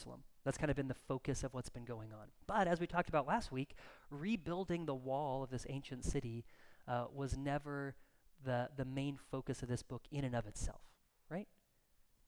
Jerusalem. 0.00 0.22
That's 0.44 0.56
kind 0.58 0.70
of 0.70 0.76
been 0.76 0.88
the 0.88 0.94
focus 0.94 1.44
of 1.44 1.52
what's 1.52 1.68
been 1.68 1.84
going 1.84 2.12
on. 2.12 2.28
But 2.46 2.66
as 2.66 2.80
we 2.80 2.86
talked 2.86 3.08
about 3.08 3.26
last 3.26 3.52
week, 3.52 3.74
rebuilding 4.10 4.86
the 4.86 4.94
wall 4.94 5.42
of 5.42 5.50
this 5.50 5.66
ancient 5.68 6.04
city 6.04 6.44
uh, 6.88 7.04
was 7.14 7.36
never 7.36 7.94
the, 8.44 8.70
the 8.76 8.86
main 8.86 9.18
focus 9.30 9.62
of 9.62 9.68
this 9.68 9.82
book 9.82 10.02
in 10.10 10.24
and 10.24 10.34
of 10.34 10.46
itself, 10.46 10.80
right? 11.28 11.46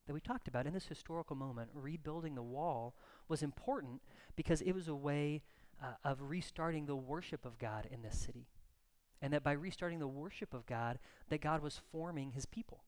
That 0.05 0.13
we 0.13 0.19
talked 0.19 0.47
about 0.47 0.67
in 0.67 0.73
this 0.73 0.85
historical 0.85 1.35
moment, 1.35 1.71
rebuilding 1.73 2.35
the 2.35 2.43
wall 2.43 2.93
was 3.27 3.41
important 3.41 4.01
because 4.35 4.61
it 4.61 4.73
was 4.73 4.87
a 4.87 4.95
way 4.95 5.41
uh, 5.81 5.93
of 6.03 6.21
restarting 6.21 6.85
the 6.85 6.95
worship 6.95 7.45
of 7.45 7.57
God 7.57 7.87
in 7.91 8.03
this 8.03 8.19
city. 8.19 8.47
And 9.21 9.33
that 9.33 9.43
by 9.43 9.53
restarting 9.53 9.99
the 9.99 10.07
worship 10.07 10.53
of 10.53 10.65
God, 10.67 10.99
that 11.29 11.41
God 11.41 11.63
was 11.63 11.81
forming 11.91 12.31
his 12.31 12.45
people. 12.45 12.83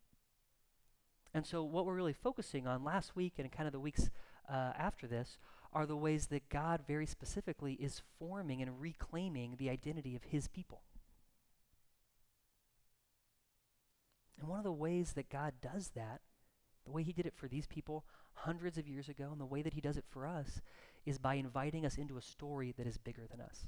And 1.33 1.45
so, 1.45 1.63
what 1.63 1.85
we're 1.85 1.95
really 1.95 2.13
focusing 2.13 2.67
on 2.67 2.83
last 2.83 3.15
week 3.15 3.33
and 3.37 3.51
kind 3.51 3.67
of 3.67 3.73
the 3.73 3.79
weeks 3.79 4.09
uh, 4.49 4.73
after 4.77 5.07
this 5.07 5.37
are 5.73 5.85
the 5.85 5.97
ways 5.97 6.27
that 6.27 6.49
God 6.49 6.81
very 6.87 7.05
specifically 7.05 7.73
is 7.73 8.01
forming 8.17 8.61
and 8.61 8.79
reclaiming 8.79 9.55
the 9.57 9.69
identity 9.69 10.15
of 10.15 10.23
his 10.23 10.47
people. 10.47 10.81
And 14.39 14.47
one 14.47 14.57
of 14.57 14.63
the 14.63 14.71
ways 14.71 15.13
that 15.13 15.29
God 15.29 15.53
does 15.61 15.91
that, 15.95 16.21
the 16.85 16.91
way 16.91 17.03
he 17.03 17.13
did 17.13 17.25
it 17.25 17.33
for 17.35 17.47
these 17.47 17.67
people 17.67 18.05
hundreds 18.33 18.77
of 18.77 18.87
years 18.87 19.09
ago, 19.09 19.29
and 19.31 19.39
the 19.39 19.45
way 19.45 19.61
that 19.61 19.73
he 19.73 19.81
does 19.81 19.97
it 19.97 20.05
for 20.09 20.27
us, 20.27 20.61
is 21.05 21.17
by 21.17 21.35
inviting 21.35 21.85
us 21.85 21.97
into 21.97 22.17
a 22.17 22.21
story 22.21 22.73
that 22.77 22.87
is 22.87 22.97
bigger 22.97 23.27
than 23.29 23.41
us. 23.41 23.67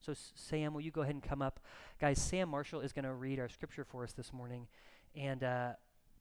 So, 0.00 0.14
Sam, 0.34 0.74
will 0.74 0.80
you 0.80 0.90
go 0.90 1.02
ahead 1.02 1.14
and 1.14 1.22
come 1.22 1.42
up? 1.42 1.60
Guys, 2.00 2.20
Sam 2.20 2.48
Marshall 2.48 2.80
is 2.80 2.92
going 2.92 3.04
to 3.04 3.12
read 3.12 3.38
our 3.40 3.48
scripture 3.48 3.84
for 3.84 4.04
us 4.04 4.12
this 4.12 4.32
morning. 4.32 4.68
And 5.16 5.42
uh, 5.42 5.72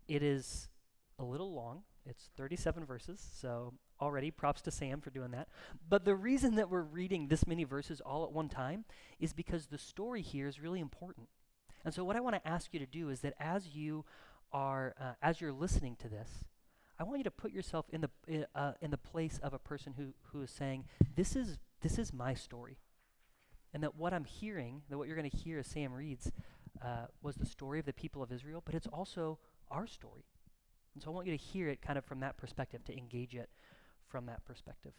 it 0.07 0.23
is 0.23 0.69
a 1.19 1.23
little 1.23 1.53
long. 1.53 1.83
It's 2.09 2.29
37 2.37 2.85
verses, 2.85 3.25
so 3.39 3.73
already 3.99 4.31
props 4.31 4.61
to 4.61 4.71
Sam 4.71 5.01
for 5.01 5.09
doing 5.09 5.31
that. 5.31 5.47
But 5.89 6.05
the 6.05 6.15
reason 6.15 6.55
that 6.55 6.69
we're 6.69 6.81
reading 6.81 7.27
this 7.27 7.47
many 7.47 7.63
verses 7.63 8.01
all 8.01 8.23
at 8.23 8.31
one 8.31 8.49
time 8.49 8.85
is 9.19 9.33
because 9.33 9.67
the 9.67 9.77
story 9.77 10.21
here 10.21 10.47
is 10.47 10.61
really 10.61 10.79
important. 10.79 11.27
And 11.83 11.93
so 11.93 12.03
what 12.03 12.15
I 12.15 12.19
want 12.19 12.35
to 12.35 12.47
ask 12.47 12.73
you 12.73 12.79
to 12.79 12.85
do 12.85 13.09
is 13.09 13.21
that 13.21 13.33
as 13.39 13.75
you 13.75 14.05
are 14.53 14.95
uh, 14.99 15.13
as 15.21 15.41
you're 15.41 15.51
listening 15.51 15.95
to 15.97 16.09
this, 16.09 16.29
I 16.99 17.03
want 17.03 17.19
you 17.19 17.23
to 17.25 17.31
put 17.31 17.51
yourself 17.51 17.85
in 17.91 18.01
the 18.01 18.45
uh, 18.55 18.73
in 18.81 18.91
the 18.91 18.97
place 18.97 19.39
of 19.43 19.53
a 19.53 19.59
person 19.59 19.93
who 19.97 20.13
who 20.31 20.41
is 20.41 20.51
saying, 20.51 20.85
"This 21.15 21.35
is 21.35 21.57
this 21.81 21.97
is 21.97 22.13
my 22.13 22.33
story." 22.33 22.77
And 23.73 23.83
that 23.83 23.95
what 23.95 24.13
I'm 24.13 24.23
hearing, 24.23 24.81
that 24.89 24.97
what 24.97 25.07
you're 25.07 25.17
going 25.17 25.29
to 25.29 25.37
hear 25.37 25.59
as 25.59 25.67
Sam 25.67 25.93
reads, 25.93 26.31
uh, 26.81 27.07
was 27.21 27.35
the 27.35 27.45
story 27.45 27.79
of 27.79 27.85
the 27.85 27.93
people 27.93 28.23
of 28.23 28.31
Israel, 28.31 28.61
but 28.65 28.73
it's 28.73 28.87
also 28.87 29.39
our 29.69 29.85
story. 29.85 30.23
And 30.97 31.03
so 31.03 31.11
I 31.11 31.13
want 31.13 31.27
you 31.27 31.37
to 31.37 31.43
hear 31.43 31.69
it 31.69 31.79
kind 31.79 31.99
of 31.99 32.05
from 32.05 32.21
that 32.21 32.37
perspective, 32.37 32.83
to 32.85 32.97
engage 32.97 33.35
it 33.35 33.51
from 34.07 34.25
that 34.25 34.43
perspective. 34.45 34.93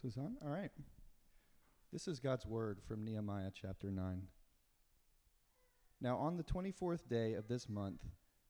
Susan, 0.00 0.36
All 0.44 0.50
right. 0.50 0.72
This 1.92 2.08
is 2.08 2.18
God's 2.18 2.44
word 2.44 2.80
from 2.82 3.04
Nehemiah 3.04 3.52
chapter 3.54 3.92
9. 3.92 4.22
Now, 6.00 6.16
on 6.16 6.36
the 6.36 6.42
24th 6.42 7.08
day 7.08 7.34
of 7.34 7.46
this 7.46 7.68
month, 7.68 8.00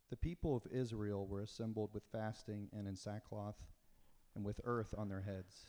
the 0.08 0.16
people 0.16 0.56
of 0.56 0.62
Israel 0.72 1.26
were 1.26 1.42
assembled 1.42 1.90
with 1.92 2.04
fasting 2.10 2.70
and 2.72 2.88
in 2.88 2.96
sackcloth 2.96 3.58
and 4.34 4.42
with 4.42 4.58
earth 4.64 4.94
on 4.96 5.10
their 5.10 5.20
heads. 5.20 5.66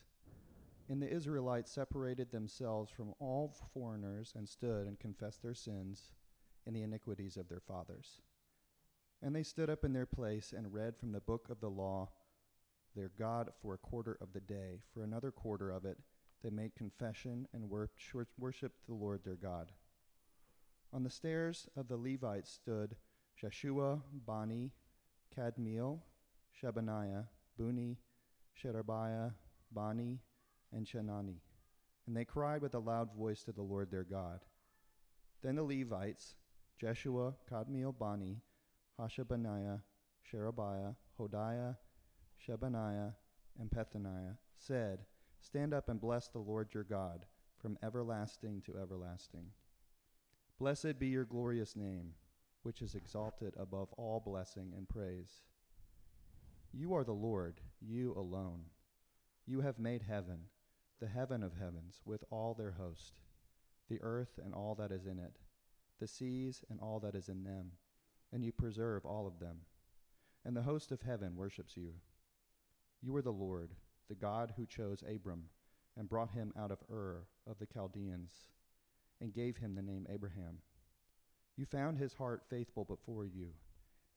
And 0.87 1.01
the 1.01 1.13
Israelites 1.13 1.73
separated 1.73 2.31
themselves 2.31 2.89
from 2.89 3.13
all 3.19 3.53
foreigners 3.73 4.31
and 4.33 4.47
stood 4.47 4.87
and 4.87 4.97
confessed 4.97 5.43
their 5.43 5.53
sins 5.53 6.13
and 6.65 6.75
the 6.75 6.83
iniquities 6.83 7.37
of 7.37 7.49
their 7.49 7.59
fathers. 7.59 8.21
And 9.21 9.35
they 9.35 9.43
stood 9.43 9.69
up 9.69 9.83
in 9.83 9.93
their 9.93 10.05
place 10.05 10.53
and 10.55 10.73
read 10.73 10.97
from 10.97 11.11
the 11.11 11.21
book 11.21 11.47
of 11.49 11.59
the 11.59 11.69
law 11.69 12.09
their 12.95 13.11
God 13.17 13.49
for 13.61 13.73
a 13.73 13.77
quarter 13.77 14.17
of 14.21 14.33
the 14.33 14.41
day. 14.41 14.81
For 14.93 15.03
another 15.03 15.31
quarter 15.31 15.71
of 15.71 15.85
it, 15.85 15.97
they 16.43 16.49
made 16.49 16.75
confession 16.75 17.47
and 17.53 17.69
worshiped 17.69 18.85
the 18.87 18.93
Lord 18.93 19.21
their 19.23 19.35
God. 19.35 19.71
On 20.91 21.03
the 21.03 21.09
stairs 21.09 21.67
of 21.75 21.87
the 21.87 21.97
Levites 21.97 22.51
stood 22.51 22.95
Jeshua, 23.35 24.01
Bani, 24.27 24.71
Kadmiel, 25.35 26.01
Shebaniah, 26.61 27.25
Bunni, 27.57 27.97
Sherebiah, 28.53 29.31
Bani, 29.71 30.19
and 30.71 30.85
Chenani. 30.85 31.39
And 32.05 32.15
they 32.15 32.25
cried 32.25 32.61
with 32.61 32.75
a 32.75 32.79
loud 32.79 33.15
voice 33.17 33.43
to 33.43 33.53
the 33.53 33.61
Lord 33.61 33.89
their 33.89 34.03
God. 34.03 34.41
Then 35.41 35.55
the 35.55 35.63
Levites, 35.63 36.35
Jeshua, 36.79 37.33
Kadmiel, 37.49 37.97
Bani, 37.97 38.37
Hashabaniah, 38.99 39.81
Sherebiah, 40.23 40.93
Hodiah, 41.19 41.77
Shebaniah, 42.45 43.13
and 43.59 43.69
Pethaniah, 43.69 44.37
said, 44.57 44.99
Stand 45.39 45.73
up 45.73 45.89
and 45.89 45.99
bless 45.99 46.27
the 46.27 46.39
Lord 46.39 46.73
your 46.73 46.83
God 46.83 47.25
from 47.57 47.77
everlasting 47.83 48.61
to 48.65 48.77
everlasting. 48.77 49.47
Blessed 50.59 50.99
be 50.99 51.07
your 51.07 51.25
glorious 51.25 51.75
name, 51.75 52.13
which 52.63 52.81
is 52.81 52.95
exalted 52.95 53.53
above 53.57 53.91
all 53.97 54.19
blessing 54.19 54.73
and 54.75 54.87
praise. 54.87 55.43
You 56.71 56.93
are 56.93 57.03
the 57.03 57.11
Lord, 57.11 57.61
you 57.81 58.13
alone. 58.17 58.61
You 59.45 59.61
have 59.61 59.79
made 59.79 60.03
heaven 60.03 60.45
the 61.03 61.09
heaven 61.09 61.43
of 61.43 61.53
heavens 61.59 62.01
with 62.05 62.23
all 62.29 62.53
their 62.53 62.71
host, 62.71 63.19
the 63.89 63.99
earth 64.01 64.39
and 64.41 64.53
all 64.53 64.73
that 64.73 64.89
is 64.89 65.05
in 65.05 65.19
it, 65.19 65.35
the 65.99 66.07
seas 66.07 66.63
and 66.69 66.79
all 66.79 66.99
that 66.99 67.15
is 67.15 67.29
in 67.29 67.43
them, 67.43 67.71
and 68.31 68.43
you 68.43 68.51
preserve 68.51 69.05
all 69.05 69.27
of 69.27 69.39
them. 69.39 69.57
And 70.45 70.55
the 70.55 70.61
host 70.63 70.91
of 70.91 71.01
heaven 71.01 71.35
worships 71.35 71.77
you. 71.77 71.93
You 73.01 73.15
are 73.15 73.21
the 73.21 73.31
Lord, 73.31 73.71
the 74.09 74.15
God 74.15 74.53
who 74.55 74.65
chose 74.65 75.03
Abram 75.03 75.45
and 75.97 76.09
brought 76.09 76.31
him 76.31 76.53
out 76.57 76.71
of 76.71 76.83
Ur 76.91 77.27
of 77.47 77.59
the 77.59 77.65
Chaldeans 77.65 78.31
and 79.21 79.33
gave 79.33 79.57
him 79.57 79.75
the 79.75 79.81
name 79.81 80.07
Abraham. 80.09 80.57
You 81.55 81.65
found 81.65 81.97
his 81.97 82.13
heart 82.13 82.43
faithful 82.49 82.83
before 82.83 83.25
you 83.25 83.49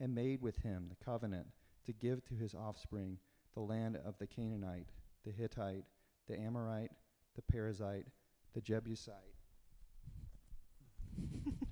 and 0.00 0.14
made 0.14 0.42
with 0.42 0.58
him 0.58 0.86
the 0.88 1.04
covenant 1.04 1.46
to 1.84 1.92
give 1.92 2.24
to 2.26 2.34
his 2.34 2.54
offspring 2.54 3.18
the 3.54 3.60
land 3.60 3.96
of 4.04 4.18
the 4.18 4.26
Canaanite, 4.26 4.88
the 5.24 5.32
Hittite, 5.32 5.84
the 6.28 6.38
Amorite, 6.38 6.90
the 7.34 7.42
Perizzite, 7.42 8.06
the 8.54 8.60
Jebusite. 8.60 9.14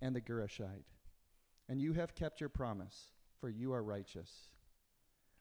and 0.00 0.14
the 0.14 0.20
Girgashite. 0.20 0.84
And 1.68 1.80
you 1.80 1.92
have 1.94 2.14
kept 2.14 2.40
your 2.40 2.48
promise, 2.48 3.12
for 3.40 3.48
you 3.48 3.72
are 3.72 3.82
righteous. 3.82 4.50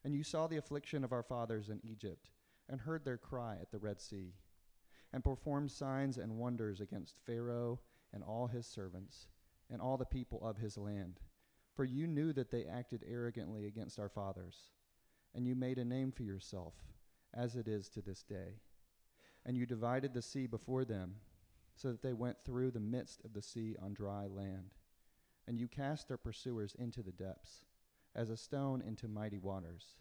And 0.04 0.16
you 0.16 0.24
saw 0.24 0.48
the 0.48 0.58
affliction 0.58 1.04
of 1.04 1.12
our 1.12 1.24
fathers 1.24 1.70
in 1.70 1.80
Egypt, 1.84 2.30
and 2.70 2.82
heard 2.82 3.06
their 3.06 3.18
cry 3.18 3.58
at 3.62 3.72
the 3.72 3.80
Red 3.80 4.02
Sea, 4.02 4.34
and 5.14 5.24
performed 5.24 5.72
signs 5.72 6.18
and 6.18 6.38
wonders 6.38 6.82
against 6.82 7.20
Pharaoh 7.26 7.80
and 8.14 8.24
all 8.24 8.48
his 8.48 8.66
servants, 8.66 9.28
and 9.72 9.82
all 9.82 9.98
the 9.98 10.06
people 10.06 10.46
of 10.46 10.58
his 10.58 10.78
land. 10.78 11.20
For 11.76 11.84
you 11.84 12.08
knew 12.08 12.34
that 12.34 12.52
they 12.52 12.66
acted 12.66 13.04
arrogantly 13.08 13.68
against 13.68 14.00
our 14.00 14.10
fathers 14.10 14.72
and 15.36 15.46
you 15.46 15.54
made 15.54 15.78
a 15.78 15.86
name 15.86 16.12
for 16.12 16.24
yourself, 16.24 16.74
as 17.34 17.58
it 17.58 17.68
is 17.68 17.90
to 17.90 18.02
this 18.02 18.24
day. 18.24 18.62
And 19.46 19.58
you 19.58 19.66
divided 19.66 20.14
the 20.14 20.22
sea 20.22 20.48
before 20.48 20.86
them, 20.86 21.16
so 21.76 21.90
that 21.90 22.02
they 22.02 22.14
went 22.14 22.38
through 22.44 22.72
the 22.72 22.80
midst 22.80 23.22
of 23.24 23.34
the 23.34 23.42
sea 23.42 23.76
on 23.82 23.94
dry 23.94 24.28
land. 24.28 24.72
And 25.48 25.60
you 25.60 25.68
cast 25.68 26.08
their 26.08 26.18
pursuers 26.18 26.76
into 26.80 27.04
the 27.04 27.12
depths, 27.12 27.66
as 28.16 28.30
a 28.30 28.38
stone 28.38 28.82
into 28.82 29.08
mighty 29.08 29.38
waters. 29.38 29.96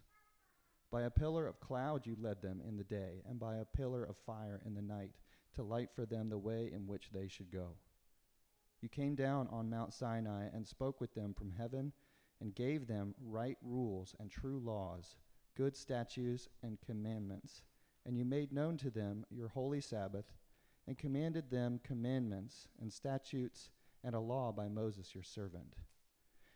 By 0.91 1.03
a 1.03 1.11
pillar 1.11 1.47
of 1.47 1.61
cloud 1.61 2.07
you 2.07 2.17
led 2.21 2.41
them 2.41 2.63
in 2.67 2.77
the 2.77 2.84
day, 2.84 3.23
and 3.29 3.39
by 3.39 3.57
a 3.57 3.65
pillar 3.65 4.05
of 4.05 4.17
fire 4.17 4.63
in 4.65 4.75
the 4.75 4.83
night, 4.83 5.13
to 5.55 5.63
light 5.63 5.91
for 5.95 6.07
them 6.07 6.29
the 6.29 6.39
way 6.39 6.71
in 6.73 6.87
which 6.87 7.11
they 7.13 7.29
should 7.29 7.51
go. 7.51 7.71
You 8.81 8.89
came 8.89 9.15
down 9.15 9.49
on 9.51 9.71
Mount 9.71 9.93
Sinai 9.93 10.47
and 10.53 10.67
spoke 10.67 11.01
with 11.01 11.15
them 11.15 11.34
from 11.34 11.51
heaven, 11.51 11.93
and 12.41 12.54
gave 12.54 12.87
them 12.87 13.15
right 13.21 13.57
rules 13.63 14.15
and 14.19 14.31
true 14.31 14.60
laws 14.65 15.16
good 15.57 15.77
statutes 15.77 16.48
and 16.63 16.78
commandments. 16.81 17.63
And 18.07 18.19
you 18.19 18.25
made 18.25 18.53
known 18.53 18.77
to 18.78 18.91
them 18.91 19.25
your 19.31 19.48
holy 19.48 19.81
Sabbath, 19.81 20.33
and 20.86 20.98
commanded 20.98 21.51
them 21.51 21.81
commandments 21.83 22.69
and 22.81 22.92
statutes 22.92 23.71
and 24.03 24.15
a 24.15 24.21
law 24.21 24.53
by 24.53 24.69
Moses 24.69 25.15
your 25.15 25.25
servant. 25.25 25.77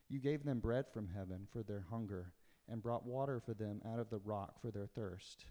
You 0.09 0.21
gave 0.21 0.45
them 0.45 0.61
bread 0.61 0.87
from 0.93 1.09
heaven 1.09 1.47
for 1.53 1.63
their 1.63 1.85
hunger, 1.91 2.33
and 2.69 2.83
brought 2.83 3.07
water 3.07 3.41
for 3.41 3.55
them 3.55 3.81
out 3.87 3.99
of 3.99 4.11
the 4.11 4.19
rock 4.19 4.61
for 4.61 4.71
their 4.71 4.87
thirst. 4.87 5.47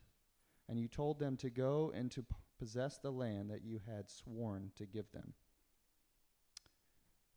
And 0.69 0.79
you 0.79 0.87
told 0.87 1.19
them 1.19 1.37
to 1.37 1.49
go 1.49 1.91
and 1.95 2.11
to 2.11 2.25
possess 2.59 2.97
the 2.97 3.11
land 3.11 3.49
that 3.49 3.63
you 3.63 3.79
had 3.87 4.09
sworn 4.09 4.71
to 4.75 4.85
give 4.85 5.11
them. 5.11 5.33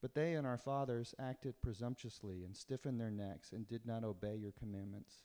But 0.02 0.14
they 0.14 0.34
and 0.34 0.46
our 0.46 0.58
fathers 0.58 1.14
acted 1.18 1.60
presumptuously 1.62 2.42
and 2.44 2.56
stiffened 2.56 3.00
their 3.00 3.10
necks 3.10 3.52
and 3.52 3.68
did 3.68 3.86
not 3.86 4.02
obey 4.02 4.36
your 4.36 4.52
commandments. 4.52 5.24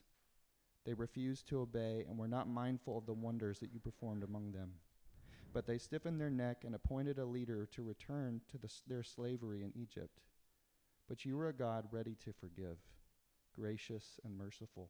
They 0.85 0.94
refused 0.94 1.47
to 1.47 1.62
obey 1.62 2.06
and 2.07 2.17
were 2.17 2.27
not 2.27 2.47
mindful 2.47 2.97
of 2.97 3.06
the 3.06 3.13
wonders 3.13 3.59
that 3.59 3.73
you 3.73 3.79
performed 3.79 4.23
among 4.23 4.51
them. 4.51 4.71
But 5.55 5.67
they 5.67 5.77
stiffened 5.77 6.19
their 6.19 6.29
neck 6.29 6.65
and 6.65 6.75
appointed 6.75 7.17
a 7.17 7.23
leader 7.23 7.65
to 7.67 7.81
return 7.81 8.41
to 8.51 8.57
the, 8.57 8.69
their 8.89 9.03
slavery 9.03 9.63
in 9.63 9.71
Egypt. 9.73 10.19
But 11.07 11.23
you 11.23 11.39
are 11.39 11.47
a 11.47 11.53
God 11.53 11.85
ready 11.91 12.17
to 12.25 12.33
forgive, 12.33 12.75
gracious 13.55 14.19
and 14.25 14.37
merciful, 14.37 14.89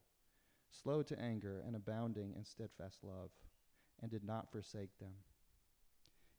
slow 0.71 1.03
to 1.03 1.21
anger 1.21 1.61
and 1.67 1.75
abounding 1.75 2.33
in 2.35 2.43
steadfast 2.43 3.03
love, 3.03 3.29
and 4.01 4.09
did 4.09 4.23
not 4.23 4.51
forsake 4.51 4.97
them. 4.97 5.13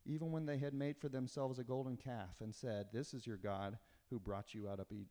Even 0.04 0.32
when 0.32 0.44
they 0.44 0.58
had 0.58 0.74
made 0.74 0.98
for 0.98 1.08
themselves 1.08 1.60
a 1.60 1.64
golden 1.64 1.96
calf 1.96 2.40
and 2.40 2.52
said, 2.52 2.86
This 2.92 3.14
is 3.14 3.28
your 3.28 3.36
God 3.36 3.78
who 4.10 4.18
brought 4.18 4.54
you 4.54 4.68
out 4.68 4.80
of, 4.80 4.86
e- 4.90 5.06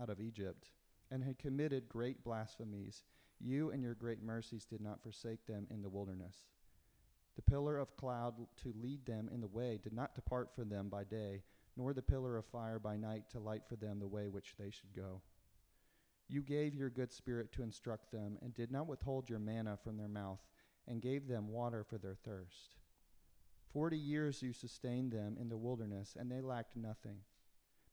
out 0.00 0.08
of 0.08 0.20
Egypt, 0.20 0.70
and 1.10 1.24
had 1.24 1.36
committed 1.36 1.88
great 1.88 2.22
blasphemies, 2.22 3.02
you 3.40 3.72
and 3.72 3.82
your 3.82 3.94
great 3.94 4.22
mercies 4.22 4.64
did 4.64 4.80
not 4.80 5.02
forsake 5.02 5.44
them 5.46 5.66
in 5.68 5.82
the 5.82 5.90
wilderness. 5.90 6.46
The 7.36 7.42
pillar 7.42 7.78
of 7.78 7.96
cloud 7.96 8.34
to 8.62 8.74
lead 8.80 9.06
them 9.06 9.28
in 9.32 9.40
the 9.40 9.46
way 9.46 9.78
did 9.82 9.92
not 9.92 10.14
depart 10.14 10.54
from 10.54 10.68
them 10.68 10.88
by 10.88 11.04
day, 11.04 11.42
nor 11.76 11.94
the 11.94 12.02
pillar 12.02 12.36
of 12.36 12.44
fire 12.46 12.78
by 12.78 12.96
night 12.96 13.30
to 13.30 13.40
light 13.40 13.62
for 13.66 13.76
them 13.76 13.98
the 13.98 14.06
way 14.06 14.28
which 14.28 14.54
they 14.58 14.70
should 14.70 14.92
go. 14.94 15.22
You 16.28 16.42
gave 16.42 16.74
your 16.74 16.90
good 16.90 17.12
spirit 17.12 17.52
to 17.52 17.62
instruct 17.62 18.10
them, 18.10 18.38
and 18.42 18.54
did 18.54 18.70
not 18.70 18.86
withhold 18.86 19.28
your 19.28 19.38
manna 19.38 19.78
from 19.82 19.96
their 19.96 20.08
mouth, 20.08 20.40
and 20.86 21.00
gave 21.00 21.26
them 21.26 21.48
water 21.48 21.84
for 21.84 21.98
their 21.98 22.14
thirst. 22.14 22.76
Forty 23.72 23.98
years 23.98 24.42
you 24.42 24.52
sustained 24.52 25.12
them 25.12 25.36
in 25.40 25.48
the 25.48 25.56
wilderness, 25.56 26.16
and 26.18 26.30
they 26.30 26.40
lacked 26.40 26.76
nothing. 26.76 27.18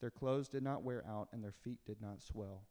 Their 0.02 0.12
clothes 0.12 0.50
did 0.50 0.64
not 0.64 0.84
wear 0.84 1.06
out, 1.08 1.30
and 1.32 1.44
their 1.44 1.54
feet 1.54 1.80
did 1.86 2.02
not 2.02 2.22
swell. 2.22 2.64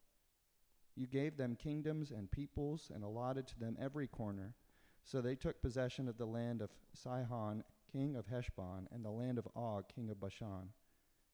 You 0.94 1.06
gave 1.06 1.36
them 1.36 1.56
kingdoms 1.56 2.10
and 2.10 2.30
peoples, 2.30 2.90
and 2.94 3.02
allotted 3.04 3.46
to 3.48 3.58
them 3.58 3.76
every 3.80 4.08
corner. 4.08 4.54
So 5.04 5.20
they 5.20 5.34
took 5.34 5.62
possession 5.62 6.08
of 6.08 6.18
the 6.18 6.26
land 6.26 6.60
of 6.60 6.70
Sihon, 6.94 7.64
king 7.90 8.16
of 8.16 8.26
Heshbon, 8.26 8.88
and 8.92 9.04
the 9.04 9.10
land 9.10 9.38
of 9.38 9.48
Og, 9.56 9.84
king 9.88 10.10
of 10.10 10.20
Bashan. 10.20 10.70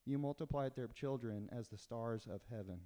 You 0.05 0.19
multiplied 0.19 0.77
their 0.77 0.89
children 0.89 1.49
as 1.51 1.69
the 1.69 1.79
stars 1.79 2.27
of 2.31 2.43
heaven, 2.51 2.81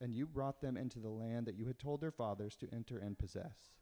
and 0.00 0.14
you 0.14 0.26
brought 0.26 0.60
them 0.60 0.76
into 0.76 0.98
the 0.98 1.10
land 1.10 1.46
that 1.46 1.56
you 1.56 1.66
had 1.66 1.78
told 1.78 2.00
their 2.00 2.10
fathers 2.10 2.56
to 2.56 2.68
enter 2.72 2.98
and 2.98 3.18
possess. 3.18 3.74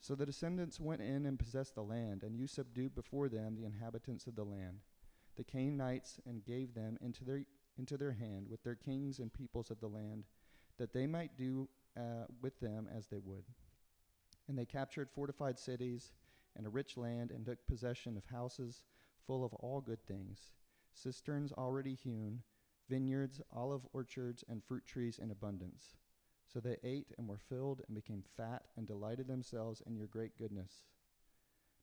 So 0.00 0.14
the 0.14 0.26
descendants 0.26 0.80
went 0.80 1.00
in 1.00 1.26
and 1.26 1.38
possessed 1.38 1.74
the 1.74 1.82
land, 1.82 2.22
and 2.22 2.36
you 2.36 2.46
subdued 2.46 2.94
before 2.94 3.28
them 3.28 3.54
the 3.54 3.64
inhabitants 3.64 4.26
of 4.26 4.34
the 4.34 4.44
land, 4.44 4.78
the 5.36 5.44
Canaanites, 5.44 6.18
and 6.26 6.44
gave 6.44 6.74
them 6.74 6.98
into 7.00 7.24
their, 7.24 7.44
into 7.78 7.96
their 7.96 8.12
hand 8.12 8.46
with 8.48 8.62
their 8.64 8.74
kings 8.74 9.18
and 9.18 9.32
peoples 9.32 9.70
of 9.70 9.80
the 9.80 9.88
land, 9.88 10.24
that 10.78 10.92
they 10.92 11.06
might 11.06 11.36
do 11.36 11.68
uh, 11.96 12.26
with 12.40 12.58
them 12.60 12.88
as 12.96 13.06
they 13.06 13.18
would. 13.18 13.44
And 14.48 14.58
they 14.58 14.64
captured 14.64 15.10
fortified 15.10 15.58
cities 15.58 16.12
and 16.56 16.66
a 16.66 16.70
rich 16.70 16.96
land, 16.96 17.30
and 17.30 17.46
took 17.46 17.66
possession 17.66 18.16
of 18.16 18.24
houses 18.26 18.82
full 19.26 19.44
of 19.44 19.54
all 19.54 19.80
good 19.80 20.04
things, 20.06 20.50
cisterns 20.92 21.52
already 21.52 21.94
hewn, 21.94 22.42
vineyards, 22.90 23.40
olive 23.54 23.86
orchards, 23.92 24.44
and 24.48 24.62
fruit 24.62 24.84
trees 24.86 25.18
in 25.18 25.30
abundance. 25.30 25.96
So 26.52 26.60
they 26.60 26.76
ate 26.84 27.14
and 27.16 27.26
were 27.26 27.38
filled 27.38 27.82
and 27.86 27.94
became 27.94 28.22
fat 28.36 28.64
and 28.76 28.86
delighted 28.86 29.28
themselves 29.28 29.82
in 29.86 29.96
your 29.96 30.08
great 30.08 30.36
goodness. 30.36 30.84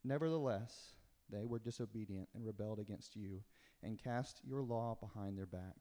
Nevertheless, 0.04 0.94
they 1.32 1.46
were 1.46 1.60
disobedient 1.60 2.30
and 2.36 2.46
rebelled 2.46 2.80
against 2.80 3.16
you, 3.16 3.42
and 3.82 3.98
cast 3.98 4.42
your 4.44 4.62
law 4.62 4.96
behind 5.00 5.38
their 5.38 5.46
back, 5.48 5.78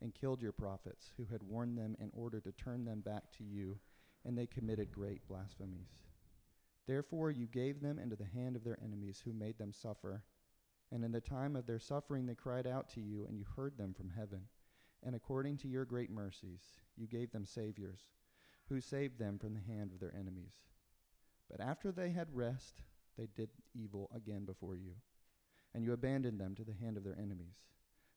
and 0.00 0.14
killed 0.14 0.40
your 0.40 0.52
prophets, 0.52 1.12
who 1.16 1.26
had 1.26 1.42
warned 1.42 1.76
them 1.76 1.96
in 2.00 2.10
order 2.14 2.40
to 2.40 2.52
turn 2.52 2.84
them 2.84 3.00
back 3.00 3.30
to 3.32 3.44
you, 3.44 3.78
and 4.24 4.38
they 4.38 4.46
committed 4.46 4.92
great 4.92 5.26
blasphemies. 5.28 6.09
Therefore, 6.90 7.30
you 7.30 7.46
gave 7.46 7.80
them 7.80 8.00
into 8.00 8.16
the 8.16 8.24
hand 8.24 8.56
of 8.56 8.64
their 8.64 8.76
enemies, 8.82 9.22
who 9.24 9.32
made 9.32 9.58
them 9.58 9.72
suffer. 9.72 10.24
And 10.90 11.04
in 11.04 11.12
the 11.12 11.20
time 11.20 11.54
of 11.54 11.64
their 11.64 11.78
suffering, 11.78 12.26
they 12.26 12.34
cried 12.34 12.66
out 12.66 12.88
to 12.94 13.00
you, 13.00 13.26
and 13.26 13.38
you 13.38 13.44
heard 13.54 13.78
them 13.78 13.94
from 13.94 14.10
heaven. 14.10 14.40
And 15.04 15.14
according 15.14 15.58
to 15.58 15.68
your 15.68 15.84
great 15.84 16.10
mercies, 16.10 16.62
you 16.96 17.06
gave 17.06 17.30
them 17.30 17.46
saviors, 17.46 18.00
who 18.68 18.80
saved 18.80 19.20
them 19.20 19.38
from 19.38 19.54
the 19.54 19.72
hand 19.72 19.92
of 19.92 20.00
their 20.00 20.12
enemies. 20.18 20.54
But 21.48 21.60
after 21.60 21.92
they 21.92 22.10
had 22.10 22.34
rest, 22.34 22.82
they 23.16 23.28
did 23.36 23.50
evil 23.72 24.10
again 24.12 24.44
before 24.44 24.74
you. 24.74 24.94
And 25.72 25.84
you 25.84 25.92
abandoned 25.92 26.40
them 26.40 26.56
to 26.56 26.64
the 26.64 26.74
hand 26.74 26.96
of 26.96 27.04
their 27.04 27.16
enemies, 27.16 27.68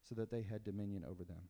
so 0.01 0.15
that 0.15 0.31
they 0.31 0.41
had 0.41 0.63
dominion 0.63 1.05
over 1.07 1.23
them. 1.23 1.49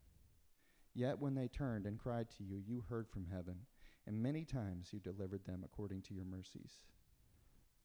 Yet 0.94 1.20
when 1.20 1.36
they 1.36 1.48
turned 1.48 1.86
and 1.86 1.98
cried 1.98 2.30
to 2.32 2.44
you, 2.44 2.58
you 2.58 2.84
heard 2.90 3.08
from 3.08 3.28
heaven, 3.32 3.60
and 4.06 4.22
many 4.22 4.44
times 4.44 4.90
you 4.92 5.00
delivered 5.00 5.46
them 5.46 5.64
according 5.64 6.02
to 6.02 6.14
your 6.14 6.26
mercies. 6.26 6.82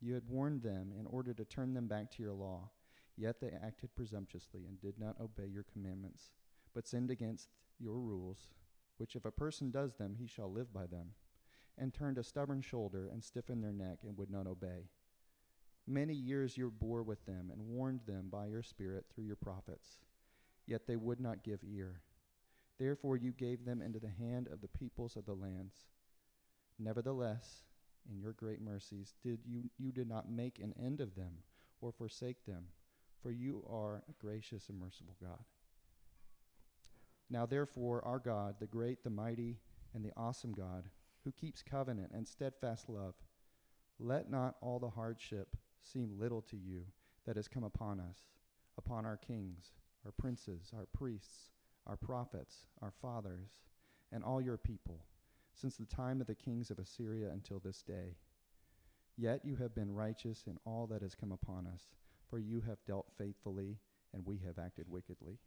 You 0.00 0.14
had 0.14 0.28
warned 0.28 0.62
them 0.62 0.92
in 0.98 1.06
order 1.06 1.34
to 1.34 1.44
turn 1.44 1.74
them 1.74 1.88
back 1.88 2.10
to 2.12 2.22
your 2.22 2.34
law, 2.34 2.70
yet 3.16 3.40
they 3.40 3.50
acted 3.50 3.94
presumptuously 3.96 4.64
and 4.66 4.80
did 4.80 4.98
not 4.98 5.20
obey 5.20 5.46
your 5.46 5.64
commandments, 5.72 6.30
but 6.72 6.86
sinned 6.86 7.10
against 7.10 7.48
your 7.78 7.98
rules, 7.98 8.48
which 8.96 9.16
if 9.16 9.24
a 9.24 9.30
person 9.30 9.70
does 9.70 9.96
them, 9.96 10.14
he 10.18 10.26
shall 10.26 10.52
live 10.52 10.72
by 10.72 10.86
them, 10.86 11.10
and 11.76 11.92
turned 11.92 12.18
a 12.18 12.24
stubborn 12.24 12.60
shoulder 12.60 13.08
and 13.12 13.22
stiffened 13.22 13.62
their 13.62 13.72
neck 13.72 13.98
and 14.02 14.16
would 14.16 14.30
not 14.30 14.46
obey. 14.46 14.88
Many 15.86 16.14
years 16.14 16.56
you 16.56 16.70
bore 16.70 17.02
with 17.02 17.24
them 17.24 17.50
and 17.50 17.62
warned 17.62 18.00
them 18.06 18.28
by 18.30 18.46
your 18.46 18.62
Spirit 18.62 19.06
through 19.14 19.24
your 19.24 19.36
prophets, 19.36 19.98
yet 20.66 20.86
they 20.86 20.96
would 20.96 21.18
not 21.18 21.42
give 21.42 21.60
ear. 21.64 22.02
Therefore 22.78 23.16
you 23.16 23.32
gave 23.32 23.64
them 23.64 23.82
into 23.82 23.98
the 23.98 24.10
hand 24.10 24.48
of 24.52 24.60
the 24.60 24.68
peoples 24.68 25.16
of 25.16 25.24
the 25.26 25.34
lands. 25.34 25.86
Nevertheless, 26.78 27.64
in 28.10 28.18
your 28.18 28.32
great 28.32 28.60
mercies 28.60 29.14
did 29.22 29.40
you 29.44 29.64
you 29.78 29.92
did 29.92 30.08
not 30.08 30.30
make 30.30 30.58
an 30.58 30.74
end 30.82 31.00
of 31.00 31.14
them 31.14 31.32
or 31.80 31.92
forsake 31.92 32.44
them 32.44 32.64
for 33.22 33.30
you 33.30 33.64
are 33.68 34.02
a 34.08 34.12
gracious 34.20 34.68
and 34.68 34.78
merciful 34.78 35.16
god. 35.20 35.44
Now 37.30 37.46
therefore 37.46 38.04
our 38.04 38.18
god 38.18 38.56
the 38.60 38.66
great 38.66 39.04
the 39.04 39.10
mighty 39.10 39.58
and 39.94 40.04
the 40.04 40.12
awesome 40.16 40.52
god 40.52 40.84
who 41.24 41.32
keeps 41.32 41.62
covenant 41.62 42.10
and 42.14 42.26
steadfast 42.26 42.88
love 42.88 43.14
let 43.98 44.30
not 44.30 44.56
all 44.60 44.78
the 44.78 44.90
hardship 44.90 45.56
seem 45.82 46.18
little 46.18 46.42
to 46.42 46.56
you 46.56 46.84
that 47.26 47.36
has 47.36 47.48
come 47.48 47.64
upon 47.64 48.00
us 48.00 48.18
upon 48.78 49.04
our 49.04 49.16
kings 49.16 49.72
our 50.04 50.12
princes 50.12 50.72
our 50.74 50.86
priests 50.96 51.50
our 51.86 51.96
prophets 51.96 52.66
our 52.80 52.92
fathers 53.02 53.50
and 54.12 54.24
all 54.24 54.40
your 54.40 54.56
people 54.56 55.04
since 55.60 55.76
the 55.76 55.86
time 55.86 56.20
of 56.20 56.26
the 56.26 56.34
kings 56.34 56.70
of 56.70 56.78
Assyria 56.78 57.30
until 57.32 57.58
this 57.58 57.82
day. 57.82 58.16
Yet 59.16 59.44
you 59.44 59.56
have 59.56 59.74
been 59.74 59.92
righteous 59.92 60.44
in 60.46 60.58
all 60.64 60.86
that 60.86 61.02
has 61.02 61.16
come 61.16 61.32
upon 61.32 61.66
us, 61.66 61.82
for 62.30 62.38
you 62.38 62.60
have 62.60 62.84
dealt 62.86 63.10
faithfully, 63.18 63.78
and 64.14 64.24
we 64.24 64.38
have 64.46 64.58
acted 64.58 64.88
wickedly. 64.88 65.38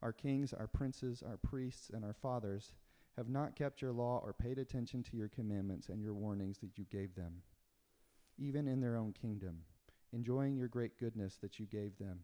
Our 0.00 0.12
kings, 0.12 0.54
our 0.54 0.66
princes, 0.66 1.22
our 1.22 1.36
priests, 1.36 1.90
and 1.92 2.04
our 2.04 2.14
fathers 2.14 2.72
have 3.16 3.28
not 3.28 3.56
kept 3.56 3.82
your 3.82 3.92
law 3.92 4.22
or 4.24 4.32
paid 4.32 4.58
attention 4.58 5.02
to 5.02 5.16
your 5.16 5.28
commandments 5.28 5.90
and 5.90 6.00
your 6.00 6.14
warnings 6.14 6.58
that 6.58 6.78
you 6.78 6.86
gave 6.90 7.14
them, 7.14 7.42
even 8.38 8.66
in 8.66 8.80
their 8.80 8.96
own 8.96 9.12
kingdom, 9.12 9.58
enjoying 10.14 10.56
your 10.56 10.68
great 10.68 10.98
goodness 10.98 11.36
that 11.42 11.58
you 11.58 11.66
gave 11.66 11.98
them. 11.98 12.20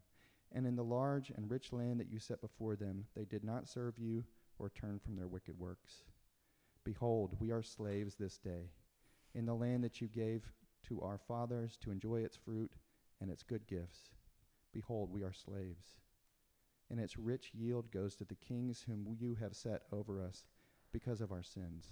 And 0.51 0.65
in 0.65 0.75
the 0.75 0.83
large 0.83 1.29
and 1.29 1.51
rich 1.51 1.71
land 1.71 1.99
that 1.99 2.09
you 2.09 2.17
set 2.17 2.41
before 2.41 2.75
them, 2.75 3.05
they 3.15 3.25
did 3.25 3.43
not 3.43 3.69
serve 3.69 3.99
you 3.99 4.23
or 4.57 4.69
turn 4.69 4.97
from 4.97 5.15
their 5.15 5.27
wicked 5.27 5.59
works. 5.59 6.03
Behold, 6.87 7.35
we 7.41 7.51
are 7.51 7.61
slaves 7.61 8.15
this 8.15 8.37
day 8.37 8.71
in 9.35 9.45
the 9.45 9.53
land 9.53 9.83
that 9.83 9.99
you 9.99 10.07
gave 10.07 10.43
to 10.87 11.01
our 11.01 11.17
fathers 11.27 11.77
to 11.81 11.91
enjoy 11.91 12.21
its 12.21 12.37
fruit 12.37 12.71
and 13.19 13.29
its 13.29 13.43
good 13.43 13.67
gifts. 13.67 14.11
Behold, 14.73 15.11
we 15.11 15.21
are 15.21 15.33
slaves. 15.33 15.97
And 16.89 16.97
its 16.97 17.17
rich 17.17 17.51
yield 17.53 17.91
goes 17.91 18.15
to 18.15 18.23
the 18.23 18.35
kings 18.35 18.85
whom 18.87 19.05
you 19.19 19.35
have 19.35 19.53
set 19.53 19.81
over 19.91 20.23
us 20.23 20.45
because 20.93 21.19
of 21.19 21.33
our 21.33 21.43
sins. 21.43 21.91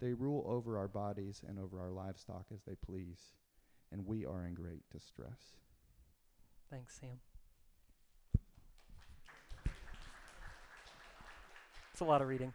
They 0.00 0.14
rule 0.14 0.46
over 0.48 0.78
our 0.78 0.88
bodies 0.88 1.42
and 1.46 1.58
over 1.58 1.78
our 1.78 1.90
livestock 1.90 2.46
as 2.54 2.62
they 2.62 2.76
please, 2.86 3.34
and 3.92 4.06
we 4.06 4.24
are 4.24 4.46
in 4.46 4.54
great 4.54 4.88
distress. 4.90 5.58
Thanks, 6.70 6.98
Sam. 6.98 7.20
It's 11.92 12.00
a 12.00 12.04
lot 12.04 12.22
of 12.22 12.28
reading. 12.28 12.54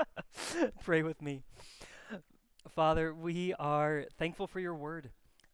Pray 0.84 1.02
with 1.02 1.20
me. 1.22 1.42
Father, 2.68 3.14
we 3.14 3.54
are 3.54 4.06
thankful 4.18 4.46
for 4.46 4.60
your 4.60 4.74
word. 4.74 5.10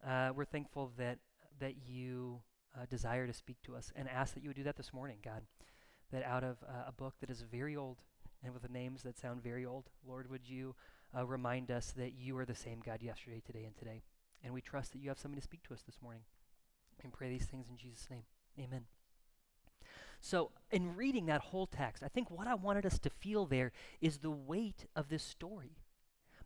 Uh, 0.06 0.30
we're 0.34 0.44
thankful 0.44 0.92
that 0.98 1.18
that 1.60 1.74
you 1.88 2.40
uh, 2.76 2.84
desire 2.88 3.26
to 3.26 3.32
speak 3.32 3.56
to 3.64 3.74
us 3.74 3.92
and 3.96 4.08
ask 4.08 4.34
that 4.34 4.42
you 4.42 4.48
would 4.48 4.56
do 4.56 4.62
that 4.62 4.76
this 4.76 4.92
morning, 4.92 5.18
God. 5.24 5.42
That 6.12 6.24
out 6.24 6.44
of 6.44 6.58
uh, 6.62 6.84
a 6.88 6.92
book 6.92 7.14
that 7.20 7.30
is 7.30 7.42
very 7.42 7.76
old 7.76 7.98
and 8.44 8.52
with 8.52 8.62
the 8.62 8.68
names 8.68 9.02
that 9.02 9.18
sound 9.18 9.42
very 9.42 9.66
old, 9.66 9.90
Lord, 10.06 10.30
would 10.30 10.48
you 10.48 10.74
uh, 11.16 11.26
remind 11.26 11.70
us 11.70 11.92
that 11.96 12.12
you 12.14 12.36
are 12.38 12.44
the 12.44 12.54
same 12.54 12.80
God 12.84 13.02
yesterday, 13.02 13.42
today, 13.44 13.64
and 13.64 13.76
today. 13.76 14.02
And 14.44 14.54
we 14.54 14.60
trust 14.60 14.92
that 14.92 15.00
you 15.00 15.08
have 15.08 15.18
something 15.18 15.40
to 15.40 15.44
speak 15.44 15.62
to 15.64 15.74
us 15.74 15.82
this 15.82 16.00
morning. 16.02 16.22
And 17.02 17.12
pray 17.12 17.28
these 17.28 17.46
things 17.46 17.68
in 17.68 17.76
Jesus' 17.76 18.08
name. 18.10 18.24
Amen. 18.58 18.97
So, 20.20 20.50
in 20.70 20.96
reading 20.96 21.26
that 21.26 21.40
whole 21.40 21.66
text, 21.66 22.02
I 22.02 22.08
think 22.08 22.30
what 22.30 22.46
I 22.46 22.54
wanted 22.54 22.84
us 22.84 22.98
to 23.00 23.10
feel 23.10 23.46
there 23.46 23.72
is 24.00 24.18
the 24.18 24.30
weight 24.30 24.86
of 24.96 25.08
this 25.08 25.22
story. 25.22 25.76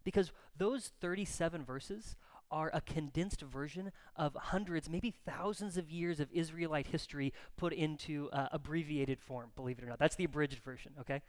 Because 0.05 0.33
those 0.57 0.93
37 1.01 1.65
verses 1.65 2.17
are 2.51 2.71
a 2.75 2.83
condensed 2.83 3.41
version 3.41 3.93
of 4.15 4.35
hundreds, 4.35 4.91
maybe 4.91 5.15
thousands 5.25 5.79
of 5.79 5.91
years 5.91 6.21
of 6.21 6.29
Israelite 6.33 6.89
history 6.89 7.33
put 7.57 7.73
into 7.73 8.29
uh, 8.31 8.49
abbreviated 8.53 9.21
form, 9.21 9.51
believe 9.57 9.79
it 9.79 9.85
or 9.85 9.89
not. 9.89 9.99
That's 9.99 10.17
the 10.17 10.25
abridged 10.25 10.63
version, 10.63 10.93
okay? 11.01 11.23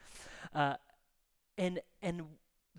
Uh, 0.53 0.75
and, 1.57 1.79
and 2.01 2.23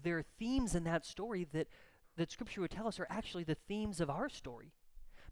there 0.01 0.19
are 0.19 0.25
themes 0.39 0.75
in 0.75 0.85
that 0.85 1.07
story 1.07 1.47
that, 1.53 1.69
that 2.17 2.31
Scripture 2.31 2.61
would 2.61 2.71
tell 2.71 2.87
us 2.87 3.01
are 3.01 3.07
actually 3.09 3.45
the 3.45 3.55
themes 3.55 4.01
of 4.01 4.11
our 4.11 4.29
story. 4.29 4.73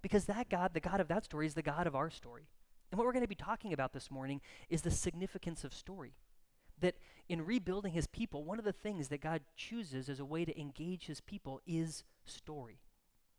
Because 0.01 0.25
that 0.25 0.49
God, 0.49 0.73
the 0.75 0.81
God 0.81 1.01
of 1.01 1.09
that 1.09 1.25
story, 1.25 1.47
is 1.47 1.55
the 1.55 1.63
God 1.63 1.87
of 1.87 1.95
our 1.95 2.11
story. 2.11 2.49
And 2.93 2.99
what 2.99 3.07
we're 3.07 3.15
going 3.15 3.25
to 3.25 3.29
be 3.29 3.35
talking 3.35 3.73
about 3.73 3.95
this 3.95 4.11
morning 4.11 4.43
is 4.69 4.83
the 4.83 4.91
significance 4.91 5.65
of 5.65 5.73
story. 5.73 6.13
That 6.79 6.97
in 7.27 7.47
rebuilding 7.47 7.95
his 7.95 8.07
people, 8.07 8.45
one 8.45 8.59
of 8.59 8.67
the 8.67 8.73
things 8.73 9.09
that 9.09 9.23
God 9.23 9.41
chooses 9.57 10.11
as 10.11 10.21
a 10.21 10.27
way 10.27 10.45
to 10.45 10.61
engage 10.61 11.07
his 11.07 11.23
people 11.23 11.63
is 11.67 12.05
story. 12.27 12.81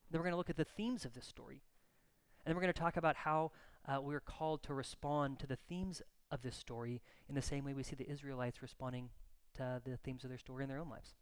Then 0.09 0.19
we're 0.19 0.25
going 0.25 0.33
to 0.33 0.37
look 0.37 0.49
at 0.49 0.57
the 0.57 0.65
themes 0.65 1.05
of 1.05 1.13
this 1.13 1.27
story. 1.27 1.61
And 2.43 2.51
then 2.51 2.55
we're 2.55 2.63
going 2.63 2.73
to 2.73 2.79
talk 2.79 2.97
about 2.97 3.15
how 3.15 3.51
uh, 3.87 4.01
we're 4.01 4.19
called 4.19 4.63
to 4.63 4.73
respond 4.73 5.37
to 5.39 5.45
the 5.45 5.55
themes 5.55 6.01
of 6.31 6.41
this 6.41 6.55
story 6.55 7.03
in 7.29 7.35
the 7.35 7.41
same 7.41 7.63
way 7.63 7.75
we 7.75 7.83
see 7.83 7.95
the 7.95 8.09
Israelites 8.09 8.63
responding 8.63 9.09
to 9.57 9.81
the 9.85 9.97
themes 9.97 10.23
of 10.23 10.31
their 10.31 10.39
story 10.39 10.63
in 10.63 10.69
their 10.69 10.79
own 10.79 10.89
lives. 10.89 11.13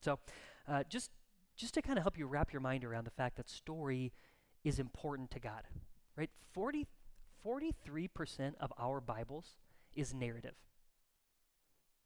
So, 0.00 0.20
uh, 0.68 0.84
just 0.88 1.10
just 1.56 1.74
to 1.74 1.82
kind 1.82 1.98
of 1.98 2.04
help 2.04 2.18
you 2.18 2.26
wrap 2.26 2.52
your 2.52 2.60
mind 2.60 2.84
around 2.84 3.04
the 3.04 3.10
fact 3.10 3.36
that 3.36 3.48
story 3.48 4.12
is 4.64 4.78
important 4.78 5.30
to 5.30 5.38
God, 5.38 5.62
right? 6.16 6.30
40, 6.52 6.86
43% 7.44 8.54
of 8.60 8.72
our 8.78 9.00
Bibles 9.00 9.56
is 9.94 10.14
narrative. 10.14 10.54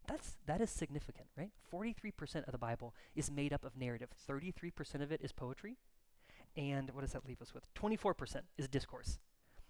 That's, 0.06 0.36
that 0.46 0.60
is 0.60 0.70
significant, 0.70 1.28
right? 1.36 1.50
43% 1.72 2.46
of 2.46 2.52
the 2.52 2.58
Bible 2.58 2.94
is 3.14 3.30
made 3.30 3.52
up 3.52 3.64
of 3.64 3.76
narrative. 3.76 4.08
33% 4.28 5.02
of 5.02 5.12
it 5.12 5.20
is 5.22 5.32
poetry. 5.32 5.76
And 6.56 6.90
what 6.92 7.02
does 7.02 7.12
that 7.12 7.26
leave 7.26 7.42
us 7.42 7.52
with? 7.52 7.64
24% 7.74 8.40
is 8.56 8.68
discourse. 8.68 9.18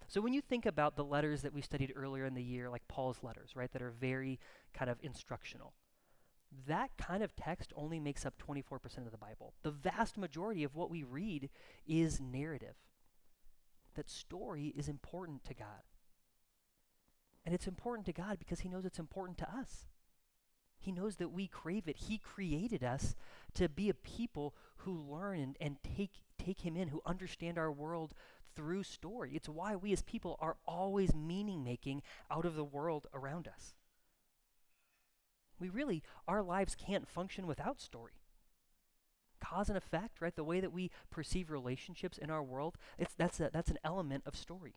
So 0.07 0.21
when 0.21 0.33
you 0.33 0.41
think 0.41 0.65
about 0.65 0.95
the 0.95 1.03
letters 1.03 1.43
that 1.43 1.53
we 1.53 1.61
studied 1.61 1.93
earlier 1.95 2.25
in 2.25 2.33
the 2.33 2.41
year, 2.41 2.69
like 2.69 2.87
Paul's 2.87 3.21
letters, 3.21 3.51
right, 3.53 3.71
that 3.73 3.81
are 3.81 3.91
very 3.91 4.39
kind 4.73 4.89
of 4.89 4.97
instructional, 5.01 5.73
that 6.67 6.89
kind 6.97 7.21
of 7.21 7.35
text 7.35 7.73
only 7.75 7.99
makes 7.99 8.25
up 8.25 8.33
24% 8.39 9.05
of 9.05 9.11
the 9.11 9.17
Bible. 9.17 9.53
The 9.61 9.71
vast 9.71 10.17
majority 10.17 10.63
of 10.63 10.73
what 10.73 10.89
we 10.89 11.03
read 11.03 11.49
is 11.85 12.19
narrative. 12.19 12.75
That 13.95 14.09
story 14.09 14.73
is 14.77 14.87
important 14.87 15.43
to 15.45 15.53
God. 15.53 15.83
And 17.45 17.55
it's 17.55 17.67
important 17.67 18.05
to 18.05 18.13
God 18.13 18.37
because 18.39 18.61
He 18.61 18.69
knows 18.69 18.85
it's 18.85 18.99
important 18.99 19.37
to 19.39 19.49
us. 19.49 19.85
He 20.79 20.91
knows 20.91 21.17
that 21.17 21.31
we 21.31 21.47
crave 21.47 21.87
it. 21.87 21.97
He 21.97 22.17
created 22.17 22.83
us 22.83 23.15
to 23.55 23.67
be 23.67 23.89
a 23.89 23.93
people 23.93 24.55
who 24.77 24.93
learn 24.93 25.39
and, 25.39 25.57
and 25.59 25.77
take, 25.83 26.21
take 26.37 26.61
Him 26.61 26.77
in, 26.77 26.89
who 26.89 27.01
understand 27.05 27.57
our 27.57 27.71
world 27.71 28.13
through 28.55 28.83
story. 28.83 29.31
It's 29.35 29.49
why 29.49 29.75
we 29.75 29.91
as 29.93 30.01
people 30.01 30.37
are 30.39 30.57
always 30.65 31.15
meaning 31.15 31.63
making 31.63 32.01
out 32.31 32.45
of 32.45 32.55
the 32.55 32.63
world 32.63 33.07
around 33.13 33.47
us. 33.47 33.73
We 35.59 35.69
really, 35.69 36.03
our 36.27 36.41
lives 36.41 36.75
can't 36.75 37.07
function 37.07 37.45
without 37.45 37.81
story. 37.81 38.18
Cause 39.41 39.69
and 39.69 39.77
effect, 39.77 40.21
right? 40.21 40.35
The 40.35 40.43
way 40.43 40.59
that 40.59 40.73
we 40.73 40.91
perceive 41.09 41.49
relationships 41.49 42.17
in 42.17 42.29
our 42.29 42.43
world, 42.43 42.77
it's, 42.97 43.13
that's, 43.15 43.39
a, 43.39 43.49
that's 43.51 43.69
an 43.69 43.79
element 43.83 44.23
of 44.25 44.35
story. 44.35 44.75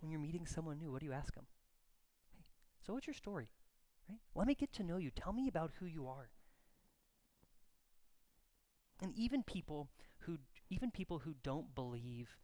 When 0.00 0.10
you're 0.10 0.20
meeting 0.20 0.46
someone 0.46 0.78
new, 0.78 0.90
what 0.90 1.00
do 1.00 1.06
you 1.06 1.12
ask 1.12 1.34
them? 1.34 1.46
Hey, 2.32 2.44
so 2.84 2.92
what's 2.92 3.06
your 3.06 3.14
story? 3.14 3.48
Right? 4.08 4.18
Let 4.34 4.48
me 4.48 4.54
get 4.54 4.72
to 4.74 4.82
know 4.82 4.96
you. 4.96 5.10
Tell 5.10 5.32
me 5.32 5.46
about 5.48 5.70
who 5.78 5.86
you 5.86 6.06
are. 6.08 6.30
And 9.00 9.12
even 9.16 9.42
people 9.42 9.88
who 10.20 10.38
even 10.70 10.90
people 10.90 11.18
who 11.18 11.34
don't 11.42 11.74
believe 11.74 12.36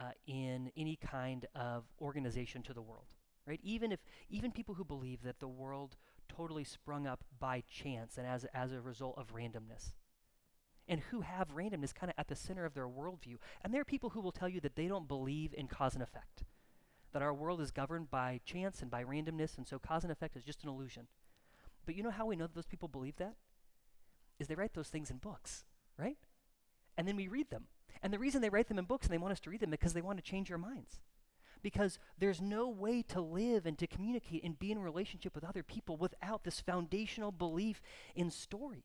uh, 0.00 0.10
in 0.26 0.70
any 0.76 0.96
kind 0.96 1.46
of 1.54 1.84
organization 2.00 2.62
to 2.62 2.74
the 2.74 2.82
world, 2.82 3.14
right? 3.46 3.60
Even 3.62 3.92
if 3.92 4.00
even 4.28 4.50
people 4.50 4.74
who 4.74 4.84
believe 4.84 5.22
that 5.22 5.40
the 5.40 5.48
world 5.48 5.96
totally 6.28 6.64
sprung 6.64 7.06
up 7.06 7.24
by 7.38 7.62
chance 7.68 8.16
and 8.16 8.26
as 8.26 8.44
as 8.54 8.72
a 8.72 8.80
result 8.80 9.14
of 9.16 9.34
randomness, 9.34 9.92
and 10.88 11.00
who 11.10 11.22
have 11.22 11.54
randomness 11.54 11.94
kind 11.94 12.10
of 12.10 12.14
at 12.18 12.28
the 12.28 12.36
center 12.36 12.64
of 12.64 12.74
their 12.74 12.88
worldview, 12.88 13.36
and 13.62 13.72
there 13.72 13.80
are 13.80 13.84
people 13.84 14.10
who 14.10 14.20
will 14.20 14.32
tell 14.32 14.48
you 14.48 14.60
that 14.60 14.76
they 14.76 14.86
don't 14.86 15.08
believe 15.08 15.54
in 15.54 15.66
cause 15.66 15.94
and 15.94 16.02
effect, 16.02 16.44
that 17.12 17.22
our 17.22 17.34
world 17.34 17.60
is 17.60 17.70
governed 17.70 18.10
by 18.10 18.40
chance 18.44 18.82
and 18.82 18.90
by 18.90 19.04
randomness, 19.04 19.56
and 19.56 19.66
so 19.66 19.78
cause 19.78 20.02
and 20.02 20.12
effect 20.12 20.36
is 20.36 20.44
just 20.44 20.62
an 20.62 20.68
illusion. 20.68 21.06
But 21.84 21.94
you 21.94 22.02
know 22.02 22.10
how 22.10 22.26
we 22.26 22.36
know 22.36 22.46
that 22.46 22.54
those 22.54 22.66
people 22.66 22.88
believe 22.88 23.16
that? 23.16 23.34
Is 24.38 24.48
they 24.48 24.54
write 24.54 24.74
those 24.74 24.88
things 24.88 25.10
in 25.10 25.16
books, 25.16 25.64
right? 25.98 26.18
And 26.96 27.06
then 27.06 27.16
we 27.16 27.28
read 27.28 27.50
them. 27.50 27.66
And 28.02 28.12
the 28.12 28.18
reason 28.18 28.42
they 28.42 28.50
write 28.50 28.68
them 28.68 28.78
in 28.78 28.84
books 28.84 29.06
and 29.06 29.14
they 29.14 29.18
want 29.18 29.32
us 29.32 29.40
to 29.40 29.50
read 29.50 29.60
them 29.60 29.70
is 29.70 29.78
because 29.78 29.94
they 29.94 30.02
want 30.02 30.18
to 30.18 30.22
change 30.22 30.50
our 30.50 30.58
minds 30.58 31.00
because 31.66 31.98
there's 32.16 32.40
no 32.40 32.68
way 32.68 33.02
to 33.02 33.20
live 33.20 33.66
and 33.66 33.76
to 33.76 33.88
communicate 33.88 34.44
and 34.44 34.56
be 34.56 34.70
in 34.70 34.78
a 34.78 34.80
relationship 34.80 35.34
with 35.34 35.42
other 35.42 35.64
people 35.64 35.96
without 35.96 36.44
this 36.44 36.60
foundational 36.60 37.32
belief 37.32 37.82
in 38.14 38.30
story. 38.30 38.84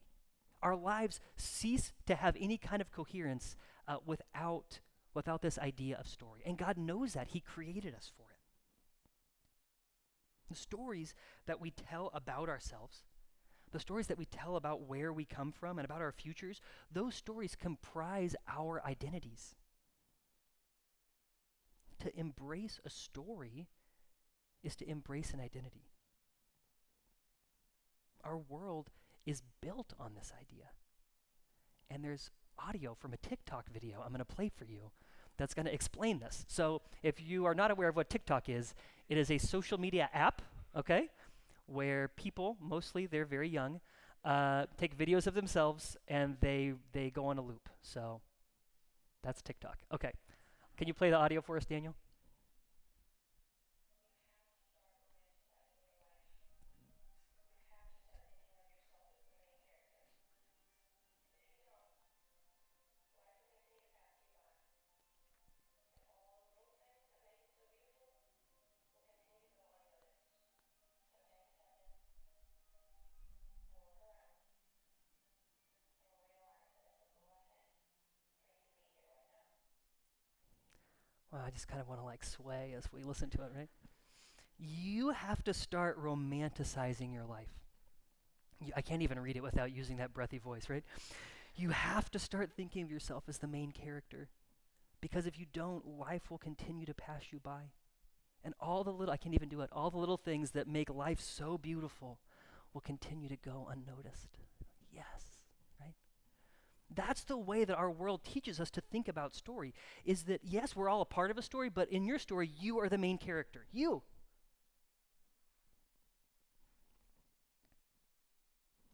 Our 0.64 0.74
lives 0.74 1.20
cease 1.36 1.92
to 2.06 2.16
have 2.16 2.36
any 2.40 2.58
kind 2.58 2.82
of 2.82 2.90
coherence 2.90 3.54
uh, 3.86 3.98
without, 4.04 4.80
without 5.14 5.42
this 5.42 5.60
idea 5.60 5.96
of 5.96 6.08
story. 6.08 6.42
And 6.44 6.58
God 6.58 6.76
knows 6.76 7.12
that. 7.12 7.28
He 7.28 7.38
created 7.38 7.94
us 7.94 8.10
for 8.16 8.24
it. 8.32 8.40
The 10.50 10.56
stories 10.56 11.14
that 11.46 11.60
we 11.60 11.70
tell 11.70 12.10
about 12.12 12.48
ourselves, 12.48 13.04
the 13.70 13.78
stories 13.78 14.08
that 14.08 14.18
we 14.18 14.24
tell 14.24 14.56
about 14.56 14.88
where 14.88 15.12
we 15.12 15.24
come 15.24 15.52
from 15.52 15.78
and 15.78 15.84
about 15.84 16.00
our 16.02 16.10
futures, 16.10 16.60
those 16.90 17.14
stories 17.14 17.54
comprise 17.54 18.34
our 18.48 18.84
identities 18.84 19.54
to 22.02 22.18
embrace 22.18 22.80
a 22.84 22.90
story 22.90 23.68
is 24.62 24.76
to 24.76 24.88
embrace 24.88 25.32
an 25.32 25.40
identity. 25.40 25.88
Our 28.24 28.36
world 28.36 28.90
is 29.26 29.42
built 29.60 29.92
on 29.98 30.14
this 30.14 30.32
idea. 30.40 30.66
And 31.90 32.04
there's 32.04 32.30
audio 32.58 32.94
from 32.94 33.12
a 33.12 33.16
TikTok 33.16 33.70
video 33.72 34.00
I'm 34.02 34.12
going 34.12 34.18
to 34.18 34.24
play 34.24 34.50
for 34.54 34.64
you 34.64 34.90
that's 35.36 35.54
going 35.54 35.66
to 35.66 35.74
explain 35.74 36.20
this. 36.20 36.44
So, 36.48 36.82
if 37.02 37.20
you 37.20 37.46
are 37.46 37.54
not 37.54 37.70
aware 37.70 37.88
of 37.88 37.96
what 37.96 38.10
TikTok 38.10 38.48
is, 38.48 38.74
it 39.08 39.16
is 39.18 39.30
a 39.30 39.38
social 39.38 39.78
media 39.78 40.08
app, 40.12 40.42
okay, 40.76 41.08
where 41.66 42.08
people, 42.08 42.56
mostly 42.60 43.06
they're 43.06 43.24
very 43.24 43.48
young, 43.48 43.80
uh, 44.24 44.66
take 44.76 44.96
videos 44.96 45.26
of 45.26 45.34
themselves 45.34 45.96
and 46.06 46.36
they 46.40 46.74
they 46.92 47.10
go 47.10 47.26
on 47.26 47.38
a 47.38 47.42
loop. 47.42 47.68
So, 47.80 48.20
that's 49.22 49.42
TikTok. 49.42 49.78
Okay. 49.92 50.12
Can 50.76 50.88
you 50.88 50.94
play 50.94 51.10
the 51.10 51.16
audio 51.16 51.40
for 51.40 51.56
us, 51.56 51.64
Daniel? 51.64 51.94
I 81.44 81.50
just 81.50 81.68
kind 81.68 81.80
of 81.80 81.88
want 81.88 82.00
to 82.00 82.04
like 82.04 82.24
sway 82.24 82.74
as 82.76 82.84
we 82.92 83.02
listen 83.02 83.30
to 83.30 83.42
it, 83.42 83.50
right? 83.56 83.68
You 84.58 85.10
have 85.10 85.42
to 85.44 85.54
start 85.54 86.02
romanticizing 86.02 87.12
your 87.12 87.24
life. 87.24 87.52
You, 88.60 88.72
I 88.76 88.82
can't 88.82 89.02
even 89.02 89.18
read 89.18 89.36
it 89.36 89.42
without 89.42 89.72
using 89.72 89.96
that 89.96 90.14
breathy 90.14 90.38
voice, 90.38 90.68
right? 90.68 90.84
You 91.56 91.70
have 91.70 92.10
to 92.12 92.18
start 92.18 92.52
thinking 92.56 92.82
of 92.82 92.90
yourself 92.90 93.24
as 93.28 93.38
the 93.38 93.48
main 93.48 93.72
character. 93.72 94.28
Because 95.00 95.26
if 95.26 95.38
you 95.38 95.46
don't, 95.52 95.98
life 95.98 96.30
will 96.30 96.38
continue 96.38 96.86
to 96.86 96.94
pass 96.94 97.24
you 97.32 97.40
by. 97.40 97.72
And 98.44 98.54
all 98.60 98.84
the 98.84 98.92
little, 98.92 99.12
I 99.12 99.16
can't 99.16 99.34
even 99.34 99.48
do 99.48 99.60
it, 99.60 99.70
all 99.72 99.90
the 99.90 99.98
little 99.98 100.16
things 100.16 100.52
that 100.52 100.68
make 100.68 100.90
life 100.90 101.20
so 101.20 101.58
beautiful 101.58 102.18
will 102.72 102.80
continue 102.80 103.28
to 103.28 103.36
go 103.36 103.68
unnoticed. 103.70 104.38
Yes. 104.92 105.31
That's 106.94 107.24
the 107.24 107.36
way 107.36 107.64
that 107.64 107.76
our 107.76 107.90
world 107.90 108.22
teaches 108.24 108.60
us 108.60 108.70
to 108.72 108.80
think 108.80 109.08
about 109.08 109.34
story 109.34 109.74
is 110.04 110.24
that 110.24 110.40
yes, 110.42 110.76
we're 110.76 110.88
all 110.88 111.00
a 111.00 111.06
part 111.06 111.30
of 111.30 111.38
a 111.38 111.42
story, 111.42 111.68
but 111.68 111.88
in 111.90 112.04
your 112.04 112.18
story 112.18 112.50
you 112.58 112.78
are 112.80 112.88
the 112.88 112.98
main 112.98 113.18
character. 113.18 113.66
You. 113.72 114.02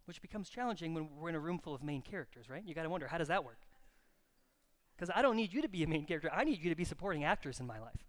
Which 0.04 0.22
becomes 0.22 0.48
challenging 0.48 0.94
when 0.94 1.08
we're 1.16 1.28
in 1.28 1.34
a 1.34 1.40
room 1.40 1.58
full 1.58 1.74
of 1.74 1.82
main 1.82 2.02
characters, 2.02 2.48
right? 2.48 2.62
You 2.64 2.74
got 2.74 2.84
to 2.84 2.90
wonder 2.90 3.08
how 3.08 3.18
does 3.18 3.28
that 3.28 3.44
work? 3.44 3.58
Cuz 4.98 5.10
I 5.14 5.22
don't 5.22 5.36
need 5.36 5.52
you 5.52 5.62
to 5.62 5.68
be 5.68 5.82
a 5.82 5.86
main 5.86 6.06
character. 6.06 6.30
I 6.32 6.44
need 6.44 6.62
you 6.62 6.70
to 6.70 6.76
be 6.76 6.84
supporting 6.84 7.24
actors 7.24 7.60
in 7.60 7.66
my 7.66 7.78
life. 7.78 8.08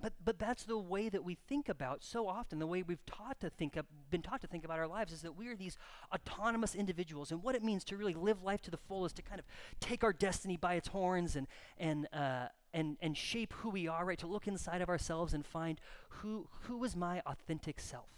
But 0.00 0.12
but 0.24 0.38
that's 0.38 0.62
the 0.64 0.78
way 0.78 1.08
that 1.08 1.24
we 1.24 1.34
think 1.34 1.68
about 1.68 2.04
so 2.04 2.28
often, 2.28 2.60
the 2.60 2.66
way 2.66 2.82
we've 2.82 3.04
taught 3.04 3.40
to 3.40 3.50
think 3.50 3.76
of, 3.76 3.86
been 4.10 4.22
taught 4.22 4.40
to 4.42 4.46
think 4.46 4.64
about 4.64 4.78
our 4.78 4.86
lives 4.86 5.12
is 5.12 5.22
that 5.22 5.36
we 5.36 5.48
are 5.48 5.56
these 5.56 5.76
autonomous 6.14 6.76
individuals. 6.76 7.32
And 7.32 7.42
what 7.42 7.56
it 7.56 7.64
means 7.64 7.82
to 7.84 7.96
really 7.96 8.14
live 8.14 8.42
life 8.42 8.62
to 8.62 8.70
the 8.70 8.76
fullest, 8.76 9.16
to 9.16 9.22
kind 9.22 9.40
of 9.40 9.46
take 9.80 10.04
our 10.04 10.12
destiny 10.12 10.56
by 10.56 10.74
its 10.74 10.88
horns 10.88 11.34
and, 11.34 11.48
and, 11.78 12.06
uh, 12.12 12.46
and, 12.72 12.96
and 13.02 13.16
shape 13.16 13.52
who 13.54 13.70
we 13.70 13.88
are, 13.88 14.04
right? 14.04 14.18
To 14.18 14.28
look 14.28 14.46
inside 14.46 14.82
of 14.82 14.88
ourselves 14.88 15.34
and 15.34 15.44
find 15.44 15.80
who, 16.08 16.48
who 16.62 16.84
is 16.84 16.94
my 16.94 17.20
authentic 17.26 17.80
self. 17.80 18.10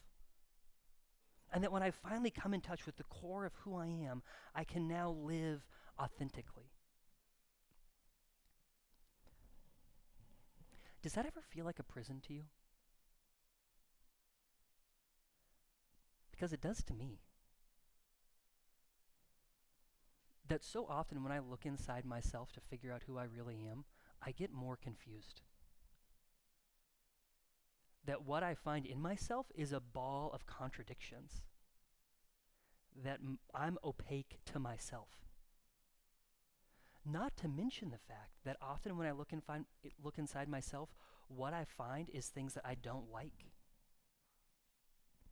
And 1.53 1.65
that 1.65 1.73
when 1.73 1.83
I 1.83 1.91
finally 1.91 2.31
come 2.31 2.53
in 2.53 2.61
touch 2.61 2.85
with 2.85 2.97
the 2.97 3.05
core 3.05 3.45
of 3.47 3.55
who 3.65 3.75
I 3.75 3.87
am, 3.87 4.23
I 4.55 4.65
can 4.65 4.87
now 4.87 5.11
live 5.11 5.67
authentically. 5.99 6.70
Does 11.03 11.15
that 11.15 11.27
ever 11.27 11.41
feel 11.41 11.65
like 11.65 11.79
a 11.79 11.85
prison 11.85 12.21
to 12.27 12.35
you? 12.35 12.43
Because 16.31 16.53
it 16.53 16.61
does 16.61 16.83
to 16.85 16.95
me. 16.95 17.21
That 20.47 20.65
so 20.65 20.87
often 20.89 21.23
when 21.23 21.33
I 21.33 21.39
look 21.39 21.65
inside 21.65 22.05
myself 22.05 22.53
to 22.53 22.61
figure 22.61 22.93
out 22.93 23.03
who 23.07 23.19
I 23.19 23.25
really 23.25 23.67
am, 23.71 23.85
I 24.25 24.33
get 24.33 24.53
more 24.53 24.77
confused. 24.77 25.43
That 28.05 28.25
what 28.25 28.43
I 28.43 28.55
find 28.55 28.87
in 28.87 29.01
myself 29.01 29.47
is 29.55 29.73
a 29.73 29.81
ball 29.81 30.31
of 30.35 30.47
contradictions. 30.47 31.43
That 33.05 33.21
I'm 33.55 33.79
opaque 33.85 34.41
to 34.47 34.59
myself. 34.59 35.30
Not 37.05 37.37
to 37.39 37.49
mention 37.49 37.91
the 37.91 37.99
fact 37.99 38.33
that 38.45 38.57
often 38.61 38.97
when 38.97 39.07
I 39.07 39.13
look, 39.13 39.33
and 39.33 39.43
find, 39.43 39.65
look 40.03 40.19
inside 40.19 40.49
myself, 40.49 40.91
what 41.29 41.55
I 41.55 41.65
find 41.65 42.11
is 42.11 42.27
things 42.27 42.55
that 42.55 42.67
I 42.67 42.75
don't 42.75 43.11
like. 43.13 43.39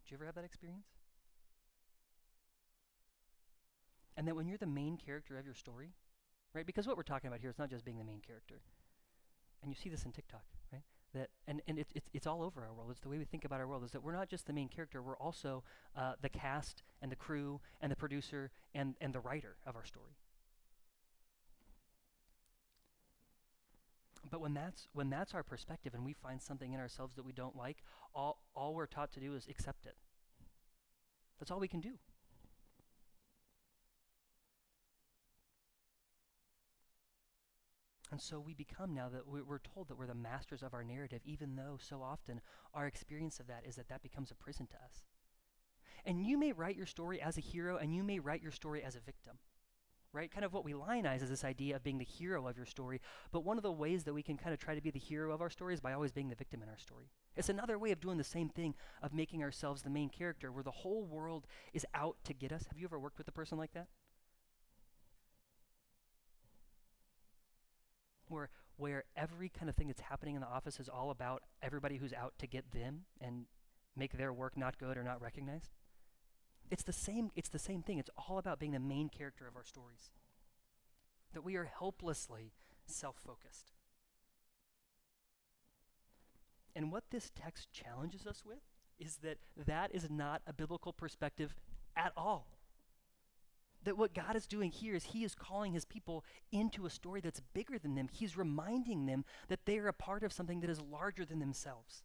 Do 0.06 0.12
you 0.12 0.16
ever 0.16 0.26
have 0.26 0.36
that 0.36 0.44
experience? 0.44 0.86
And 4.16 4.26
that 4.26 4.34
when 4.34 4.48
you're 4.48 4.58
the 4.58 4.66
main 4.66 4.96
character 4.96 5.38
of 5.38 5.44
your 5.44 5.54
story, 5.54 5.92
right? 6.54 6.66
Because 6.66 6.86
what 6.86 6.96
we're 6.96 7.02
talking 7.02 7.28
about 7.28 7.40
here 7.40 7.50
is 7.50 7.58
not 7.58 7.70
just 7.70 7.84
being 7.84 7.98
the 7.98 8.04
main 8.04 8.20
character. 8.20 8.60
And 9.62 9.70
you 9.70 9.76
see 9.76 9.90
this 9.90 10.04
in 10.04 10.12
TikTok, 10.12 10.44
right? 10.72 10.82
That 11.14 11.28
and, 11.46 11.62
and 11.68 11.78
it, 11.78 11.88
it, 11.94 12.04
it's 12.12 12.26
all 12.26 12.42
over 12.42 12.64
our 12.64 12.72
world. 12.72 12.90
It's 12.90 13.00
the 13.00 13.08
way 13.08 13.18
we 13.18 13.24
think 13.24 13.44
about 13.44 13.60
our 13.60 13.66
world. 13.66 13.84
Is 13.84 13.90
that 13.92 14.02
we're 14.02 14.12
not 14.12 14.28
just 14.28 14.46
the 14.46 14.52
main 14.52 14.68
character. 14.68 15.02
We're 15.02 15.16
also 15.16 15.64
uh, 15.96 16.14
the 16.20 16.28
cast 16.28 16.82
and 17.00 17.10
the 17.10 17.16
crew 17.16 17.60
and 17.80 17.90
the 17.90 17.96
producer 17.96 18.50
and 18.74 18.94
and 19.00 19.12
the 19.12 19.20
writer 19.20 19.56
of 19.66 19.74
our 19.74 19.84
story. 19.84 20.16
But 24.30 24.40
when 24.40 24.54
that's 24.54 24.88
when 24.92 25.10
that's 25.10 25.34
our 25.34 25.42
perspective 25.42 25.94
and 25.94 26.04
we 26.04 26.12
find 26.12 26.40
something 26.40 26.72
in 26.72 26.80
ourselves 26.80 27.14
that 27.16 27.24
we 27.24 27.32
don't 27.32 27.56
like, 27.56 27.78
all 28.14 28.42
all 28.54 28.74
we're 28.74 28.86
taught 28.86 29.12
to 29.12 29.20
do 29.20 29.34
is 29.34 29.46
accept 29.48 29.86
it. 29.86 29.96
That's 31.38 31.50
all 31.50 31.60
we 31.60 31.68
can 31.68 31.80
do. 31.80 31.92
And 38.10 38.20
so 38.20 38.40
we 38.40 38.54
become 38.54 38.94
now 38.94 39.10
that 39.10 39.26
we're 39.26 39.58
told 39.58 39.88
that 39.88 39.98
we're 39.98 40.06
the 40.06 40.14
masters 40.14 40.62
of 40.62 40.72
our 40.72 40.82
narrative, 40.82 41.20
even 41.24 41.56
though 41.56 41.76
so 41.78 42.02
often 42.02 42.40
our 42.72 42.86
experience 42.86 43.38
of 43.38 43.46
that 43.48 43.64
is 43.66 43.76
that 43.76 43.88
that 43.90 44.02
becomes 44.02 44.30
a 44.30 44.34
prison 44.34 44.66
to 44.68 44.76
us. 44.76 45.04
And 46.06 46.24
you 46.24 46.38
may 46.38 46.52
write 46.52 46.76
your 46.76 46.86
story 46.86 47.20
as 47.20 47.36
a 47.36 47.42
hero, 47.42 47.76
and 47.76 47.94
you 47.94 48.02
may 48.02 48.18
write 48.18 48.42
your 48.42 48.52
story 48.52 48.82
as 48.82 48.96
a 48.96 49.00
victim 49.00 49.36
right? 50.12 50.30
Kind 50.30 50.44
of 50.44 50.52
what 50.52 50.64
we 50.64 50.72
lionize 50.72 51.22
is 51.22 51.28
this 51.28 51.44
idea 51.44 51.76
of 51.76 51.82
being 51.82 51.98
the 51.98 52.04
hero 52.04 52.46
of 52.46 52.56
your 52.56 52.66
story. 52.66 53.00
But 53.30 53.44
one 53.44 53.58
of 53.58 53.62
the 53.62 53.72
ways 53.72 54.04
that 54.04 54.14
we 54.14 54.22
can 54.22 54.36
kind 54.36 54.54
of 54.54 54.58
try 54.58 54.74
to 54.74 54.80
be 54.80 54.90
the 54.90 54.98
hero 54.98 55.32
of 55.32 55.40
our 55.40 55.50
story 55.50 55.74
is 55.74 55.80
by 55.80 55.92
always 55.92 56.12
being 56.12 56.28
the 56.28 56.34
victim 56.34 56.62
in 56.62 56.68
our 56.68 56.78
story. 56.78 57.10
It's 57.36 57.48
another 57.48 57.78
way 57.78 57.92
of 57.92 58.00
doing 58.00 58.16
the 58.16 58.24
same 58.24 58.48
thing 58.48 58.74
of 59.02 59.12
making 59.12 59.42
ourselves 59.42 59.82
the 59.82 59.90
main 59.90 60.08
character 60.08 60.50
where 60.50 60.64
the 60.64 60.70
whole 60.70 61.04
world 61.04 61.46
is 61.74 61.86
out 61.94 62.16
to 62.24 62.32
get 62.32 62.52
us. 62.52 62.66
Have 62.68 62.78
you 62.78 62.86
ever 62.86 62.98
worked 62.98 63.18
with 63.18 63.28
a 63.28 63.32
person 63.32 63.58
like 63.58 63.72
that? 63.74 63.88
Where 68.28 68.50
where 68.76 69.04
every 69.16 69.48
kind 69.48 69.68
of 69.68 69.74
thing 69.74 69.88
that's 69.88 70.00
happening 70.00 70.36
in 70.36 70.40
the 70.40 70.46
office 70.46 70.78
is 70.78 70.88
all 70.88 71.10
about 71.10 71.42
everybody 71.62 71.96
who's 71.96 72.12
out 72.12 72.34
to 72.38 72.46
get 72.46 72.70
them 72.70 73.00
and 73.20 73.46
make 73.96 74.12
their 74.16 74.32
work 74.32 74.56
not 74.56 74.78
good 74.78 74.96
or 74.96 75.02
not 75.02 75.20
recognized? 75.20 75.72
It's 76.70 76.82
the 76.82 76.92
same 76.92 77.30
it's 77.34 77.48
the 77.48 77.58
same 77.58 77.82
thing. 77.82 77.98
It's 77.98 78.10
all 78.16 78.38
about 78.38 78.58
being 78.58 78.72
the 78.72 78.80
main 78.80 79.08
character 79.08 79.46
of 79.46 79.56
our 79.56 79.64
stories. 79.64 80.10
That 81.32 81.44
we 81.44 81.56
are 81.56 81.64
helplessly 81.64 82.52
self-focused. 82.86 83.72
And 86.74 86.92
what 86.92 87.04
this 87.10 87.30
text 87.34 87.72
challenges 87.72 88.26
us 88.26 88.44
with 88.46 88.60
is 88.98 89.18
that 89.18 89.38
that 89.66 89.94
is 89.94 90.08
not 90.10 90.42
a 90.46 90.52
biblical 90.52 90.92
perspective 90.92 91.54
at 91.96 92.12
all. 92.16 92.58
That 93.84 93.96
what 93.96 94.14
God 94.14 94.36
is 94.36 94.46
doing 94.46 94.70
here 94.70 94.94
is 94.94 95.04
He 95.04 95.24
is 95.24 95.34
calling 95.34 95.72
His 95.72 95.84
people 95.84 96.24
into 96.52 96.86
a 96.86 96.90
story 96.90 97.20
that's 97.20 97.42
bigger 97.52 97.78
than 97.78 97.94
them. 97.94 98.08
He's 98.10 98.36
reminding 98.36 99.06
them 99.06 99.24
that 99.48 99.66
they 99.66 99.78
are 99.78 99.88
a 99.88 99.92
part 99.92 100.22
of 100.22 100.32
something 100.32 100.60
that 100.60 100.70
is 100.70 100.80
larger 100.80 101.24
than 101.24 101.38
themselves. 101.38 102.02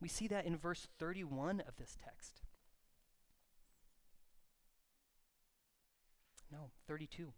We 0.00 0.08
see 0.08 0.28
that 0.28 0.44
in 0.44 0.56
verse 0.56 0.88
31 0.98 1.62
of 1.66 1.76
this 1.76 1.96
text. 2.02 2.45
No, 6.50 6.70
32. 6.86 7.32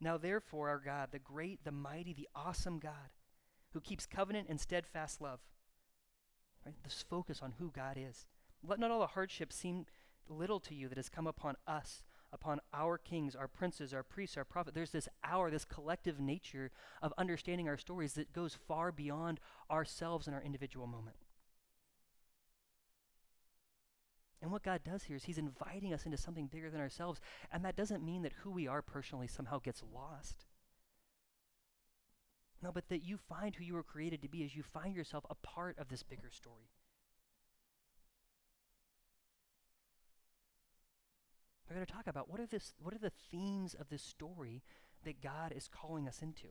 Now, 0.00 0.18
therefore, 0.18 0.68
our 0.68 0.78
God, 0.78 1.08
the 1.10 1.18
great, 1.18 1.64
the 1.64 1.72
mighty, 1.72 2.12
the 2.12 2.28
awesome 2.34 2.78
God, 2.78 3.10
who 3.72 3.80
keeps 3.80 4.06
covenant 4.06 4.48
and 4.48 4.60
steadfast 4.60 5.20
love, 5.20 5.40
right? 6.64 6.74
This 6.84 7.04
focus 7.08 7.40
on 7.42 7.54
who 7.58 7.70
God 7.70 7.96
is. 7.98 8.26
Let 8.62 8.78
not 8.78 8.90
all 8.90 9.00
the 9.00 9.06
hardships 9.08 9.56
seem 9.56 9.86
little 10.28 10.60
to 10.60 10.74
you 10.74 10.88
that 10.88 10.98
has 10.98 11.08
come 11.08 11.26
upon 11.26 11.56
us, 11.66 12.02
upon 12.32 12.60
our 12.74 12.98
kings, 12.98 13.34
our 13.34 13.48
princes, 13.48 13.94
our 13.94 14.02
priests, 14.02 14.36
our 14.36 14.44
prophets. 14.44 14.74
There's 14.74 14.90
this 14.90 15.08
our, 15.24 15.50
this 15.50 15.64
collective 15.64 16.20
nature 16.20 16.70
of 17.00 17.14
understanding 17.16 17.68
our 17.68 17.78
stories 17.78 18.14
that 18.14 18.32
goes 18.32 18.58
far 18.66 18.92
beyond 18.92 19.40
ourselves 19.70 20.26
in 20.26 20.34
our 20.34 20.42
individual 20.42 20.86
moment. 20.86 21.16
And 24.42 24.52
what 24.52 24.62
God 24.62 24.82
does 24.84 25.04
here 25.04 25.16
is 25.16 25.24
He's 25.24 25.38
inviting 25.38 25.94
us 25.94 26.04
into 26.04 26.18
something 26.18 26.46
bigger 26.46 26.70
than 26.70 26.80
ourselves. 26.80 27.20
And 27.52 27.64
that 27.64 27.76
doesn't 27.76 28.04
mean 28.04 28.22
that 28.22 28.34
who 28.42 28.50
we 28.50 28.68
are 28.68 28.82
personally 28.82 29.26
somehow 29.26 29.58
gets 29.58 29.82
lost. 29.94 30.46
No, 32.62 32.72
but 32.72 32.88
that 32.88 33.04
you 33.04 33.16
find 33.16 33.54
who 33.54 33.64
you 33.64 33.74
were 33.74 33.82
created 33.82 34.22
to 34.22 34.28
be 34.28 34.44
as 34.44 34.54
you 34.56 34.62
find 34.62 34.94
yourself 34.94 35.24
a 35.30 35.34
part 35.34 35.78
of 35.78 35.88
this 35.88 36.02
bigger 36.02 36.30
story. 36.30 36.70
We're 41.68 41.76
going 41.76 41.86
to 41.86 41.92
talk 41.92 42.06
about 42.06 42.30
what 42.30 42.40
are, 42.40 42.46
this, 42.46 42.74
what 42.78 42.94
are 42.94 42.98
the 42.98 43.12
themes 43.30 43.74
of 43.74 43.88
this 43.88 44.02
story 44.02 44.62
that 45.04 45.20
God 45.20 45.52
is 45.54 45.68
calling 45.68 46.06
us 46.06 46.22
into. 46.22 46.48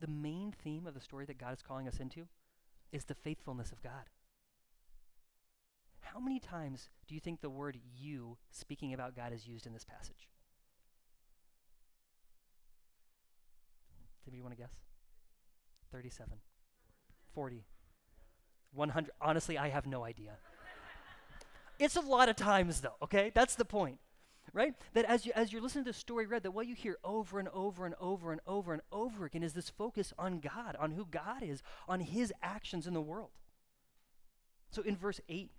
The 0.00 0.06
main 0.06 0.52
theme 0.52 0.86
of 0.86 0.94
the 0.94 1.00
story 1.00 1.24
that 1.26 1.38
God 1.38 1.54
is 1.54 1.62
calling 1.62 1.88
us 1.88 1.98
into 1.98 2.28
is 2.92 3.04
the 3.04 3.14
faithfulness 3.14 3.72
of 3.72 3.82
God. 3.82 4.10
How 6.00 6.20
many 6.20 6.38
times 6.38 6.90
do 7.08 7.14
you 7.14 7.20
think 7.20 7.40
the 7.40 7.50
word 7.50 7.78
you, 7.98 8.36
speaking 8.50 8.94
about 8.94 9.16
God, 9.16 9.32
is 9.32 9.46
used 9.46 9.66
in 9.66 9.72
this 9.72 9.84
passage? 9.84 10.28
Anybody 14.26 14.42
want 14.42 14.54
to 14.54 14.60
guess? 14.60 14.72
37. 15.92 16.38
40. 17.34 17.64
100. 18.72 19.10
Honestly, 19.20 19.58
I 19.58 19.68
have 19.68 19.86
no 19.86 20.04
idea. 20.04 20.36
it's 21.78 21.96
a 21.96 22.00
lot 22.00 22.28
of 22.28 22.36
times, 22.36 22.80
though, 22.80 22.96
okay? 23.02 23.32
That's 23.34 23.54
the 23.54 23.64
point 23.64 23.98
right? 24.52 24.74
That 24.92 25.04
as, 25.04 25.26
you, 25.26 25.32
as 25.34 25.52
you're 25.52 25.62
listening 25.62 25.84
to 25.84 25.90
the 25.90 25.98
story 25.98 26.26
read, 26.26 26.42
that 26.42 26.52
what 26.52 26.66
you 26.66 26.74
hear 26.74 26.98
over 27.02 27.38
and 27.38 27.48
over 27.48 27.86
and 27.86 27.94
over 28.00 28.32
and 28.32 28.40
over 28.46 28.72
and 28.72 28.82
over 28.92 29.24
again 29.24 29.42
is 29.42 29.52
this 29.52 29.70
focus 29.70 30.12
on 30.18 30.40
God, 30.40 30.76
on 30.78 30.92
who 30.92 31.06
God 31.06 31.42
is, 31.42 31.62
on 31.88 32.00
his 32.00 32.32
actions 32.42 32.86
in 32.86 32.94
the 32.94 33.00
world. 33.00 33.30
So 34.70 34.82
in 34.82 34.96
verse 34.96 35.20
8, 35.28 35.50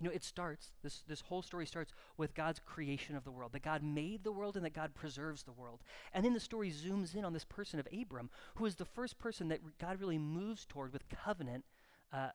you 0.00 0.06
know, 0.08 0.14
it 0.14 0.24
starts, 0.24 0.72
this, 0.82 1.02
this 1.06 1.20
whole 1.20 1.42
story 1.42 1.66
starts 1.66 1.92
with 2.16 2.34
God's 2.34 2.58
creation 2.64 3.16
of 3.16 3.24
the 3.24 3.30
world, 3.30 3.52
that 3.52 3.62
God 3.62 3.82
made 3.82 4.24
the 4.24 4.32
world 4.32 4.56
and 4.56 4.64
that 4.64 4.72
God 4.72 4.94
preserves 4.94 5.42
the 5.42 5.52
world. 5.52 5.80
And 6.14 6.24
then 6.24 6.32
the 6.32 6.40
story 6.40 6.70
zooms 6.70 7.14
in 7.14 7.24
on 7.24 7.34
this 7.34 7.44
person 7.44 7.78
of 7.78 7.86
Abram, 7.92 8.30
who 8.54 8.64
is 8.64 8.76
the 8.76 8.86
first 8.86 9.18
person 9.18 9.48
that 9.48 9.60
God 9.78 10.00
really 10.00 10.18
moves 10.18 10.64
toward 10.64 10.94
with 10.94 11.08
covenant 11.10 11.64
uh, 12.12 12.30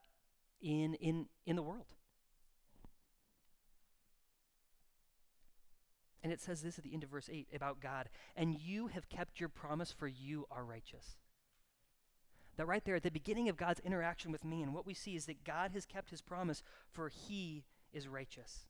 in, 0.60 0.94
in, 0.94 1.26
in 1.44 1.56
the 1.56 1.62
world. 1.62 1.86
And 6.26 6.32
it 6.32 6.40
says 6.40 6.60
this 6.60 6.76
at 6.76 6.82
the 6.82 6.92
end 6.92 7.04
of 7.04 7.10
verse 7.10 7.30
8 7.32 7.46
about 7.54 7.78
God, 7.78 8.08
and 8.34 8.58
you 8.58 8.88
have 8.88 9.08
kept 9.08 9.38
your 9.38 9.48
promise, 9.48 9.92
for 9.92 10.08
you 10.08 10.44
are 10.50 10.64
righteous. 10.64 11.18
That 12.56 12.66
right 12.66 12.84
there 12.84 12.96
at 12.96 13.04
the 13.04 13.12
beginning 13.12 13.48
of 13.48 13.56
God's 13.56 13.78
interaction 13.78 14.32
with 14.32 14.44
me, 14.44 14.60
and 14.60 14.74
what 14.74 14.84
we 14.84 14.92
see 14.92 15.14
is 15.14 15.26
that 15.26 15.44
God 15.44 15.70
has 15.70 15.86
kept 15.86 16.10
his 16.10 16.22
promise, 16.22 16.64
for 16.90 17.10
he 17.10 17.62
is 17.92 18.08
righteous. 18.08 18.66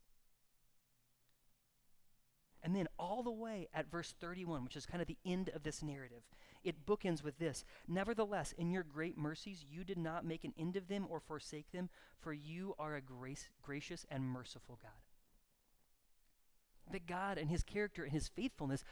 And 2.62 2.77
then 2.77 2.88
all 2.99 3.23
the 3.23 3.31
way 3.31 3.69
at 3.73 3.90
verse 3.90 4.14
31, 4.21 4.62
which 4.62 4.77
is 4.77 4.85
kind 4.85 5.01
of 5.01 5.09
the 5.09 5.16
end 5.25 5.49
of 5.55 5.62
this 5.62 5.83
narrative, 5.83 6.25
it 6.62 6.85
bookends 6.85 7.25
with 7.25 7.38
this 7.38 7.64
Nevertheless, 7.88 8.53
in 8.59 8.71
your 8.71 8.83
great 8.83 9.16
mercies, 9.16 9.64
you 9.66 9.83
did 9.83 9.97
not 9.97 10.27
make 10.27 10.45
an 10.45 10.53
end 10.59 10.77
of 10.77 10.88
them 10.88 11.07
or 11.09 11.21
forsake 11.21 11.73
them, 11.73 11.88
for 12.21 12.35
you 12.35 12.75
are 12.79 12.97
a 12.97 13.01
grace, 13.01 13.49
gracious 13.62 14.05
and 14.11 14.29
merciful 14.29 14.79
God. 14.83 15.06
That 16.90 17.07
God 17.07 17.37
and 17.38 17.51
his 17.51 17.62
character 17.62 18.05
and 18.05 18.12
his 18.12 18.29
faithfulness 18.29 18.85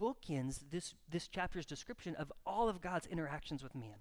bookends 0.00 0.70
this, 0.70 0.94
this 1.08 1.28
chapter's 1.28 1.66
description 1.66 2.14
of 2.14 2.32
all 2.46 2.68
of 2.68 2.80
God's 2.80 3.06
interactions 3.06 3.62
with 3.62 3.74
man. 3.74 3.96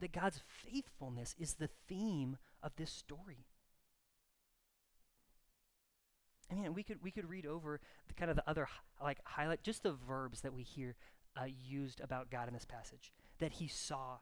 That 0.00 0.12
God's 0.12 0.40
faithfulness 0.46 1.34
is 1.38 1.54
the 1.54 1.70
theme 1.88 2.36
of 2.62 2.72
this 2.76 2.90
story. 2.90 3.46
I 6.50 6.54
mean, 6.54 6.74
we 6.74 6.82
could 6.82 7.02
we 7.02 7.10
could 7.10 7.28
read 7.28 7.46
over 7.46 7.80
the 8.08 8.14
kind 8.14 8.30
of 8.30 8.36
the 8.36 8.48
other 8.48 8.68
like 9.02 9.18
highlight 9.24 9.62
just 9.62 9.82
the 9.82 9.92
verbs 9.92 10.42
that 10.42 10.52
we 10.52 10.62
hear 10.62 10.94
uh, 11.40 11.46
used 11.46 12.00
about 12.00 12.30
God 12.30 12.48
in 12.48 12.54
this 12.54 12.66
passage. 12.66 13.12
That 13.38 13.54
He 13.54 13.66
saw, 13.66 14.18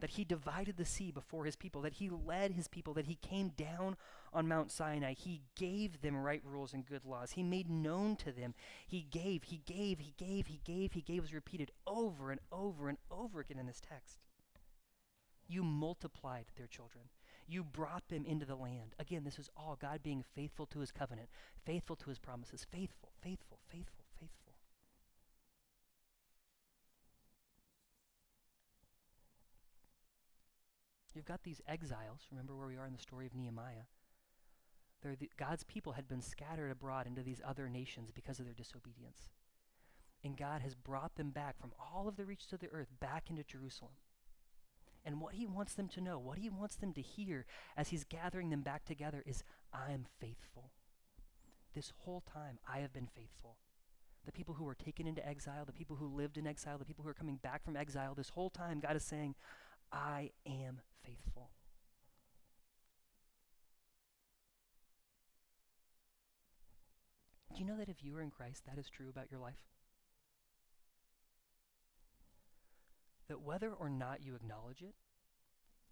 that 0.00 0.10
He 0.10 0.24
divided 0.24 0.76
the 0.76 0.84
sea 0.84 1.10
before 1.10 1.44
His 1.44 1.56
people, 1.56 1.82
that 1.82 1.94
He 1.94 2.10
led 2.10 2.52
His 2.52 2.68
people, 2.68 2.94
that 2.94 3.06
He 3.06 3.16
came 3.16 3.50
down 3.50 3.96
on 4.32 4.48
Mount 4.48 4.70
Sinai. 4.70 5.14
He 5.14 5.42
gave 5.56 6.00
them 6.00 6.16
right 6.16 6.42
rules 6.44 6.72
and 6.72 6.86
good 6.86 7.04
laws. 7.04 7.32
He 7.32 7.42
made 7.42 7.70
known 7.70 8.16
to 8.16 8.32
them. 8.32 8.54
He 8.86 9.06
gave, 9.10 9.44
He 9.44 9.62
gave, 9.64 10.00
He 10.00 10.14
gave, 10.16 10.46
He 10.46 10.60
gave, 10.64 10.92
He 10.92 11.02
gave 11.02 11.22
was 11.22 11.34
repeated 11.34 11.70
over 11.86 12.30
and 12.30 12.40
over 12.52 12.88
and 12.88 12.98
over 13.10 13.40
again 13.40 13.58
in 13.58 13.66
this 13.66 13.80
text. 13.80 14.18
You 15.48 15.62
multiplied 15.62 16.46
their 16.56 16.68
children. 16.68 17.04
You 17.48 17.64
brought 17.64 18.08
them 18.08 18.24
into 18.24 18.46
the 18.46 18.54
land. 18.54 18.94
Again, 19.00 19.24
this 19.24 19.38
is 19.38 19.50
all 19.56 19.76
God 19.80 20.02
being 20.04 20.24
faithful 20.34 20.66
to 20.66 20.78
his 20.78 20.92
covenant, 20.92 21.28
faithful 21.64 21.96
to 21.96 22.08
his 22.08 22.20
promises, 22.20 22.64
faithful, 22.70 23.10
faithful, 23.20 23.58
faithful. 23.68 24.00
You've 31.14 31.24
got 31.24 31.42
these 31.42 31.60
exiles. 31.66 32.26
Remember 32.30 32.56
where 32.56 32.68
we 32.68 32.76
are 32.76 32.86
in 32.86 32.92
the 32.92 32.98
story 32.98 33.26
of 33.26 33.34
Nehemiah. 33.34 33.86
The, 35.02 35.30
God's 35.38 35.64
people 35.64 35.92
had 35.92 36.08
been 36.08 36.20
scattered 36.20 36.70
abroad 36.70 37.06
into 37.06 37.22
these 37.22 37.40
other 37.46 37.68
nations 37.68 38.10
because 38.12 38.38
of 38.38 38.44
their 38.44 38.54
disobedience. 38.54 39.30
And 40.22 40.36
God 40.36 40.60
has 40.60 40.74
brought 40.74 41.14
them 41.16 41.30
back 41.30 41.58
from 41.58 41.72
all 41.78 42.06
of 42.06 42.16
the 42.16 42.26
reaches 42.26 42.52
of 42.52 42.60
the 42.60 42.68
earth 42.68 42.88
back 43.00 43.30
into 43.30 43.42
Jerusalem 43.42 43.92
and 45.04 45.20
what 45.20 45.34
he 45.34 45.46
wants 45.46 45.74
them 45.74 45.88
to 45.88 46.00
know, 46.00 46.18
what 46.18 46.38
he 46.38 46.50
wants 46.50 46.76
them 46.76 46.92
to 46.92 47.00
hear 47.00 47.46
as 47.76 47.88
he's 47.88 48.04
gathering 48.04 48.50
them 48.50 48.62
back 48.62 48.84
together 48.84 49.22
is 49.26 49.42
I 49.72 49.92
am 49.92 50.06
faithful. 50.20 50.70
This 51.74 51.92
whole 51.98 52.22
time, 52.32 52.58
I 52.68 52.78
have 52.78 52.92
been 52.92 53.08
faithful. 53.14 53.56
The 54.26 54.32
people 54.32 54.54
who 54.54 54.64
were 54.64 54.74
taken 54.74 55.06
into 55.06 55.26
exile, 55.26 55.64
the 55.64 55.72
people 55.72 55.96
who 55.96 56.06
lived 56.06 56.36
in 56.36 56.46
exile, 56.46 56.78
the 56.78 56.84
people 56.84 57.02
who 57.04 57.10
are 57.10 57.14
coming 57.14 57.36
back 57.36 57.64
from 57.64 57.76
exile, 57.76 58.14
this 58.14 58.28
whole 58.30 58.50
time, 58.50 58.80
God 58.80 58.96
is 58.96 59.04
saying, 59.04 59.34
I 59.92 60.30
am 60.46 60.80
faithful. 61.04 61.50
Do 67.54 67.60
you 67.60 67.66
know 67.66 67.76
that 67.76 67.88
if 67.88 68.02
you 68.02 68.16
are 68.16 68.22
in 68.22 68.30
Christ, 68.30 68.62
that 68.66 68.78
is 68.78 68.88
true 68.88 69.08
about 69.08 69.30
your 69.30 69.40
life? 69.40 69.56
that 73.30 73.40
whether 73.42 73.72
or 73.72 73.88
not 73.88 74.24
you 74.24 74.34
acknowledge 74.34 74.82
it, 74.82 74.96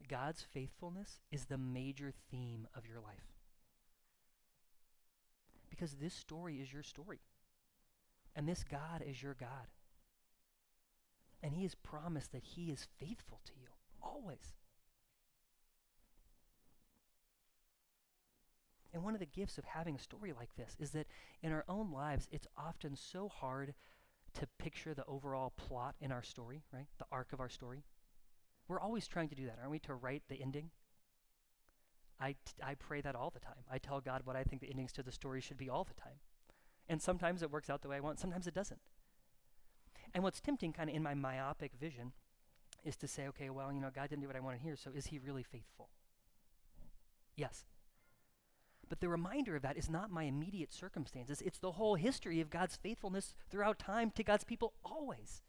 God's 0.08 0.42
faithfulness 0.42 1.20
is 1.30 1.44
the 1.44 1.56
major 1.56 2.12
theme 2.32 2.66
of 2.74 2.84
your 2.84 2.98
life. 3.00 3.32
Because 5.70 5.92
this 5.92 6.14
story 6.14 6.56
is 6.56 6.72
your 6.72 6.82
story. 6.82 7.20
And 8.34 8.48
this 8.48 8.64
God 8.64 9.04
is 9.06 9.22
your 9.22 9.34
God. 9.34 9.68
And 11.40 11.54
He 11.54 11.62
has 11.62 11.76
promised 11.76 12.32
that 12.32 12.42
He 12.42 12.72
is 12.72 12.88
faithful 12.98 13.38
to 13.44 13.52
you, 13.56 13.68
always. 14.08 14.54
And 18.92 19.04
one 19.04 19.14
of 19.14 19.20
the 19.20 19.26
gifts 19.26 19.58
of 19.58 19.64
having 19.64 19.94
a 19.96 20.00
story 20.00 20.32
like 20.32 20.54
this 20.56 20.76
is 20.80 20.90
that 20.90 21.06
in 21.42 21.52
our 21.52 21.64
own 21.68 21.92
lives, 21.92 22.26
it's 22.32 22.46
often 22.56 22.96
so 22.96 23.28
hard 23.28 23.74
to 24.34 24.46
picture 24.58 24.94
the 24.94 25.04
overall 25.06 25.52
plot 25.56 25.94
in 26.00 26.10
our 26.10 26.22
story, 26.22 26.62
right? 26.72 26.86
The 26.98 27.04
arc 27.12 27.32
of 27.32 27.40
our 27.40 27.48
story. 27.48 27.84
We're 28.66 28.80
always 28.80 29.06
trying 29.06 29.28
to 29.28 29.34
do 29.34 29.46
that, 29.46 29.56
aren't 29.58 29.70
we? 29.70 29.78
To 29.80 29.94
write 29.94 30.22
the 30.28 30.40
ending. 30.40 30.70
I, 32.20 32.32
t- 32.32 32.62
I 32.62 32.74
pray 32.74 33.00
that 33.02 33.14
all 33.14 33.30
the 33.30 33.40
time. 33.40 33.64
I 33.70 33.78
tell 33.78 34.00
God 34.00 34.22
what 34.24 34.36
I 34.36 34.42
think 34.42 34.60
the 34.60 34.70
endings 34.70 34.92
to 34.92 35.02
the 35.02 35.12
story 35.12 35.40
should 35.40 35.56
be 35.56 35.70
all 35.70 35.84
the 35.84 35.94
time. 35.94 36.18
And 36.88 37.00
sometimes 37.00 37.42
it 37.42 37.50
works 37.50 37.70
out 37.70 37.82
the 37.82 37.88
way 37.88 37.96
I 37.96 38.00
want, 38.00 38.18
sometimes 38.18 38.46
it 38.46 38.54
doesn't. 38.54 38.80
And 40.14 40.24
what's 40.24 40.40
tempting, 40.40 40.72
kind 40.72 40.88
of 40.88 40.96
in 40.96 41.02
my 41.02 41.14
myopic 41.14 41.72
vision, 41.78 42.12
is 42.84 42.96
to 42.96 43.08
say, 43.08 43.26
okay, 43.28 43.50
well, 43.50 43.72
you 43.72 43.80
know, 43.80 43.90
God 43.94 44.08
didn't 44.08 44.22
do 44.22 44.26
what 44.26 44.36
I 44.36 44.40
wanted 44.40 44.60
here, 44.60 44.76
so 44.76 44.90
is 44.94 45.06
he 45.06 45.18
really 45.18 45.42
faithful? 45.42 45.88
Yes. 47.36 47.64
But 48.88 49.00
the 49.00 49.08
reminder 49.08 49.54
of 49.54 49.62
that 49.62 49.76
is 49.76 49.90
not 49.90 50.10
my 50.10 50.24
immediate 50.24 50.72
circumstances, 50.72 51.42
it's 51.42 51.58
the 51.58 51.72
whole 51.72 51.96
history 51.96 52.40
of 52.40 52.50
God's 52.50 52.76
faithfulness 52.76 53.34
throughout 53.50 53.78
time 53.78 54.10
to 54.12 54.24
God's 54.24 54.44
people 54.44 54.72
always. 54.84 55.42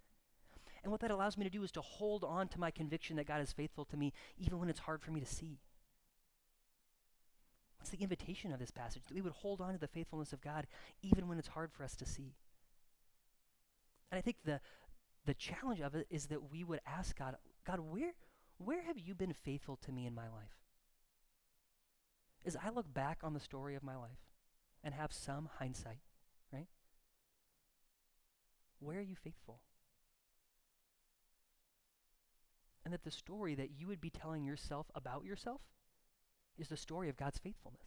And 0.83 0.91
what 0.91 1.01
that 1.01 1.11
allows 1.11 1.37
me 1.37 1.43
to 1.43 1.49
do 1.49 1.63
is 1.63 1.71
to 1.73 1.81
hold 1.81 2.23
on 2.23 2.47
to 2.49 2.59
my 2.59 2.71
conviction 2.71 3.17
that 3.17 3.27
God 3.27 3.41
is 3.41 3.51
faithful 3.51 3.85
to 3.85 3.97
me, 3.97 4.13
even 4.37 4.59
when 4.59 4.69
it's 4.69 4.79
hard 4.79 5.01
for 5.01 5.11
me 5.11 5.19
to 5.19 5.25
see. 5.25 5.59
What's 7.77 7.91
the 7.91 8.01
invitation 8.03 8.51
of 8.51 8.59
this 8.59 8.71
passage? 8.71 9.03
That 9.07 9.15
we 9.15 9.21
would 9.21 9.33
hold 9.33 9.61
on 9.61 9.73
to 9.73 9.79
the 9.79 9.87
faithfulness 9.87 10.33
of 10.33 10.41
God, 10.41 10.67
even 11.01 11.27
when 11.27 11.37
it's 11.37 11.49
hard 11.49 11.71
for 11.71 11.83
us 11.83 11.95
to 11.97 12.05
see. 12.05 12.35
And 14.11 14.17
I 14.17 14.21
think 14.21 14.37
the, 14.43 14.59
the 15.29 15.35
challenge 15.35 15.79
of 15.79 15.93
it 15.93 16.07
is 16.09 16.25
that 16.25 16.49
we 16.51 16.63
would 16.63 16.79
ask 16.87 17.15
God, 17.15 17.35
God, 17.63 17.79
where, 17.79 18.13
where 18.57 18.81
have 18.81 18.97
you 18.97 19.13
been 19.13 19.31
faithful 19.31 19.77
to 19.85 19.91
me 19.91 20.07
in 20.07 20.15
my 20.15 20.23
life? 20.23 20.57
As 22.47 22.57
I 22.57 22.71
look 22.71 22.91
back 22.91 23.19
on 23.21 23.35
the 23.35 23.39
story 23.39 23.75
of 23.75 23.83
my 23.83 23.95
life 23.95 24.17
and 24.83 24.91
have 24.91 25.13
some 25.13 25.47
hindsight, 25.59 25.99
right? 26.51 26.65
Where 28.79 28.97
are 28.97 29.03
you 29.03 29.15
faithful? 29.15 29.59
And 32.83 32.91
that 32.91 33.03
the 33.03 33.11
story 33.11 33.53
that 33.53 33.69
you 33.77 33.85
would 33.85 34.01
be 34.01 34.09
telling 34.09 34.43
yourself 34.43 34.87
about 34.95 35.25
yourself 35.25 35.61
is 36.57 36.69
the 36.69 36.77
story 36.77 37.07
of 37.07 37.17
God's 37.17 37.37
faithfulness. 37.37 37.85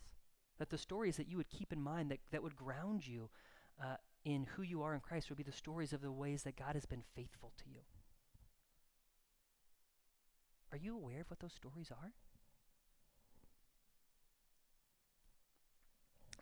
That 0.61 0.71
the 0.71 0.79
stories 0.79 1.17
that 1.17 1.29
you 1.29 1.39
would 1.39 1.51
keep 1.51 1.73
in 1.73 1.83
mind 1.83 2.13
that, 2.13 2.21
that 2.31 2.45
would 2.45 2.55
ground 2.55 3.05
you 3.05 3.31
uh, 3.83 3.97
in 4.25 4.47
who 4.57 4.63
you 4.63 4.83
are 4.83 4.95
in 4.95 5.01
Christ 5.01 5.29
would 5.29 5.39
be 5.39 5.43
the 5.43 5.53
stories 5.53 5.93
of 5.93 6.01
the 6.01 6.13
ways 6.13 6.43
that 6.45 6.57
God 6.57 6.75
has 6.75 6.87
been 6.87 7.03
faithful 7.15 7.53
to 7.59 7.65
you. 7.71 7.81
Are 10.71 10.79
you 10.79 10.95
aware 10.95 11.21
of 11.21 11.31
what 11.31 11.41
those 11.41 11.53
stories 11.53 11.91
are? 11.91 12.13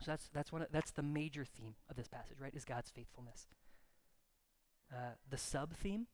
So 0.01 0.13
that's 0.13 0.31
that's 0.33 0.53
one 0.53 0.63
of, 0.63 0.69
that's 0.71 0.93
the 0.93 1.03
major 1.03 1.45
theme 1.45 1.75
of 1.91 1.97
this 1.97 2.09
passage, 2.09 2.39
right? 2.41 2.55
Is 2.55 2.65
God's 2.65 2.91
faithfulness. 2.91 3.49
Uh, 4.93 5.15
the 5.29 5.37
sub 5.37 5.75
theme, 5.75 6.07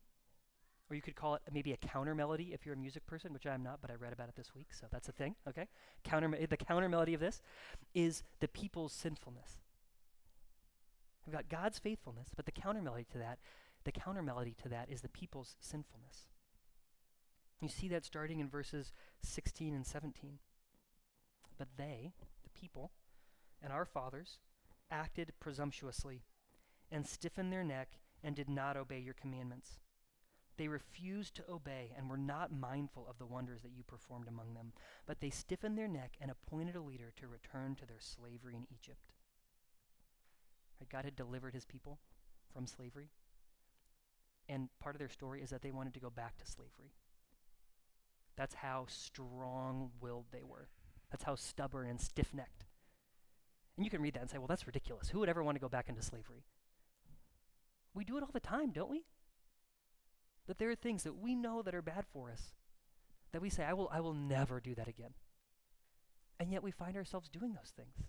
or 0.89 0.95
you 0.95 1.01
could 1.01 1.15
call 1.15 1.35
it 1.35 1.41
maybe 1.51 1.73
a 1.73 1.77
counter 1.77 2.13
melody 2.13 2.51
if 2.53 2.65
you're 2.65 2.75
a 2.75 2.77
music 2.77 3.05
person, 3.07 3.33
which 3.33 3.45
I'm 3.45 3.63
not, 3.63 3.79
but 3.81 3.89
I 3.89 3.95
read 3.95 4.13
about 4.13 4.29
it 4.29 4.35
this 4.35 4.53
week, 4.53 4.67
so 4.71 4.87
that's 4.91 5.07
a 5.09 5.11
thing. 5.11 5.35
Okay, 5.47 5.67
counter 6.03 6.29
the 6.47 6.57
counter 6.57 6.89
melody 6.89 7.13
of 7.13 7.19
this 7.19 7.41
is 7.93 8.23
the 8.39 8.47
people's 8.47 8.93
sinfulness. 8.93 9.57
We've 11.27 11.35
got 11.35 11.49
God's 11.49 11.77
faithfulness, 11.77 12.29
but 12.33 12.45
the 12.45 12.53
counter 12.53 12.81
melody 12.81 13.05
to 13.11 13.17
that, 13.17 13.39
the 13.83 13.91
counter 13.91 14.23
melody 14.23 14.55
to 14.63 14.69
that 14.69 14.89
is 14.89 15.01
the 15.01 15.09
people's 15.09 15.57
sinfulness. 15.59 16.29
You 17.61 17.67
see 17.67 17.89
that 17.89 18.05
starting 18.05 18.39
in 18.39 18.49
verses 18.49 18.93
16 19.23 19.73
and 19.73 19.85
17. 19.85 20.39
But 21.57 21.67
they, 21.77 22.13
the 22.43 22.59
people, 22.59 22.91
and 23.61 23.73
our 23.73 23.83
fathers 23.83 24.39
acted 24.89 25.33
presumptuously 25.41 26.23
and 26.89 27.05
stiffened 27.05 27.51
their 27.51 27.63
neck 27.63 27.99
and 28.23 28.33
did 28.33 28.47
not 28.47 28.77
obey 28.77 28.99
your 28.99 29.13
commandments. 29.13 29.79
They 30.55 30.69
refused 30.69 31.35
to 31.35 31.51
obey 31.51 31.91
and 31.97 32.09
were 32.09 32.17
not 32.17 32.53
mindful 32.53 33.05
of 33.09 33.19
the 33.19 33.25
wonders 33.25 33.61
that 33.63 33.73
you 33.75 33.83
performed 33.83 34.29
among 34.29 34.53
them, 34.53 34.71
but 35.05 35.19
they 35.19 35.29
stiffened 35.29 35.77
their 35.77 35.89
neck 35.89 36.15
and 36.21 36.31
appointed 36.31 36.75
a 36.75 36.81
leader 36.81 37.11
to 37.17 37.27
return 37.27 37.75
to 37.75 37.85
their 37.85 37.99
slavery 37.99 38.55
in 38.55 38.65
Egypt. 38.73 39.11
Right, 40.79 40.89
God 40.89 41.05
had 41.05 41.15
delivered 41.15 41.53
his 41.53 41.65
people 41.65 41.99
from 42.53 42.67
slavery, 42.67 43.09
and 44.47 44.69
part 44.79 44.95
of 44.95 44.99
their 44.99 45.09
story 45.09 45.41
is 45.41 45.49
that 45.49 45.61
they 45.61 45.71
wanted 45.71 45.93
to 45.93 45.99
go 45.99 46.09
back 46.09 46.37
to 46.37 46.45
slavery. 46.45 46.93
That's 48.35 48.55
how 48.55 48.85
strong 48.87 49.91
willed 49.99 50.25
they 50.31 50.43
were. 50.43 50.69
That's 51.11 51.23
how 51.23 51.35
stubborn 51.35 51.87
and 51.87 51.99
stiff 51.99 52.33
necked 52.33 52.65
and 53.77 53.85
you 53.85 53.91
can 53.91 54.01
read 54.01 54.15
that 54.15 54.21
and 54.21 54.29
say, 54.29 54.39
well, 54.39 54.47
that's 54.47 54.65
ridiculous. 54.65 55.09
Who 55.09 55.19
would 55.19 55.29
ever 55.29 55.43
want 55.43 55.55
to 55.55 55.61
go 55.61 55.69
back 55.69 55.87
into 55.87 56.01
slavery? 56.01 56.43
We 57.93 58.03
do 58.03 58.17
it 58.17 58.23
all 58.23 58.31
the 58.33 58.39
time, 58.39 58.71
don't 58.71 58.89
we? 58.89 59.05
That 60.47 60.57
there 60.57 60.71
are 60.71 60.75
things 60.75 61.03
that 61.03 61.17
we 61.17 61.35
know 61.35 61.61
that 61.61 61.75
are 61.75 61.81
bad 61.81 62.05
for 62.11 62.31
us 62.31 62.53
that 63.31 63.41
we 63.41 63.49
say, 63.49 63.63
I 63.63 63.73
will, 63.73 63.89
I 63.91 63.99
will 63.99 64.13
never 64.13 64.59
do 64.59 64.73
that 64.75 64.87
again. 64.87 65.13
And 66.39 66.51
yet 66.51 66.63
we 66.63 66.71
find 66.71 66.97
ourselves 66.97 67.29
doing 67.29 67.53
those 67.53 67.71
things. 67.75 68.07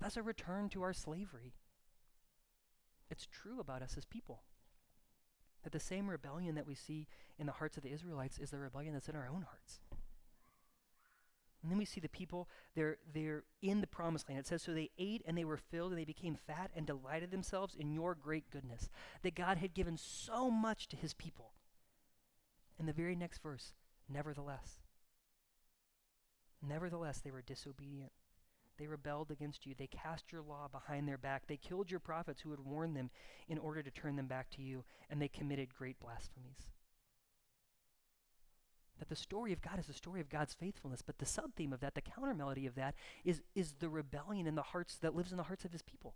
That's 0.00 0.16
a 0.16 0.22
return 0.22 0.68
to 0.70 0.82
our 0.82 0.92
slavery. 0.92 1.54
It's 3.10 3.26
true 3.26 3.60
about 3.60 3.82
us 3.82 3.96
as 3.96 4.04
people. 4.04 4.42
That 5.62 5.72
the 5.72 5.80
same 5.80 6.08
rebellion 6.08 6.54
that 6.54 6.66
we 6.66 6.74
see 6.74 7.06
in 7.38 7.46
the 7.46 7.52
hearts 7.52 7.76
of 7.76 7.82
the 7.82 7.92
Israelites 7.92 8.38
is 8.38 8.50
the 8.50 8.58
rebellion 8.58 8.94
that's 8.94 9.08
in 9.08 9.16
our 9.16 9.28
own 9.28 9.42
hearts. 9.42 9.80
And 11.62 11.70
then 11.70 11.78
we 11.78 11.84
see 11.84 12.00
the 12.00 12.08
people, 12.08 12.48
they're, 12.74 12.96
they're 13.12 13.44
in 13.60 13.82
the 13.82 13.86
promised 13.86 14.28
land. 14.28 14.40
It 14.40 14.46
says, 14.46 14.62
So 14.62 14.72
they 14.72 14.90
ate 14.98 15.22
and 15.26 15.36
they 15.36 15.44
were 15.44 15.58
filled 15.58 15.92
and 15.92 16.00
they 16.00 16.06
became 16.06 16.38
fat 16.46 16.70
and 16.74 16.86
delighted 16.86 17.30
themselves 17.30 17.74
in 17.78 17.92
your 17.92 18.14
great 18.14 18.50
goodness. 18.50 18.88
That 19.22 19.34
God 19.34 19.58
had 19.58 19.74
given 19.74 19.98
so 19.98 20.50
much 20.50 20.88
to 20.88 20.96
his 20.96 21.12
people. 21.12 21.52
In 22.78 22.86
the 22.86 22.94
very 22.94 23.14
next 23.14 23.42
verse, 23.42 23.74
nevertheless. 24.08 24.80
Nevertheless, 26.66 27.20
they 27.20 27.30
were 27.30 27.42
disobedient. 27.42 28.12
They 28.80 28.86
rebelled 28.86 29.30
against 29.30 29.66
you. 29.66 29.74
They 29.76 29.88
cast 29.88 30.32
your 30.32 30.40
law 30.40 30.66
behind 30.66 31.06
their 31.06 31.18
back. 31.18 31.42
They 31.46 31.58
killed 31.58 31.90
your 31.90 32.00
prophets 32.00 32.40
who 32.40 32.50
had 32.50 32.60
warned 32.60 32.96
them 32.96 33.10
in 33.46 33.58
order 33.58 33.82
to 33.82 33.90
turn 33.90 34.16
them 34.16 34.26
back 34.26 34.48
to 34.52 34.62
you, 34.62 34.84
and 35.10 35.20
they 35.20 35.28
committed 35.28 35.74
great 35.74 36.00
blasphemies. 36.00 36.70
That 38.98 39.10
the 39.10 39.16
story 39.16 39.52
of 39.52 39.60
God 39.60 39.78
is 39.78 39.86
the 39.86 39.92
story 39.92 40.22
of 40.22 40.30
God's 40.30 40.54
faithfulness, 40.54 41.02
but 41.02 41.18
the 41.18 41.26
sub 41.26 41.54
theme 41.54 41.74
of 41.74 41.80
that, 41.80 41.94
the 41.94 42.00
counter 42.00 42.32
melody 42.32 42.64
of 42.64 42.74
that, 42.76 42.94
is, 43.22 43.42
is 43.54 43.74
the 43.80 43.90
rebellion 43.90 44.46
in 44.46 44.54
the 44.54 44.62
hearts 44.62 44.96
that 44.96 45.14
lives 45.14 45.30
in 45.30 45.36
the 45.36 45.44
hearts 45.44 45.66
of 45.66 45.72
his 45.72 45.82
people. 45.82 46.14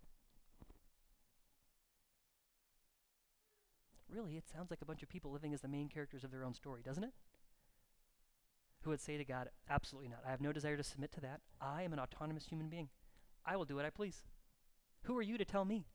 Really, 4.09 4.39
it 4.39 4.45
sounds 4.51 4.71
like 4.71 4.81
a 4.81 4.87
bunch 4.87 5.03
of 5.03 5.11
people 5.11 5.31
living 5.31 5.53
as 5.53 5.61
the 5.61 5.69
main 5.69 5.91
characters 5.91 6.25
of 6.25 6.31
their 6.31 6.45
own 6.45 6.55
story, 6.55 6.81
doesn't 6.83 7.05
it? 7.05 7.13
Who 8.85 8.91
would 8.91 9.01
say 9.01 9.17
to 9.17 9.25
God, 9.25 9.49
Absolutely 9.69 10.09
not. 10.09 10.23
I 10.27 10.31
have 10.31 10.41
no 10.41 10.53
desire 10.53 10.77
to 10.77 10.83
submit 10.83 11.13
to 11.13 11.21
that. 11.23 11.41
I 11.61 11.83
am 11.83 11.93
an 11.93 11.99
autonomous 11.99 12.47
human 12.47 12.69
being. 12.69 12.89
I 13.45 13.57
will 13.57 13.65
do 13.65 13.77
what 13.77 13.85
I 13.85 13.91
please. 13.91 14.23
Who 15.03 15.17
are 15.19 15.23
you 15.23 15.37
to 15.39 15.45
tell 15.45 15.65
me? 15.65 15.87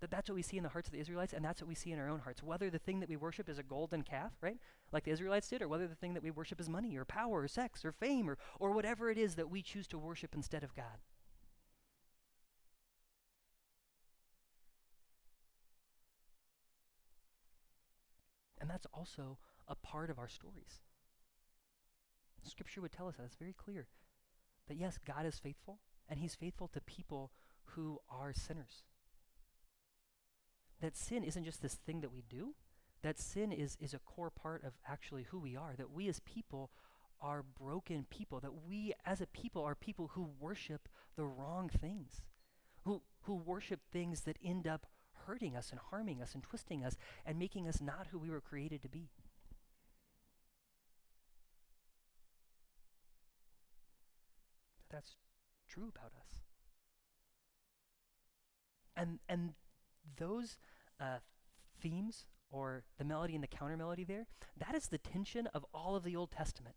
That 0.00 0.10
that's 0.10 0.28
what 0.28 0.34
we 0.34 0.42
see 0.42 0.56
in 0.56 0.64
the 0.64 0.68
hearts 0.68 0.88
of 0.88 0.92
the 0.92 1.00
Israelites, 1.00 1.32
and 1.32 1.44
that's 1.44 1.60
what 1.60 1.68
we 1.68 1.76
see 1.76 1.92
in 1.92 1.98
our 1.98 2.08
own 2.08 2.20
hearts. 2.20 2.42
Whether 2.42 2.70
the 2.70 2.78
thing 2.78 2.98
that 3.00 3.08
we 3.08 3.16
worship 3.16 3.48
is 3.48 3.58
a 3.58 3.62
golden 3.62 4.02
calf, 4.02 4.32
right, 4.40 4.58
like 4.90 5.04
the 5.04 5.12
Israelites 5.12 5.48
did, 5.48 5.62
or 5.62 5.68
whether 5.68 5.86
the 5.86 5.94
thing 5.94 6.14
that 6.14 6.24
we 6.24 6.30
worship 6.30 6.60
is 6.60 6.68
money, 6.68 6.96
or 6.96 7.04
power, 7.04 7.42
or 7.42 7.48
sex, 7.48 7.84
or 7.84 7.92
fame, 7.92 8.28
or, 8.28 8.36
or 8.58 8.72
whatever 8.72 9.10
it 9.10 9.16
is 9.16 9.36
that 9.36 9.48
we 9.48 9.62
choose 9.62 9.86
to 9.88 9.98
worship 9.98 10.34
instead 10.34 10.64
of 10.64 10.74
God. 10.74 10.98
And 18.60 18.68
that's 18.68 18.86
also 18.92 19.38
a 19.68 19.74
part 19.76 20.10
of 20.10 20.18
our 20.18 20.28
stories. 20.28 20.80
Scripture 22.44 22.80
would 22.80 22.92
tell 22.92 23.08
us 23.08 23.16
that. 23.16 23.24
It's 23.24 23.36
very 23.36 23.54
clear. 23.54 23.86
That 24.68 24.76
yes, 24.76 24.98
God 25.04 25.26
is 25.26 25.38
faithful, 25.38 25.78
and 26.08 26.18
He's 26.18 26.34
faithful 26.34 26.68
to 26.68 26.80
people 26.80 27.30
who 27.64 27.98
are 28.08 28.32
sinners. 28.32 28.84
That 30.80 30.96
sin 30.96 31.24
isn't 31.24 31.44
just 31.44 31.62
this 31.62 31.74
thing 31.74 32.00
that 32.00 32.12
we 32.12 32.22
do, 32.28 32.54
that 33.02 33.18
sin 33.18 33.52
is, 33.52 33.76
is 33.80 33.94
a 33.94 33.98
core 33.98 34.30
part 34.30 34.64
of 34.64 34.72
actually 34.86 35.24
who 35.24 35.38
we 35.38 35.56
are. 35.56 35.74
That 35.76 35.92
we 35.92 36.08
as 36.08 36.20
people 36.20 36.70
are 37.20 37.42
broken 37.42 38.06
people, 38.10 38.40
that 38.40 38.66
we 38.66 38.92
as 39.04 39.20
a 39.20 39.26
people 39.26 39.62
are 39.62 39.74
people 39.74 40.10
who 40.14 40.28
worship 40.40 40.88
the 41.16 41.24
wrong 41.24 41.68
things, 41.68 42.22
who, 42.84 43.02
who 43.22 43.34
worship 43.34 43.80
things 43.92 44.22
that 44.22 44.36
end 44.44 44.66
up 44.66 44.86
hurting 45.26 45.56
us 45.56 45.70
and 45.70 45.80
harming 45.90 46.20
us 46.20 46.34
and 46.34 46.42
twisting 46.42 46.84
us 46.84 46.96
and 47.24 47.38
making 47.38 47.68
us 47.68 47.80
not 47.80 48.08
who 48.10 48.18
we 48.18 48.30
were 48.30 48.40
created 48.40 48.82
to 48.82 48.88
be. 48.88 49.08
That's 54.92 55.16
true 55.68 55.88
about 55.88 56.12
us. 56.18 56.40
And 58.96 59.18
and 59.28 59.54
those 60.18 60.58
uh, 61.00 61.18
themes 61.80 62.26
or 62.50 62.84
the 62.98 63.04
melody 63.04 63.34
and 63.34 63.42
the 63.42 63.48
counter 63.48 63.76
melody 63.76 64.04
there, 64.04 64.26
that 64.56 64.74
is 64.74 64.88
the 64.88 64.98
tension 64.98 65.48
of 65.48 65.64
all 65.72 65.96
of 65.96 66.04
the 66.04 66.14
Old 66.14 66.30
Testament. 66.30 66.76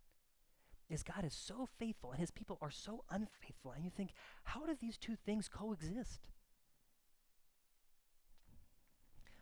Is 0.87 1.01
God 1.03 1.25
is 1.25 1.33
so 1.33 1.67
faithful 1.79 2.11
and 2.11 2.19
his 2.19 2.29
people 2.31 2.59
are 2.61 2.71
so 2.71 3.03
unfaithful. 3.09 3.71
And 3.71 3.83
you 3.83 3.89
think, 3.89 4.11
how 4.43 4.65
do 4.65 4.75
these 4.79 4.97
two 4.97 5.15
things 5.15 5.47
coexist? 5.47 6.29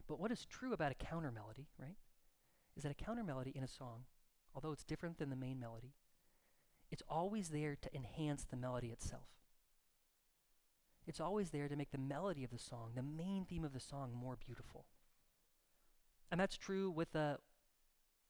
But 0.08 0.20
what 0.20 0.32
is 0.32 0.46
true 0.46 0.74
about 0.74 0.92
a 0.92 0.96
counter 0.96 1.32
melody, 1.32 1.68
right, 1.78 1.98
is 2.76 2.84
that 2.84 2.92
a 2.92 2.96
counter 2.96 3.24
melody 3.24 3.52
in 3.56 3.64
a 3.64 3.68
song, 3.68 4.06
although 4.56 4.72
it's 4.72 4.84
different 4.84 5.18
than 5.18 5.30
the 5.30 5.36
main 5.36 5.60
melody, 5.60 5.94
it's 6.94 7.02
always 7.10 7.50
there 7.50 7.76
to 7.76 7.96
enhance 7.96 8.44
the 8.44 8.56
melody 8.56 8.90
itself. 8.90 9.26
It's 11.08 11.20
always 11.20 11.50
there 11.50 11.68
to 11.68 11.76
make 11.76 11.90
the 11.90 11.98
melody 11.98 12.44
of 12.44 12.52
the 12.52 12.60
song, 12.60 12.92
the 12.96 13.02
main 13.02 13.46
theme 13.46 13.66
of 13.66 13.74
the 13.74 13.80
song, 13.80 14.12
more 14.14 14.38
beautiful. 14.46 14.86
And 16.32 16.40
that's 16.40 16.56
true 16.56 16.92
with 16.92 17.16
a, 17.16 17.40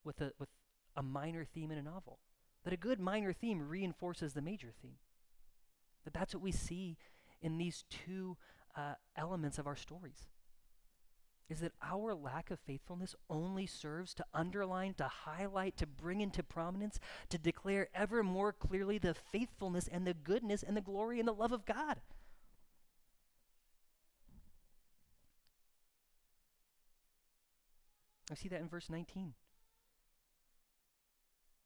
with 0.06 0.22
a, 0.22 0.32
with 0.40 0.48
a 0.96 1.04
minor 1.04 1.44
theme 1.44 1.72
in 1.72 1.78
a 1.78 1.82
novel. 1.84 2.20
That 2.64 2.72
a 2.72 2.78
good 2.78 3.02
minor 3.02 3.34
theme 3.34 3.68
reinforces 3.68 4.32
the 4.32 4.42
major 4.42 4.72
theme. 4.82 5.00
That 6.06 6.14
that's 6.14 6.34
what 6.34 6.42
we 6.42 6.54
see 6.54 6.96
in 7.42 7.58
these 7.58 7.84
two 7.90 8.38
uh, 8.78 8.94
elements 9.18 9.58
of 9.58 9.68
our 9.68 9.76
stories 9.76 10.30
is 11.50 11.60
that 11.60 11.74
our 11.82 12.14
lack 12.14 12.52
of 12.52 12.60
faithfulness 12.60 13.16
only 13.30 13.66
serves 13.66 14.14
to 14.14 14.26
underline, 14.34 14.94
to 14.96 15.08
highlight, 15.08 15.78
to 15.78 15.88
bring 15.88 16.22
into 16.22 16.44
prominence, 16.44 17.00
to 17.30 17.38
declare 17.38 17.90
ever 17.94 18.24
more 18.24 18.54
clearly 18.54 18.98
the 18.98 19.14
faithfulness 19.14 19.88
and 19.88 20.08
the 20.08 20.14
goodness 20.14 20.64
and 20.64 20.76
the 20.76 20.82
glory 20.82 21.20
and 21.20 21.28
the 21.28 21.34
love 21.34 21.52
of 21.52 21.66
God. 21.66 22.00
I 28.32 28.36
see 28.36 28.50
that 28.50 28.62
in 28.62 28.68
verse 28.68 28.90
19. 28.90 29.34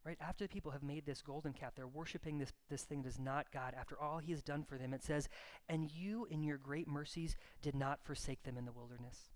Right 0.04 0.18
after 0.22 0.46
the 0.46 0.50
people 0.50 0.72
have 0.72 0.84
made 0.84 1.06
this 1.06 1.22
golden 1.22 1.54
calf, 1.54 1.74
they're 1.76 1.88
worshiping 1.88 2.38
this, 2.38 2.54
this 2.70 2.84
thing 2.84 3.02
that 3.04 3.10
is 3.10 3.20
not 3.20 3.52
God. 3.52 3.74
After 3.78 4.00
all 4.00 4.20
he 4.20 4.32
has 4.32 4.42
done 4.42 4.64
for 4.64 4.78
them, 4.78 4.94
it 4.94 5.04
says, 5.04 5.28
And 5.68 5.92
you, 5.92 6.26
in 6.32 6.44
your 6.44 6.58
great 6.58 6.88
mercies, 6.88 7.36
did 7.62 7.76
not 7.76 8.00
forsake 8.04 8.44
them 8.44 8.58
in 8.58 8.66
the 8.66 8.72
wilderness. 8.72 9.30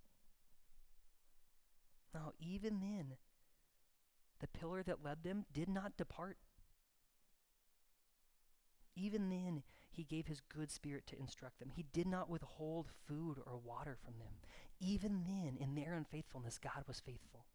Now, 2.13 2.33
even 2.39 2.79
then, 2.81 3.17
the 4.39 4.47
pillar 4.47 4.83
that 4.83 5.03
led 5.03 5.23
them 5.23 5.45
did 5.53 5.69
not 5.69 5.97
depart. 5.97 6.37
Even 8.95 9.29
then, 9.29 9.63
he 9.89 10.03
gave 10.03 10.27
his 10.27 10.41
good 10.41 10.71
spirit 10.71 11.07
to 11.07 11.19
instruct 11.19 11.59
them. 11.59 11.69
He 11.73 11.85
did 11.93 12.07
not 12.07 12.29
withhold 12.29 12.87
food 13.07 13.37
or 13.45 13.57
water 13.57 13.97
from 14.03 14.15
them. 14.19 14.33
Even 14.79 15.23
then, 15.25 15.57
in 15.57 15.75
their 15.75 15.93
unfaithfulness, 15.93 16.57
God 16.57 16.83
was 16.87 16.99
faithful. 16.99 17.45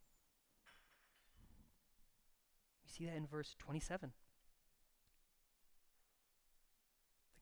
We 2.85 2.91
see 2.91 3.05
that 3.05 3.17
in 3.17 3.27
verse 3.27 3.55
27. 3.59 4.13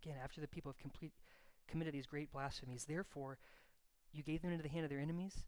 Again, 0.02 0.16
after 0.22 0.40
the 0.40 0.48
people 0.48 0.72
have 0.72 0.78
complete, 0.78 1.12
committed 1.68 1.94
these 1.94 2.06
great 2.06 2.32
blasphemies, 2.32 2.86
therefore, 2.86 3.38
you 4.12 4.22
gave 4.22 4.42
them 4.42 4.50
into 4.50 4.62
the 4.62 4.68
hand 4.68 4.84
of 4.84 4.90
their 4.90 5.00
enemies 5.00 5.44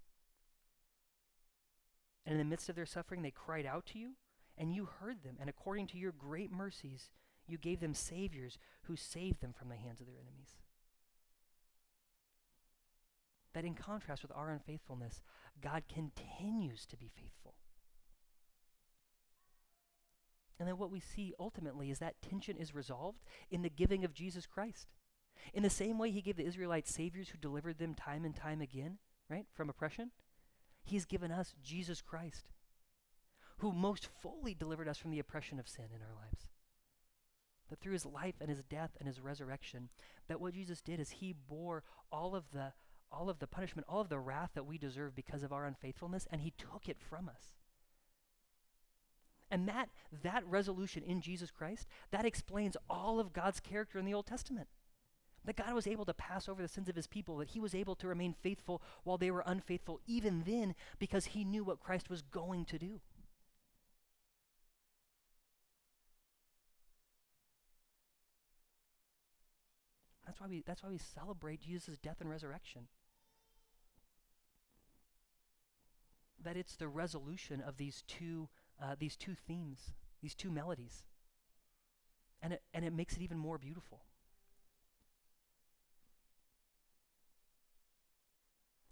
and 2.27 2.33
in 2.33 2.39
the 2.39 2.45
midst 2.45 2.69
of 2.69 2.75
their 2.75 2.87
suffering, 2.87 3.23
they 3.23 3.31
cried 3.31 3.67
out 3.67 3.87
to 3.87 3.99
you, 3.99 4.12
and 4.59 4.75
you 4.75 4.89
heard 5.01 5.23
them. 5.23 5.37
And 5.41 5.49
according 5.49 5.87
to 5.89 5.99
your 5.99 6.12
great 6.12 6.51
mercies, 6.51 7.11
you 7.47 7.57
gave 7.57 7.79
them 7.79 7.95
saviors 7.95 8.59
who 8.83 8.97
saved 8.97 9.41
them 9.41 9.53
from 9.53 9.69
the 9.69 9.77
hands 9.77 10.01
of 10.01 10.07
their 10.07 10.17
enemies. 10.17 10.57
That 13.55 13.65
in 13.65 13.75
contrast 13.75 14.23
with 14.23 14.33
our 14.35 14.51
unfaithfulness, 14.51 15.23
God 15.62 15.85
continues 15.89 16.85
to 16.87 16.97
be 16.97 17.09
faithful. 17.15 17.55
And 20.59 20.67
then 20.67 20.79
what 20.79 20.91
we 20.91 21.01
see 21.01 21.35
ultimately 21.39 21.91
is 21.91 21.99
that 22.01 22.21
tension 22.23 22.57
is 22.57 22.75
resolved 22.75 23.21
in 23.51 23.62
the 23.62 23.71
giving 23.71 24.05
of 24.05 24.15
Jesus 24.15 24.47
Christ. 24.47 24.89
In 25.55 25.62
the 25.62 25.71
same 25.71 25.99
way 25.99 26.11
he 26.11 26.23
gave 26.23 26.37
the 26.37 26.47
Israelites 26.47 26.93
saviors 26.93 27.29
who 27.29 27.39
delivered 27.39 27.79
them 27.79 27.95
time 27.95 28.25
and 28.25 28.35
time 28.35 28.61
again, 28.61 28.99
right, 29.29 29.47
from 29.55 29.69
oppression, 29.69 30.11
He's 30.87 31.05
given 31.05 31.33
us 31.33 31.55
Jesus 31.64 32.01
Christ, 32.01 32.46
who 33.59 33.72
most 33.72 34.09
fully 34.22 34.55
delivered 34.55 34.88
us 34.88 34.99
from 34.99 35.11
the 35.11 35.18
oppression 35.18 35.59
of 35.59 35.68
sin 35.68 35.87
in 35.92 36.01
our 36.01 36.14
lives. 36.14 36.46
That 37.68 37.81
through 37.81 37.94
his 37.94 38.07
life 38.07 38.37
and 38.40 38.49
his 38.49 38.62
death 38.62 38.92
and 39.01 39.09
his 39.09 39.20
resurrection, 39.20 39.88
that 40.29 40.40
what 40.40 40.55
Jesus 40.55 40.81
did 40.81 41.01
is 41.01 41.11
he 41.11 41.33
bore 41.33 41.83
all 42.12 42.37
of 42.37 42.44
the 42.53 42.72
all 43.11 43.29
of 43.31 43.38
the 43.38 43.46
punishment, 43.46 43.87
all 43.88 44.01
of 44.01 44.09
the 44.09 44.18
wrath 44.18 44.51
that 44.55 44.66
we 44.66 44.79
deserve 44.79 45.14
because 45.14 45.42
of 45.42 45.53
our 45.53 45.64
unfaithfulness, 45.64 46.27
and 46.31 46.40
he 46.40 46.53
took 46.57 46.88
it 46.88 46.99
from 47.01 47.29
us. 47.29 47.55
And 49.51 49.68
that 49.68 49.88
that 50.22 50.46
resolution 50.46 51.03
in 51.03 51.20
Jesus 51.20 51.51
Christ, 51.51 51.88
that 52.12 52.25
explains 52.25 52.77
all 52.88 53.18
of 53.18 53.33
God's 53.33 53.59
character 53.59 53.99
in 53.99 54.05
the 54.05 54.14
Old 54.14 54.27
Testament. 54.27 54.68
That 55.47 55.57
God 55.57 55.73
was 55.75 55.87
able 55.87 56.05
to 56.05 56.15
pass 56.15 56.49
over 56.49 56.61
the 56.61 56.69
sins 56.69 56.89
of 56.89 56.97
his 56.97 57.07
people, 57.07 57.37
that 57.37 57.51
he 57.51 57.61
was 57.61 57.75
able 57.75 57.95
to 57.97 58.09
remain 58.09 58.35
faithful 58.43 58.83
while 59.05 59.17
they 59.17 59.31
were 59.31 59.45
unfaithful, 59.47 60.01
even 60.07 60.43
then, 60.45 60.75
because 60.99 61.27
he 61.27 61.45
knew 61.45 61.63
what 61.63 61.81
Christ 61.81 62.11
was 62.11 62.23
going 62.23 62.65
to 62.67 62.79
do. 62.79 63.01
That's 70.27 70.41
why 70.41 70.49
we, 70.49 70.65
that's 70.67 70.83
why 70.83 70.91
we 70.91 70.99
celebrate 70.99 71.61
Jesus' 71.61 71.97
death 71.97 72.17
and 72.21 72.29
resurrection. 72.29 72.89
That 76.43 76.57
it's 76.57 76.75
the 76.75 76.89
resolution 76.89 77.61
of 77.61 77.77
these 77.77 78.03
two, 78.09 78.49
uh, 78.83 78.97
these 78.99 79.17
two 79.17 79.37
themes, 79.47 79.95
these 80.21 80.35
two 80.35 80.51
melodies. 80.51 81.05
And 82.43 82.53
it, 82.55 82.63
and 82.75 82.85
it 82.85 82.93
makes 82.93 83.17
it 83.17 83.23
even 83.23 83.39
more 83.39 83.59
beautiful. 83.59 84.03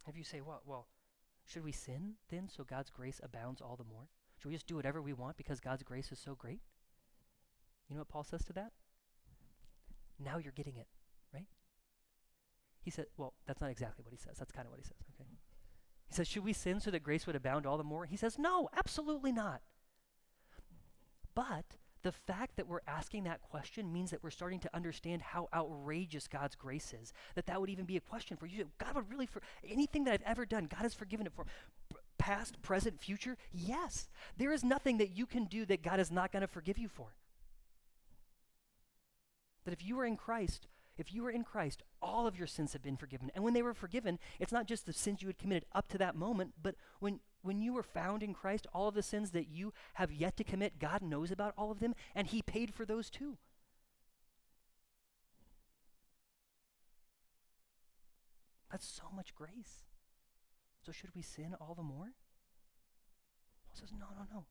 If 0.06 0.16
you 0.16 0.24
say, 0.24 0.40
well, 0.40 0.62
well, 0.66 0.86
should 1.46 1.64
we 1.64 1.72
sin 1.72 2.14
then 2.30 2.48
so 2.48 2.64
God's 2.64 2.90
grace 2.90 3.20
abounds 3.22 3.60
all 3.60 3.76
the 3.76 3.84
more? 3.84 4.08
Should 4.38 4.48
we 4.48 4.54
just 4.54 4.66
do 4.66 4.76
whatever 4.76 5.00
we 5.00 5.12
want 5.12 5.36
because 5.36 5.60
God's 5.60 5.82
grace 5.82 6.12
is 6.12 6.18
so 6.18 6.34
great? 6.34 6.60
You 7.88 7.96
know 7.96 8.00
what 8.00 8.08
Paul 8.08 8.24
says 8.24 8.44
to 8.46 8.52
that? 8.54 8.72
Now 10.18 10.38
you're 10.38 10.52
getting 10.52 10.76
it, 10.76 10.86
right? 11.32 11.46
He 12.80 12.90
said, 12.90 13.06
well, 13.16 13.34
that's 13.46 13.60
not 13.60 13.70
exactly 13.70 14.04
what 14.04 14.12
he 14.12 14.18
says. 14.18 14.38
That's 14.38 14.52
kind 14.52 14.66
of 14.66 14.70
what 14.70 14.80
he 14.80 14.84
says, 14.84 15.06
okay? 15.14 15.28
He 16.06 16.14
says, 16.14 16.28
should 16.28 16.44
we 16.44 16.52
sin 16.52 16.80
so 16.80 16.90
that 16.90 17.02
grace 17.02 17.26
would 17.26 17.36
abound 17.36 17.66
all 17.66 17.78
the 17.78 17.84
more? 17.84 18.04
He 18.04 18.16
says, 18.16 18.38
no, 18.38 18.68
absolutely 18.76 19.32
not. 19.32 19.62
But 21.34 21.64
the 22.04 22.12
fact 22.12 22.56
that 22.56 22.68
we're 22.68 22.82
asking 22.86 23.24
that 23.24 23.40
question 23.40 23.90
means 23.92 24.10
that 24.10 24.22
we're 24.22 24.30
starting 24.30 24.60
to 24.60 24.70
understand 24.74 25.22
how 25.22 25.48
outrageous 25.54 26.28
God's 26.28 26.54
grace 26.54 26.94
is. 27.02 27.14
That 27.34 27.46
that 27.46 27.60
would 27.60 27.70
even 27.70 27.86
be 27.86 27.96
a 27.96 28.00
question 28.00 28.36
for 28.36 28.46
you. 28.46 28.66
God 28.78 28.94
would 28.94 29.10
really, 29.10 29.26
for 29.26 29.40
anything 29.68 30.04
that 30.04 30.12
I've 30.12 30.22
ever 30.22 30.44
done, 30.44 30.66
God 30.66 30.82
has 30.82 30.94
forgiven 30.94 31.26
it 31.26 31.32
for. 31.34 31.46
Past, 32.18 32.60
present, 32.60 33.00
future? 33.00 33.38
Yes. 33.52 34.08
There 34.36 34.52
is 34.52 34.62
nothing 34.62 34.98
that 34.98 35.16
you 35.16 35.24
can 35.24 35.46
do 35.46 35.64
that 35.64 35.82
God 35.82 35.98
is 35.98 36.12
not 36.12 36.30
going 36.30 36.42
to 36.42 36.46
forgive 36.46 36.78
you 36.78 36.88
for. 36.88 37.14
That 39.64 39.72
if 39.72 39.82
you 39.82 39.98
are 39.98 40.04
in 40.04 40.18
Christ, 40.18 40.68
if 40.96 41.12
you 41.12 41.24
are 41.26 41.30
in 41.30 41.44
Christ, 41.44 41.82
all 42.00 42.26
of 42.26 42.36
your 42.36 42.46
sins 42.46 42.72
have 42.72 42.82
been 42.82 42.96
forgiven. 42.96 43.30
And 43.34 43.42
when 43.42 43.54
they 43.54 43.62
were 43.62 43.74
forgiven, 43.74 44.18
it's 44.38 44.52
not 44.52 44.66
just 44.66 44.86
the 44.86 44.92
sins 44.92 45.22
you 45.22 45.28
had 45.28 45.38
committed 45.38 45.66
up 45.72 45.88
to 45.88 45.98
that 45.98 46.14
moment, 46.14 46.54
but 46.62 46.76
when, 47.00 47.20
when 47.42 47.60
you 47.60 47.72
were 47.72 47.82
found 47.82 48.22
in 48.22 48.34
Christ, 48.34 48.66
all 48.72 48.88
of 48.88 48.94
the 48.94 49.02
sins 49.02 49.30
that 49.32 49.48
you 49.48 49.72
have 49.94 50.12
yet 50.12 50.36
to 50.36 50.44
commit, 50.44 50.78
God 50.78 51.02
knows 51.02 51.30
about 51.30 51.54
all 51.58 51.70
of 51.70 51.80
them, 51.80 51.94
and 52.14 52.28
He 52.28 52.42
paid 52.42 52.72
for 52.72 52.84
those 52.84 53.10
too. 53.10 53.38
That's 58.70 58.86
so 58.86 59.04
much 59.14 59.34
grace. 59.34 59.84
So 60.84 60.92
should 60.92 61.14
we 61.14 61.22
sin 61.22 61.54
all 61.60 61.74
the 61.74 61.82
more? 61.82 62.12
Paul 63.66 63.76
says, 63.80 63.90
no, 63.92 64.06
no, 64.16 64.26
no. 64.32 64.44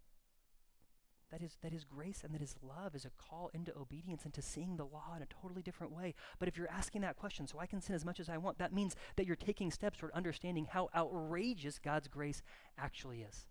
That 1.33 1.41
is, 1.41 1.57
that 1.63 1.73
is 1.73 1.83
grace 1.83 2.21
and 2.23 2.31
that 2.35 2.43
is 2.43 2.55
love 2.61 2.93
is 2.93 3.05
a 3.05 3.11
call 3.17 3.49
into 3.55 3.75
obedience 3.75 4.23
and 4.23 4.31
to 4.35 4.41
seeing 4.43 4.77
the 4.77 4.85
law 4.85 5.15
in 5.17 5.23
a 5.23 5.25
totally 5.25 5.63
different 5.63 5.91
way. 5.91 6.13
But 6.37 6.47
if 6.47 6.55
you're 6.55 6.69
asking 6.69 7.01
that 7.01 7.15
question, 7.15 7.47
so 7.47 7.57
I 7.57 7.65
can 7.65 7.81
sin 7.81 7.95
as 7.95 8.05
much 8.05 8.19
as 8.19 8.29
I 8.29 8.37
want, 8.37 8.59
that 8.59 8.71
means 8.71 8.95
that 9.15 9.25
you're 9.25 9.35
taking 9.35 9.71
steps 9.71 9.97
toward 9.97 10.11
understanding 10.11 10.67
how 10.69 10.89
outrageous 10.95 11.79
God's 11.79 12.07
grace 12.07 12.43
actually 12.77 13.23
is. 13.23 13.47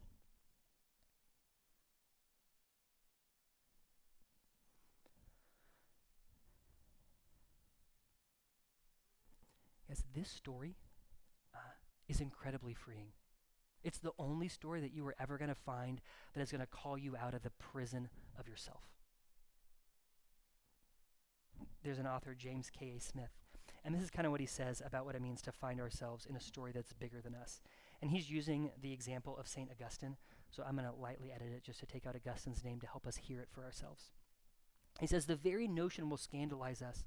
Yes, 9.88 10.04
this 10.14 10.30
story 10.30 10.76
uh, 11.52 11.58
is 12.06 12.20
incredibly 12.20 12.74
freeing. 12.74 13.08
It's 13.82 13.98
the 13.98 14.12
only 14.18 14.48
story 14.48 14.80
that 14.80 14.94
you 14.94 15.06
are 15.06 15.16
ever 15.20 15.38
going 15.38 15.48
to 15.48 15.54
find 15.54 16.00
that 16.34 16.40
is 16.40 16.52
going 16.52 16.60
to 16.60 16.66
call 16.66 16.96
you 16.96 17.16
out 17.16 17.34
of 17.34 17.42
the 17.42 17.50
prison 17.50 18.08
of 18.38 18.48
yourself. 18.48 18.82
There's 21.82 21.98
an 21.98 22.06
author, 22.06 22.34
James 22.34 22.70
K.A. 22.70 23.00
Smith, 23.00 23.32
and 23.84 23.94
this 23.94 24.02
is 24.02 24.10
kind 24.10 24.26
of 24.26 24.32
what 24.32 24.40
he 24.40 24.46
says 24.46 24.82
about 24.84 25.04
what 25.04 25.16
it 25.16 25.22
means 25.22 25.42
to 25.42 25.52
find 25.52 25.80
ourselves 25.80 26.26
in 26.26 26.36
a 26.36 26.40
story 26.40 26.70
that's 26.72 26.92
bigger 26.92 27.20
than 27.20 27.34
us. 27.34 27.60
And 28.00 28.10
he's 28.10 28.30
using 28.30 28.70
the 28.80 28.92
example 28.92 29.36
of 29.36 29.48
St. 29.48 29.68
Augustine, 29.70 30.16
so 30.50 30.62
I'm 30.62 30.76
going 30.76 30.88
to 30.88 31.00
lightly 31.00 31.32
edit 31.32 31.52
it 31.52 31.64
just 31.64 31.80
to 31.80 31.86
take 31.86 32.06
out 32.06 32.14
Augustine's 32.14 32.64
name 32.64 32.80
to 32.80 32.86
help 32.86 33.06
us 33.06 33.16
hear 33.16 33.40
it 33.40 33.48
for 33.50 33.64
ourselves. 33.64 34.12
He 35.00 35.06
says, 35.06 35.26
The 35.26 35.36
very 35.36 35.66
notion 35.66 36.08
will 36.08 36.16
scandalize 36.16 36.82
us. 36.82 37.04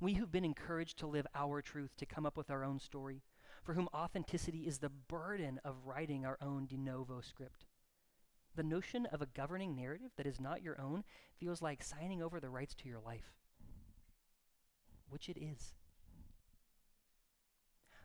We 0.00 0.14
who've 0.14 0.32
been 0.32 0.44
encouraged 0.44 0.98
to 0.98 1.06
live 1.06 1.26
our 1.34 1.62
truth, 1.62 1.96
to 1.98 2.06
come 2.06 2.26
up 2.26 2.36
with 2.36 2.50
our 2.50 2.64
own 2.64 2.80
story, 2.80 3.22
for 3.66 3.74
whom 3.74 3.88
authenticity 3.92 4.60
is 4.60 4.78
the 4.78 4.88
burden 4.88 5.60
of 5.64 5.74
writing 5.84 6.24
our 6.24 6.38
own 6.40 6.66
de 6.66 6.76
novo 6.76 7.20
script. 7.20 7.66
The 8.54 8.62
notion 8.62 9.06
of 9.06 9.20
a 9.20 9.26
governing 9.26 9.74
narrative 9.74 10.12
that 10.16 10.24
is 10.24 10.40
not 10.40 10.62
your 10.62 10.80
own 10.80 11.02
feels 11.36 11.60
like 11.60 11.82
signing 11.82 12.22
over 12.22 12.38
the 12.38 12.48
rights 12.48 12.76
to 12.76 12.88
your 12.88 13.00
life, 13.00 13.34
which 15.10 15.28
it 15.28 15.36
is. 15.36 15.74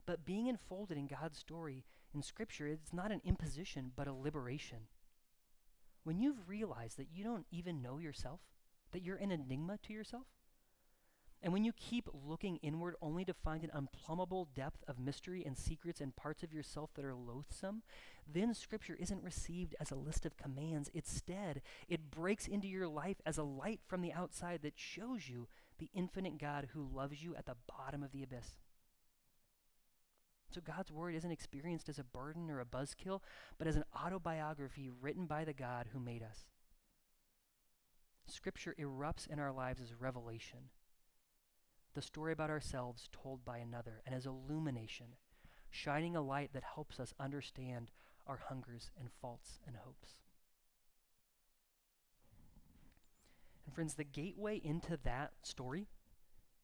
But 0.07 0.25
being 0.25 0.47
enfolded 0.47 0.97
in 0.97 1.05
God's 1.05 1.37
story 1.37 1.85
in 2.11 2.23
Scripture, 2.23 2.67
it's 2.67 2.91
not 2.91 3.11
an 3.11 3.21
imposition, 3.23 3.91
but 3.95 4.07
a 4.07 4.13
liberation. 4.13 4.87
When 6.03 6.19
you've 6.19 6.49
realized 6.49 6.97
that 6.97 7.11
you 7.13 7.23
don't 7.23 7.45
even 7.51 7.83
know 7.83 7.99
yourself, 7.99 8.39
that 8.93 9.03
you're 9.03 9.17
an 9.17 9.31
enigma 9.31 9.77
to 9.83 9.93
yourself, 9.93 10.25
and 11.43 11.51
when 11.51 11.63
you 11.63 11.73
keep 11.73 12.07
looking 12.27 12.57
inward 12.57 12.95
only 13.01 13.25
to 13.25 13.33
find 13.33 13.63
an 13.63 13.71
unplumbable 13.75 14.47
depth 14.53 14.83
of 14.87 14.99
mystery 14.99 15.43
and 15.43 15.57
secrets 15.57 15.99
and 15.99 16.15
parts 16.15 16.43
of 16.43 16.53
yourself 16.53 16.91
that 16.93 17.05
are 17.05 17.15
loathsome, 17.15 17.81
then 18.31 18.53
Scripture 18.53 18.95
isn't 18.99 19.23
received 19.23 19.75
as 19.79 19.89
a 19.89 19.95
list 19.95 20.25
of 20.25 20.37
commands. 20.37 20.89
Instead, 20.93 21.61
it 21.89 22.11
breaks 22.11 22.47
into 22.47 22.67
your 22.67 22.87
life 22.87 23.17
as 23.25 23.39
a 23.39 23.43
light 23.43 23.79
from 23.87 24.01
the 24.01 24.13
outside 24.13 24.61
that 24.61 24.77
shows 24.77 25.29
you 25.29 25.47
the 25.79 25.89
infinite 25.95 26.37
God 26.37 26.69
who 26.73 26.87
loves 26.93 27.23
you 27.23 27.35
at 27.35 27.47
the 27.47 27.55
bottom 27.67 28.03
of 28.03 28.11
the 28.11 28.21
abyss. 28.21 28.59
So 30.53 30.61
God's 30.61 30.91
word 30.91 31.15
isn't 31.15 31.31
experienced 31.31 31.89
as 31.89 31.97
a 31.97 32.03
burden 32.03 32.51
or 32.51 32.59
a 32.59 32.65
buzzkill, 32.65 33.21
but 33.57 33.67
as 33.67 33.77
an 33.77 33.85
autobiography 33.95 34.91
written 35.01 35.25
by 35.25 35.43
the 35.43 35.53
God 35.53 35.87
who 35.91 35.99
made 35.99 36.21
us. 36.21 36.45
Scripture 38.27 38.75
erupts 38.79 39.27
in 39.27 39.39
our 39.39 39.51
lives 39.51 39.81
as 39.81 39.99
revelation 39.99 40.69
the 41.93 42.01
story 42.01 42.31
about 42.33 42.49
ourselves 42.49 43.09
told 43.11 43.43
by 43.43 43.57
another, 43.57 44.01
and 44.05 44.15
as 44.15 44.25
illumination, 44.25 45.15
shining 45.69 46.15
a 46.15 46.21
light 46.21 46.51
that 46.53 46.63
helps 46.75 46.99
us 46.99 47.13
understand 47.19 47.91
our 48.27 48.39
hungers 48.49 48.91
and 48.99 49.09
faults 49.21 49.59
and 49.65 49.75
hopes. 49.77 50.15
And 53.65 53.75
friends, 53.75 53.95
the 53.95 54.03
gateway 54.03 54.61
into 54.63 54.97
that 55.03 55.31
story 55.43 55.87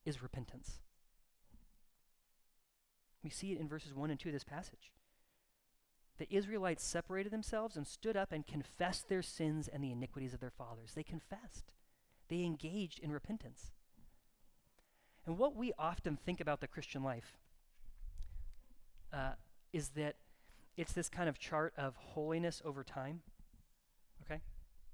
is 0.05 0.21
repentance. 0.21 0.79
We 3.23 3.29
see 3.29 3.51
it 3.51 3.59
in 3.59 3.67
verses 3.67 3.93
1 3.93 4.09
and 4.09 4.19
2 4.19 4.29
of 4.29 4.33
this 4.33 4.43
passage. 4.43 4.91
The 6.17 6.33
Israelites 6.33 6.83
separated 6.83 7.31
themselves 7.31 7.77
and 7.77 7.85
stood 7.85 8.17
up 8.17 8.31
and 8.31 8.45
confessed 8.45 9.07
their 9.07 9.21
sins 9.21 9.67
and 9.67 9.83
the 9.83 9.91
iniquities 9.91 10.33
of 10.33 10.39
their 10.39 10.49
fathers. 10.49 10.93
They 10.95 11.03
confessed, 11.03 11.73
they 12.29 12.43
engaged 12.43 12.99
in 12.99 13.11
repentance. 13.11 13.71
And 15.27 15.37
what 15.37 15.55
we 15.55 15.73
often 15.77 16.15
think 16.15 16.39
about 16.39 16.61
the 16.61 16.67
Christian 16.67 17.03
life 17.03 17.37
uh, 19.13 19.33
is 19.73 19.89
that 19.89 20.15
it's 20.77 20.93
this 20.93 21.09
kind 21.09 21.27
of 21.27 21.37
chart 21.37 21.73
of 21.77 21.97
holiness 21.97 22.61
over 22.63 22.81
time. 22.81 23.21
Okay? 24.23 24.41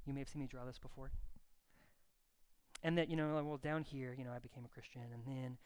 You 0.08 0.14
may 0.14 0.22
have 0.22 0.30
seen 0.30 0.42
me 0.42 0.48
draw 0.48 0.66
this 0.66 0.80
before. 0.80 1.12
And 2.82 2.98
that, 2.98 3.10
you 3.10 3.16
know, 3.16 3.42
well, 3.46 3.58
down 3.58 3.84
here, 3.84 4.16
you 4.18 4.24
know, 4.26 4.32
I 4.32 4.40
became 4.40 4.66
a 4.66 4.68
Christian, 4.68 5.04
and 5.14 5.24
then, 5.26 5.58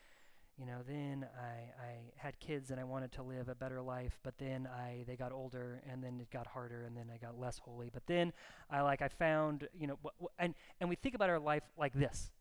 you 0.60 0.66
know, 0.68 0.80
then 0.88 1.26
I, 1.40 1.82
I 1.82 1.96
had 2.18 2.40
kids 2.40 2.70
and 2.70 2.80
I 2.80 2.84
wanted 2.84 3.12
to 3.14 3.24
live 3.24 3.48
a 3.48 3.56
better 3.56 3.82
life, 3.82 4.20
but 4.22 4.38
then 4.38 4.68
I 4.68 5.04
they 5.08 5.16
got 5.16 5.32
older 5.32 5.82
and 5.90 6.04
then 6.04 6.20
it 6.20 6.30
got 6.30 6.46
harder 6.46 6.84
and 6.84 6.96
then 6.96 7.10
I 7.14 7.18
got 7.18 7.40
less 7.40 7.58
holy. 7.58 7.90
But 7.92 8.06
then 8.06 8.34
I 8.70 8.82
like 8.82 9.02
I 9.02 9.08
found, 9.08 9.68
you 9.80 9.88
know, 9.88 9.98
wh- 10.04 10.24
wh- 10.24 10.34
and 10.38 10.54
and 10.80 10.90
we 10.90 10.96
think 10.96 11.16
about 11.16 11.30
our 11.30 11.40
life 11.40 11.64
like 11.78 11.94
this. 11.94 12.32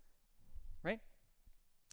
Right? 0.82 1.00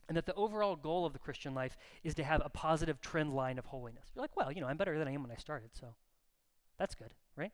And 0.08 0.18
that 0.18 0.26
the 0.26 0.34
overall 0.36 0.76
goal 0.76 1.06
of 1.06 1.14
the 1.14 1.20
Christian 1.20 1.54
life 1.54 1.78
is 2.04 2.14
to 2.16 2.24
have 2.24 2.42
a 2.44 2.50
positive 2.50 3.00
trend 3.00 3.34
line 3.34 3.58
of 3.58 3.66
holiness. 3.66 4.12
You're 4.14 4.24
like, 4.24 4.36
well, 4.36 4.52
you 4.52 4.60
know, 4.60 4.68
I'm 4.68 4.78
better 4.78 5.00
than 5.00 5.08
I 5.08 5.12
am 5.12 5.24
when 5.24 5.32
I 5.32 5.38
started, 5.38 5.70
so 5.74 5.96
that's 6.78 6.94
good, 6.94 7.12
right? 7.38 7.54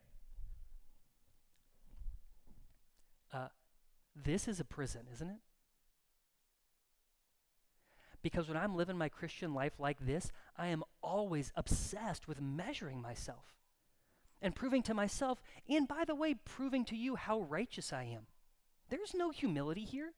Uh, 3.32 3.50
this 4.16 4.48
is 4.48 4.60
a 4.60 4.66
prison, 4.66 5.02
isn't 5.14 5.30
it? 5.30 5.40
Because 8.22 8.47
when 8.47 8.58
I'm 8.58 8.76
living 8.76 8.97
my 8.97 9.10
Christian 9.10 9.54
life 9.54 9.74
like 9.80 10.06
this, 10.06 10.32
I 10.58 10.68
am 10.68 10.84
always 11.02 11.54
obsessed 11.56 12.28
with 12.28 12.41
measuring 12.41 13.02
myself 13.02 13.45
and 14.41 14.56
proving 14.56 14.82
to 14.84 14.93
myself, 14.93 15.41
and 15.70 15.88
by 15.88 16.04
the 16.06 16.16
way, 16.16 16.34
proving 16.34 16.84
to 16.86 16.95
you 16.95 17.16
how 17.16 17.41
righteous 17.41 17.93
I 17.93 18.04
am. 18.04 18.28
There's 18.89 19.14
no 19.14 19.30
humility 19.30 19.86
here 19.86 20.14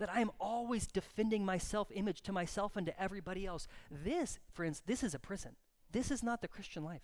that 0.00 0.10
I 0.10 0.20
am 0.20 0.30
always 0.40 0.86
defending 0.86 1.44
my 1.44 1.58
self 1.58 1.90
image 1.94 2.22
to 2.22 2.32
myself 2.32 2.74
and 2.74 2.86
to 2.86 3.00
everybody 3.00 3.46
else. 3.46 3.68
This, 3.90 4.38
friends, 4.50 4.82
this 4.86 5.04
is 5.04 5.14
a 5.14 5.18
prison. 5.18 5.52
This 5.92 6.10
is 6.10 6.22
not 6.22 6.40
the 6.40 6.48
Christian 6.48 6.82
life. 6.82 7.02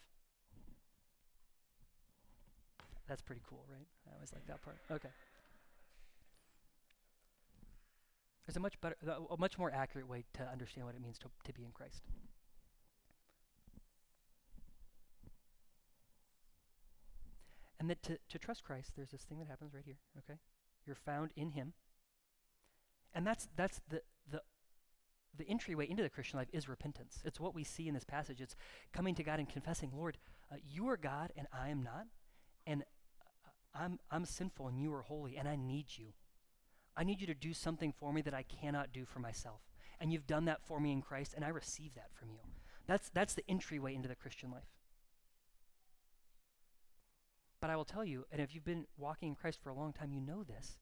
That's 3.06 3.22
pretty 3.22 3.42
cool, 3.48 3.64
right? 3.70 3.86
I 4.08 4.14
always 4.14 4.32
like 4.32 4.46
that 4.46 4.62
part. 4.62 4.78
Okay. 4.90 5.10
There's 8.46 8.56
a 8.56 8.60
much 8.60 8.80
better, 8.80 8.96
a 9.30 9.36
much 9.36 9.58
more 9.58 9.70
accurate 9.72 10.08
way 10.08 10.24
to 10.34 10.42
understand 10.50 10.86
what 10.86 10.94
it 10.94 11.02
means 11.02 11.18
to, 11.18 11.26
to 11.44 11.52
be 11.52 11.64
in 11.64 11.72
Christ. 11.72 12.00
And 17.78 17.90
that 17.90 18.02
to, 18.04 18.18
to 18.30 18.38
trust 18.38 18.64
Christ, 18.64 18.92
there's 18.96 19.10
this 19.10 19.22
thing 19.22 19.38
that 19.40 19.48
happens 19.48 19.74
right 19.74 19.84
here, 19.84 19.98
okay? 20.18 20.38
You're 20.86 20.96
found 20.96 21.30
in 21.36 21.50
Him. 21.50 21.74
And 23.16 23.26
that's, 23.26 23.48
that's 23.56 23.80
the, 23.88 24.02
the, 24.30 24.42
the 25.38 25.48
entryway 25.48 25.88
into 25.88 26.02
the 26.02 26.10
Christian 26.10 26.38
life 26.38 26.50
is 26.52 26.68
repentance. 26.68 27.22
It's 27.24 27.40
what 27.40 27.54
we 27.54 27.64
see 27.64 27.88
in 27.88 27.94
this 27.94 28.04
passage. 28.04 28.42
It's 28.42 28.54
coming 28.92 29.14
to 29.14 29.24
God 29.24 29.38
and 29.38 29.48
confessing, 29.48 29.90
Lord, 29.92 30.18
uh, 30.52 30.56
you 30.70 30.86
are 30.90 30.98
God 30.98 31.32
and 31.34 31.46
I 31.50 31.70
am 31.70 31.82
not. 31.82 32.06
And 32.66 32.82
uh, 32.82 33.84
I'm, 33.84 33.98
I'm 34.10 34.26
sinful 34.26 34.68
and 34.68 34.78
you 34.78 34.92
are 34.92 35.00
holy 35.00 35.38
and 35.38 35.48
I 35.48 35.56
need 35.56 35.86
you. 35.96 36.08
I 36.94 37.04
need 37.04 37.22
you 37.22 37.26
to 37.26 37.34
do 37.34 37.54
something 37.54 37.90
for 37.90 38.12
me 38.12 38.20
that 38.20 38.34
I 38.34 38.42
cannot 38.42 38.92
do 38.92 39.06
for 39.06 39.18
myself. 39.18 39.62
And 39.98 40.12
you've 40.12 40.26
done 40.26 40.44
that 40.44 40.62
for 40.62 40.78
me 40.78 40.92
in 40.92 41.00
Christ, 41.00 41.32
and 41.34 41.44
I 41.44 41.48
receive 41.48 41.94
that 41.94 42.10
from 42.12 42.30
you. 42.30 42.38
That's, 42.86 43.10
that's 43.10 43.34
the 43.34 43.44
entryway 43.48 43.94
into 43.94 44.08
the 44.08 44.14
Christian 44.14 44.50
life. 44.50 44.68
But 47.60 47.70
I 47.70 47.76
will 47.76 47.84
tell 47.84 48.04
you, 48.04 48.24
and 48.30 48.40
if 48.40 48.54
you've 48.54 48.64
been 48.64 48.86
walking 48.98 49.28
in 49.30 49.34
Christ 49.34 49.58
for 49.62 49.70
a 49.70 49.74
long 49.74 49.92
time, 49.92 50.12
you 50.12 50.20
know 50.20 50.42
this, 50.42 50.78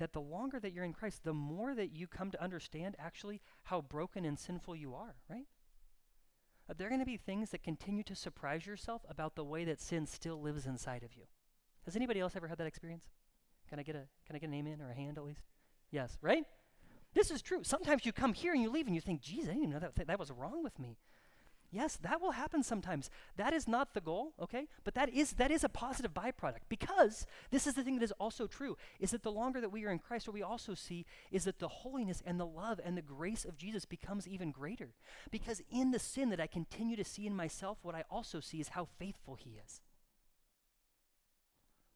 that 0.00 0.12
the 0.12 0.20
longer 0.20 0.58
that 0.58 0.72
you're 0.72 0.84
in 0.84 0.92
Christ, 0.92 1.24
the 1.24 1.32
more 1.32 1.74
that 1.74 1.94
you 1.94 2.06
come 2.06 2.30
to 2.30 2.42
understand 2.42 2.96
actually 2.98 3.40
how 3.64 3.82
broken 3.82 4.24
and 4.24 4.38
sinful 4.38 4.74
you 4.74 4.94
are, 4.94 5.14
right? 5.28 5.46
Uh, 6.68 6.74
there 6.76 6.86
are 6.86 6.90
going 6.90 7.00
to 7.00 7.06
be 7.06 7.16
things 7.16 7.50
that 7.50 7.62
continue 7.62 8.02
to 8.02 8.16
surprise 8.16 8.66
yourself 8.66 9.02
about 9.08 9.36
the 9.36 9.44
way 9.44 9.64
that 9.64 9.80
sin 9.80 10.06
still 10.06 10.40
lives 10.40 10.66
inside 10.66 11.02
of 11.02 11.14
you. 11.14 11.24
Has 11.84 11.96
anybody 11.96 12.18
else 12.18 12.34
ever 12.34 12.48
had 12.48 12.58
that 12.58 12.66
experience? 12.66 13.04
Can 13.68 13.78
I 13.78 13.82
get 13.82 13.94
a 13.94 14.04
can 14.26 14.36
I 14.36 14.38
get 14.38 14.48
an 14.48 14.54
amen 14.54 14.80
or 14.80 14.90
a 14.90 14.94
hand 14.94 15.18
at 15.18 15.24
least? 15.24 15.42
Yes, 15.90 16.18
right? 16.22 16.44
This 17.14 17.30
is 17.30 17.42
true. 17.42 17.60
Sometimes 17.62 18.06
you 18.06 18.12
come 18.12 18.32
here 18.32 18.52
and 18.52 18.62
you 18.62 18.70
leave 18.70 18.86
and 18.86 18.94
you 18.94 19.00
think, 19.00 19.20
geez, 19.20 19.44
I 19.44 19.48
didn't 19.48 19.58
even 19.58 19.70
know 19.70 19.80
that 19.80 19.96
th- 19.96 20.08
that 20.08 20.18
was 20.18 20.30
wrong 20.30 20.62
with 20.62 20.78
me. 20.78 20.96
Yes, 21.72 21.96
that 22.02 22.20
will 22.20 22.32
happen 22.32 22.62
sometimes. 22.64 23.10
That 23.36 23.52
is 23.52 23.68
not 23.68 23.94
the 23.94 24.00
goal, 24.00 24.32
okay? 24.40 24.66
But 24.82 24.94
that 24.94 25.08
is 25.08 25.32
that 25.34 25.52
is 25.52 25.62
a 25.62 25.68
positive 25.68 26.12
byproduct 26.12 26.62
because 26.68 27.26
this 27.50 27.66
is 27.66 27.74
the 27.74 27.84
thing 27.84 27.96
that 27.96 28.04
is 28.04 28.12
also 28.18 28.48
true 28.48 28.76
is 28.98 29.12
that 29.12 29.22
the 29.22 29.30
longer 29.30 29.60
that 29.60 29.70
we 29.70 29.84
are 29.84 29.92
in 29.92 30.00
Christ, 30.00 30.26
what 30.26 30.34
we 30.34 30.42
also 30.42 30.74
see 30.74 31.06
is 31.30 31.44
that 31.44 31.60
the 31.60 31.68
holiness 31.68 32.22
and 32.26 32.40
the 32.40 32.46
love 32.46 32.80
and 32.84 32.96
the 32.96 33.02
grace 33.02 33.44
of 33.44 33.56
Jesus 33.56 33.84
becomes 33.84 34.26
even 34.26 34.50
greater. 34.50 34.90
Because 35.30 35.62
in 35.70 35.92
the 35.92 36.00
sin 36.00 36.30
that 36.30 36.40
I 36.40 36.48
continue 36.48 36.96
to 36.96 37.04
see 37.04 37.26
in 37.26 37.36
myself, 37.36 37.78
what 37.82 37.94
I 37.94 38.04
also 38.10 38.40
see 38.40 38.60
is 38.60 38.68
how 38.68 38.88
faithful 38.98 39.36
he 39.36 39.58
is 39.64 39.80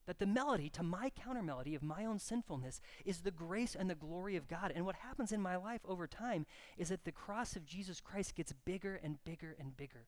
that 0.07 0.19
the 0.19 0.27
melody 0.27 0.69
to 0.71 0.83
my 0.83 1.11
counter 1.11 1.43
melody 1.43 1.75
of 1.75 1.83
my 1.83 2.05
own 2.05 2.19
sinfulness 2.19 2.81
is 3.05 3.21
the 3.21 3.31
grace 3.31 3.75
and 3.75 3.89
the 3.89 3.95
glory 3.95 4.37
of 4.37 4.49
God. 4.49 4.73
And 4.75 4.85
what 4.85 4.97
happens 4.97 5.33
in 5.33 5.41
my 5.41 5.57
life 5.57 5.81
over 5.87 6.07
time 6.07 6.47
is 6.77 6.89
that 6.89 7.05
the 7.05 7.13
cross 7.13 7.57
of 7.57 7.67
Jesus 7.67 8.01
Christ 8.01 8.35
gets 8.35 8.53
bigger 8.53 9.01
and 9.03 9.23
bigger 9.25 9.57
and 9.59 9.77
bigger. 9.77 10.07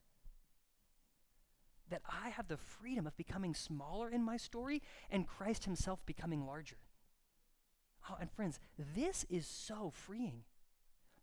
That 1.89 2.03
I 2.09 2.31
have 2.31 2.49
the 2.49 2.57
freedom 2.57 3.07
of 3.07 3.17
becoming 3.17 3.55
smaller 3.55 4.11
in 4.11 4.23
my 4.23 4.37
story 4.37 4.83
and 5.11 5.27
Christ 5.27 5.65
Himself 5.65 6.05
becoming 6.05 6.45
larger. 6.45 6.79
Oh, 8.11 8.17
and 8.21 8.31
friends, 8.31 8.59
this 8.95 9.25
is 9.29 9.47
so 9.47 9.91
freeing. 9.95 10.43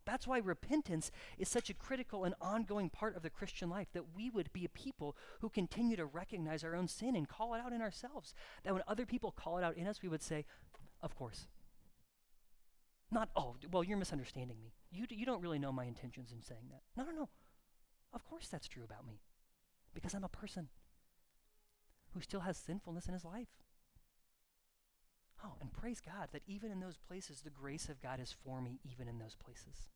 That's 0.04 0.26
why 0.26 0.38
repentance 0.38 1.10
is 1.38 1.48
such 1.48 1.70
a 1.70 1.74
critical 1.74 2.24
and 2.24 2.34
ongoing 2.40 2.90
part 2.90 3.16
of 3.16 3.22
the 3.22 3.30
Christian 3.30 3.70
life, 3.70 3.88
that 3.92 4.14
we 4.14 4.30
would 4.30 4.52
be 4.52 4.64
a 4.64 4.68
people 4.68 5.16
who 5.40 5.48
continue 5.48 5.96
to 5.96 6.04
recognize 6.06 6.62
our 6.62 6.74
own 6.74 6.88
sin 6.88 7.16
and 7.16 7.28
call 7.28 7.54
it 7.54 7.60
out 7.60 7.72
in 7.72 7.80
ourselves. 7.82 8.34
That 8.64 8.74
when 8.74 8.82
other 8.86 9.06
people 9.06 9.32
call 9.32 9.58
it 9.58 9.64
out 9.64 9.76
in 9.76 9.86
us, 9.86 10.02
we 10.02 10.08
would 10.08 10.22
say, 10.22 10.44
Of 11.02 11.14
course. 11.14 11.46
Not, 13.10 13.28
oh, 13.36 13.56
well, 13.70 13.84
you're 13.84 13.96
misunderstanding 13.96 14.58
me. 14.60 14.72
You, 14.90 15.06
d- 15.06 15.14
you 15.14 15.24
don't 15.24 15.40
really 15.40 15.58
know 15.58 15.70
my 15.70 15.84
intentions 15.84 16.32
in 16.32 16.42
saying 16.42 16.68
that. 16.70 16.82
No, 16.96 17.04
no, 17.04 17.16
no. 17.16 17.28
Of 18.12 18.24
course 18.24 18.48
that's 18.48 18.66
true 18.66 18.82
about 18.84 19.06
me. 19.06 19.20
Because 19.94 20.14
I'm 20.14 20.24
a 20.24 20.28
person 20.28 20.68
who 22.12 22.20
still 22.20 22.40
has 22.40 22.56
sinfulness 22.56 23.06
in 23.06 23.12
his 23.12 23.24
life. 23.24 23.48
Oh, 25.44 25.56
and 25.60 25.70
praise 25.72 26.00
God 26.00 26.28
that 26.32 26.42
even 26.46 26.70
in 26.70 26.80
those 26.80 26.96
places, 26.96 27.42
the 27.42 27.50
grace 27.50 27.88
of 27.88 28.00
God 28.00 28.18
is 28.18 28.34
for 28.44 28.62
me, 28.62 28.80
even 28.90 29.08
in 29.08 29.18
those 29.18 29.34
places. 29.34 29.88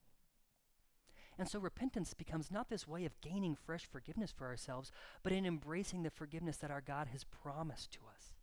And 1.39 1.49
so 1.49 1.59
repentance 1.59 2.13
becomes 2.15 2.51
not 2.51 2.69
this 2.69 2.87
way 2.87 3.05
of 3.05 3.21
gaining 3.21 3.55
fresh 3.55 3.87
forgiveness 3.87 4.33
for 4.37 4.47
ourselves, 4.47 4.91
but 5.23 5.33
in 5.33 5.47
embracing 5.47 6.03
the 6.03 6.11
forgiveness 6.11 6.57
that 6.59 6.71
our 6.71 6.81
God 6.81 7.09
has 7.13 7.25
promised 7.25 7.93
to 7.93 8.01
us. 8.15 8.35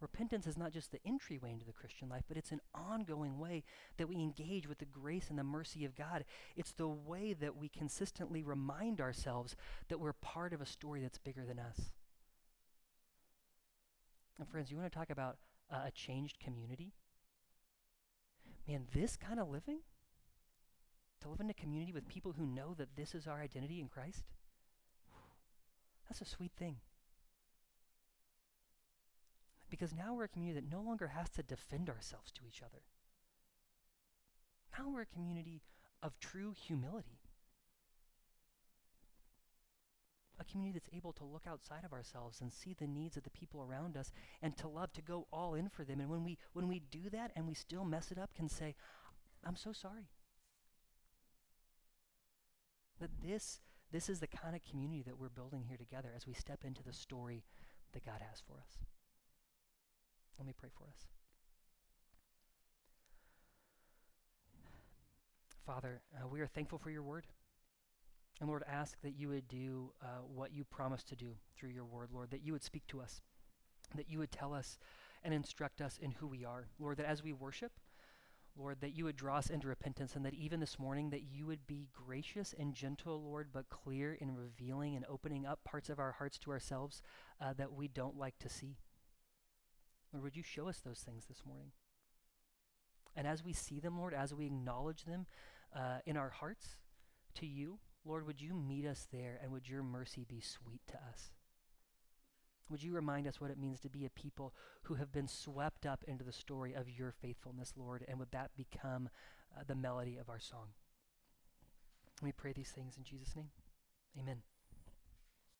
Repentance 0.00 0.46
is 0.46 0.58
not 0.58 0.72
just 0.72 0.92
the 0.92 1.00
entryway 1.06 1.50
into 1.52 1.64
the 1.64 1.72
Christian 1.72 2.10
life, 2.10 2.24
but 2.28 2.36
it's 2.36 2.52
an 2.52 2.60
ongoing 2.74 3.38
way 3.38 3.64
that 3.96 4.08
we 4.08 4.16
engage 4.16 4.68
with 4.68 4.78
the 4.78 4.84
grace 4.84 5.30
and 5.30 5.38
the 5.38 5.44
mercy 5.44 5.84
of 5.86 5.96
God. 5.96 6.26
It's 6.56 6.72
the 6.72 6.88
way 6.88 7.32
that 7.32 7.56
we 7.56 7.68
consistently 7.70 8.42
remind 8.42 9.00
ourselves 9.00 9.56
that 9.88 9.98
we're 9.98 10.12
part 10.12 10.52
of 10.52 10.60
a 10.60 10.66
story 10.66 11.00
that's 11.00 11.16
bigger 11.16 11.46
than 11.46 11.58
us. 11.58 11.92
And 14.38 14.48
friends, 14.48 14.70
you 14.70 14.76
want 14.76 14.90
to 14.90 14.98
talk 14.98 15.10
about 15.10 15.36
uh, 15.70 15.82
a 15.86 15.90
changed 15.90 16.38
community? 16.40 16.92
Man, 18.68 18.86
this 18.92 19.16
kind 19.16 19.38
of 19.38 19.48
living, 19.48 19.80
to 21.20 21.28
live 21.28 21.40
in 21.40 21.50
a 21.50 21.54
community 21.54 21.92
with 21.92 22.08
people 22.08 22.32
who 22.32 22.46
know 22.46 22.74
that 22.76 22.96
this 22.96 23.14
is 23.14 23.26
our 23.26 23.40
identity 23.40 23.80
in 23.80 23.88
Christ, 23.88 24.24
that's 26.08 26.20
a 26.20 26.24
sweet 26.24 26.52
thing. 26.58 26.76
Because 29.70 29.92
now 29.94 30.14
we're 30.14 30.24
a 30.24 30.28
community 30.28 30.60
that 30.60 30.70
no 30.70 30.82
longer 30.82 31.08
has 31.08 31.30
to 31.30 31.42
defend 31.42 31.88
ourselves 31.88 32.30
to 32.32 32.42
each 32.46 32.62
other. 32.62 32.82
Now 34.78 34.90
we're 34.90 35.02
a 35.02 35.06
community 35.06 35.62
of 36.02 36.18
true 36.20 36.52
humility. 36.52 37.23
A 40.40 40.44
community 40.44 40.78
that's 40.78 40.96
able 40.96 41.12
to 41.12 41.24
look 41.24 41.44
outside 41.46 41.84
of 41.84 41.92
ourselves 41.92 42.40
and 42.40 42.52
see 42.52 42.74
the 42.74 42.86
needs 42.86 43.16
of 43.16 43.22
the 43.22 43.30
people 43.30 43.62
around 43.62 43.96
us 43.96 44.12
and 44.42 44.56
to 44.56 44.68
love 44.68 44.92
to 44.94 45.02
go 45.02 45.26
all 45.32 45.54
in 45.54 45.68
for 45.68 45.84
them. 45.84 46.00
And 46.00 46.10
when 46.10 46.24
we 46.24 46.38
when 46.52 46.66
we 46.66 46.80
do 46.90 47.08
that 47.10 47.30
and 47.36 47.46
we 47.46 47.54
still 47.54 47.84
mess 47.84 48.10
it 48.10 48.18
up, 48.18 48.34
can 48.34 48.48
say, 48.48 48.74
I'm 49.44 49.56
so 49.56 49.72
sorry. 49.72 50.08
That 53.00 53.10
this 53.24 53.60
this 53.92 54.08
is 54.08 54.18
the 54.18 54.26
kind 54.26 54.56
of 54.56 54.62
community 54.68 55.02
that 55.02 55.18
we're 55.18 55.28
building 55.28 55.64
here 55.68 55.76
together 55.76 56.08
as 56.16 56.26
we 56.26 56.32
step 56.32 56.64
into 56.64 56.82
the 56.82 56.92
story 56.92 57.44
that 57.92 58.04
God 58.04 58.20
has 58.28 58.40
for 58.40 58.54
us. 58.54 58.78
Let 60.36 60.48
me 60.48 60.52
pray 60.58 60.70
for 60.76 60.84
us. 60.88 61.06
Father, 65.64 66.02
uh, 66.14 66.26
we 66.26 66.40
are 66.40 66.46
thankful 66.46 66.78
for 66.78 66.90
your 66.90 67.02
word. 67.02 67.24
And 68.40 68.48
Lord, 68.48 68.64
ask 68.68 69.00
that 69.02 69.18
you 69.18 69.28
would 69.28 69.48
do 69.48 69.92
uh, 70.02 70.22
what 70.26 70.52
you 70.52 70.64
promised 70.64 71.08
to 71.08 71.16
do 71.16 71.36
through 71.56 71.70
your 71.70 71.84
word, 71.84 72.08
Lord, 72.12 72.30
that 72.30 72.42
you 72.44 72.52
would 72.52 72.64
speak 72.64 72.86
to 72.88 73.00
us, 73.00 73.22
that 73.94 74.10
you 74.10 74.18
would 74.18 74.32
tell 74.32 74.52
us 74.52 74.78
and 75.22 75.32
instruct 75.32 75.80
us 75.80 75.98
in 76.00 76.10
who 76.12 76.26
we 76.26 76.44
are. 76.44 76.66
Lord, 76.78 76.96
that 76.98 77.06
as 77.06 77.22
we 77.22 77.32
worship, 77.32 77.72
Lord, 78.56 78.80
that 78.80 78.94
you 78.96 79.04
would 79.04 79.16
draw 79.16 79.38
us 79.38 79.50
into 79.50 79.66
repentance, 79.66 80.14
and 80.14 80.24
that 80.24 80.34
even 80.34 80.60
this 80.60 80.78
morning, 80.78 81.10
that 81.10 81.24
you 81.24 81.46
would 81.46 81.66
be 81.66 81.88
gracious 81.92 82.54
and 82.56 82.74
gentle, 82.74 83.22
Lord, 83.22 83.48
but 83.52 83.68
clear 83.68 84.14
in 84.14 84.34
revealing 84.34 84.94
and 84.94 85.04
opening 85.08 85.44
up 85.44 85.64
parts 85.64 85.88
of 85.88 85.98
our 85.98 86.12
hearts 86.12 86.38
to 86.40 86.50
ourselves 86.50 87.02
uh, 87.40 87.52
that 87.54 87.72
we 87.72 87.88
don't 87.88 88.16
like 88.16 88.38
to 88.40 88.48
see. 88.48 88.76
Lord, 90.12 90.22
would 90.22 90.36
you 90.36 90.44
show 90.44 90.68
us 90.68 90.78
those 90.78 91.00
things 91.00 91.24
this 91.26 91.42
morning? 91.44 91.72
And 93.16 93.26
as 93.26 93.44
we 93.44 93.52
see 93.52 93.80
them, 93.80 93.98
Lord, 93.98 94.14
as 94.14 94.34
we 94.34 94.46
acknowledge 94.46 95.04
them 95.04 95.26
uh, 95.74 95.98
in 96.06 96.16
our 96.16 96.30
hearts 96.30 96.76
to 97.36 97.46
you, 97.46 97.78
Lord, 98.04 98.26
would 98.26 98.40
you 98.40 98.54
meet 98.54 98.86
us 98.86 99.06
there 99.10 99.38
and 99.42 99.50
would 99.52 99.68
your 99.68 99.82
mercy 99.82 100.26
be 100.28 100.40
sweet 100.40 100.82
to 100.88 100.94
us? 100.94 101.30
Would 102.70 102.82
you 102.82 102.92
remind 102.92 103.26
us 103.26 103.40
what 103.40 103.50
it 103.50 103.58
means 103.58 103.80
to 103.80 103.90
be 103.90 104.06
a 104.06 104.10
people 104.10 104.54
who 104.84 104.94
have 104.94 105.12
been 105.12 105.28
swept 105.28 105.84
up 105.84 106.02
into 106.06 106.24
the 106.24 106.32
story 106.32 106.74
of 106.74 106.88
your 106.88 107.12
faithfulness, 107.12 107.74
Lord, 107.76 108.04
and 108.08 108.18
would 108.18 108.32
that 108.32 108.56
become 108.56 109.10
uh, 109.56 109.62
the 109.66 109.74
melody 109.74 110.16
of 110.16 110.30
our 110.30 110.40
song? 110.40 110.68
We 112.22 112.32
pray 112.32 112.52
these 112.52 112.70
things 112.70 112.96
in 112.96 113.04
Jesus' 113.04 113.36
name. 113.36 113.50
Amen. 114.18 114.42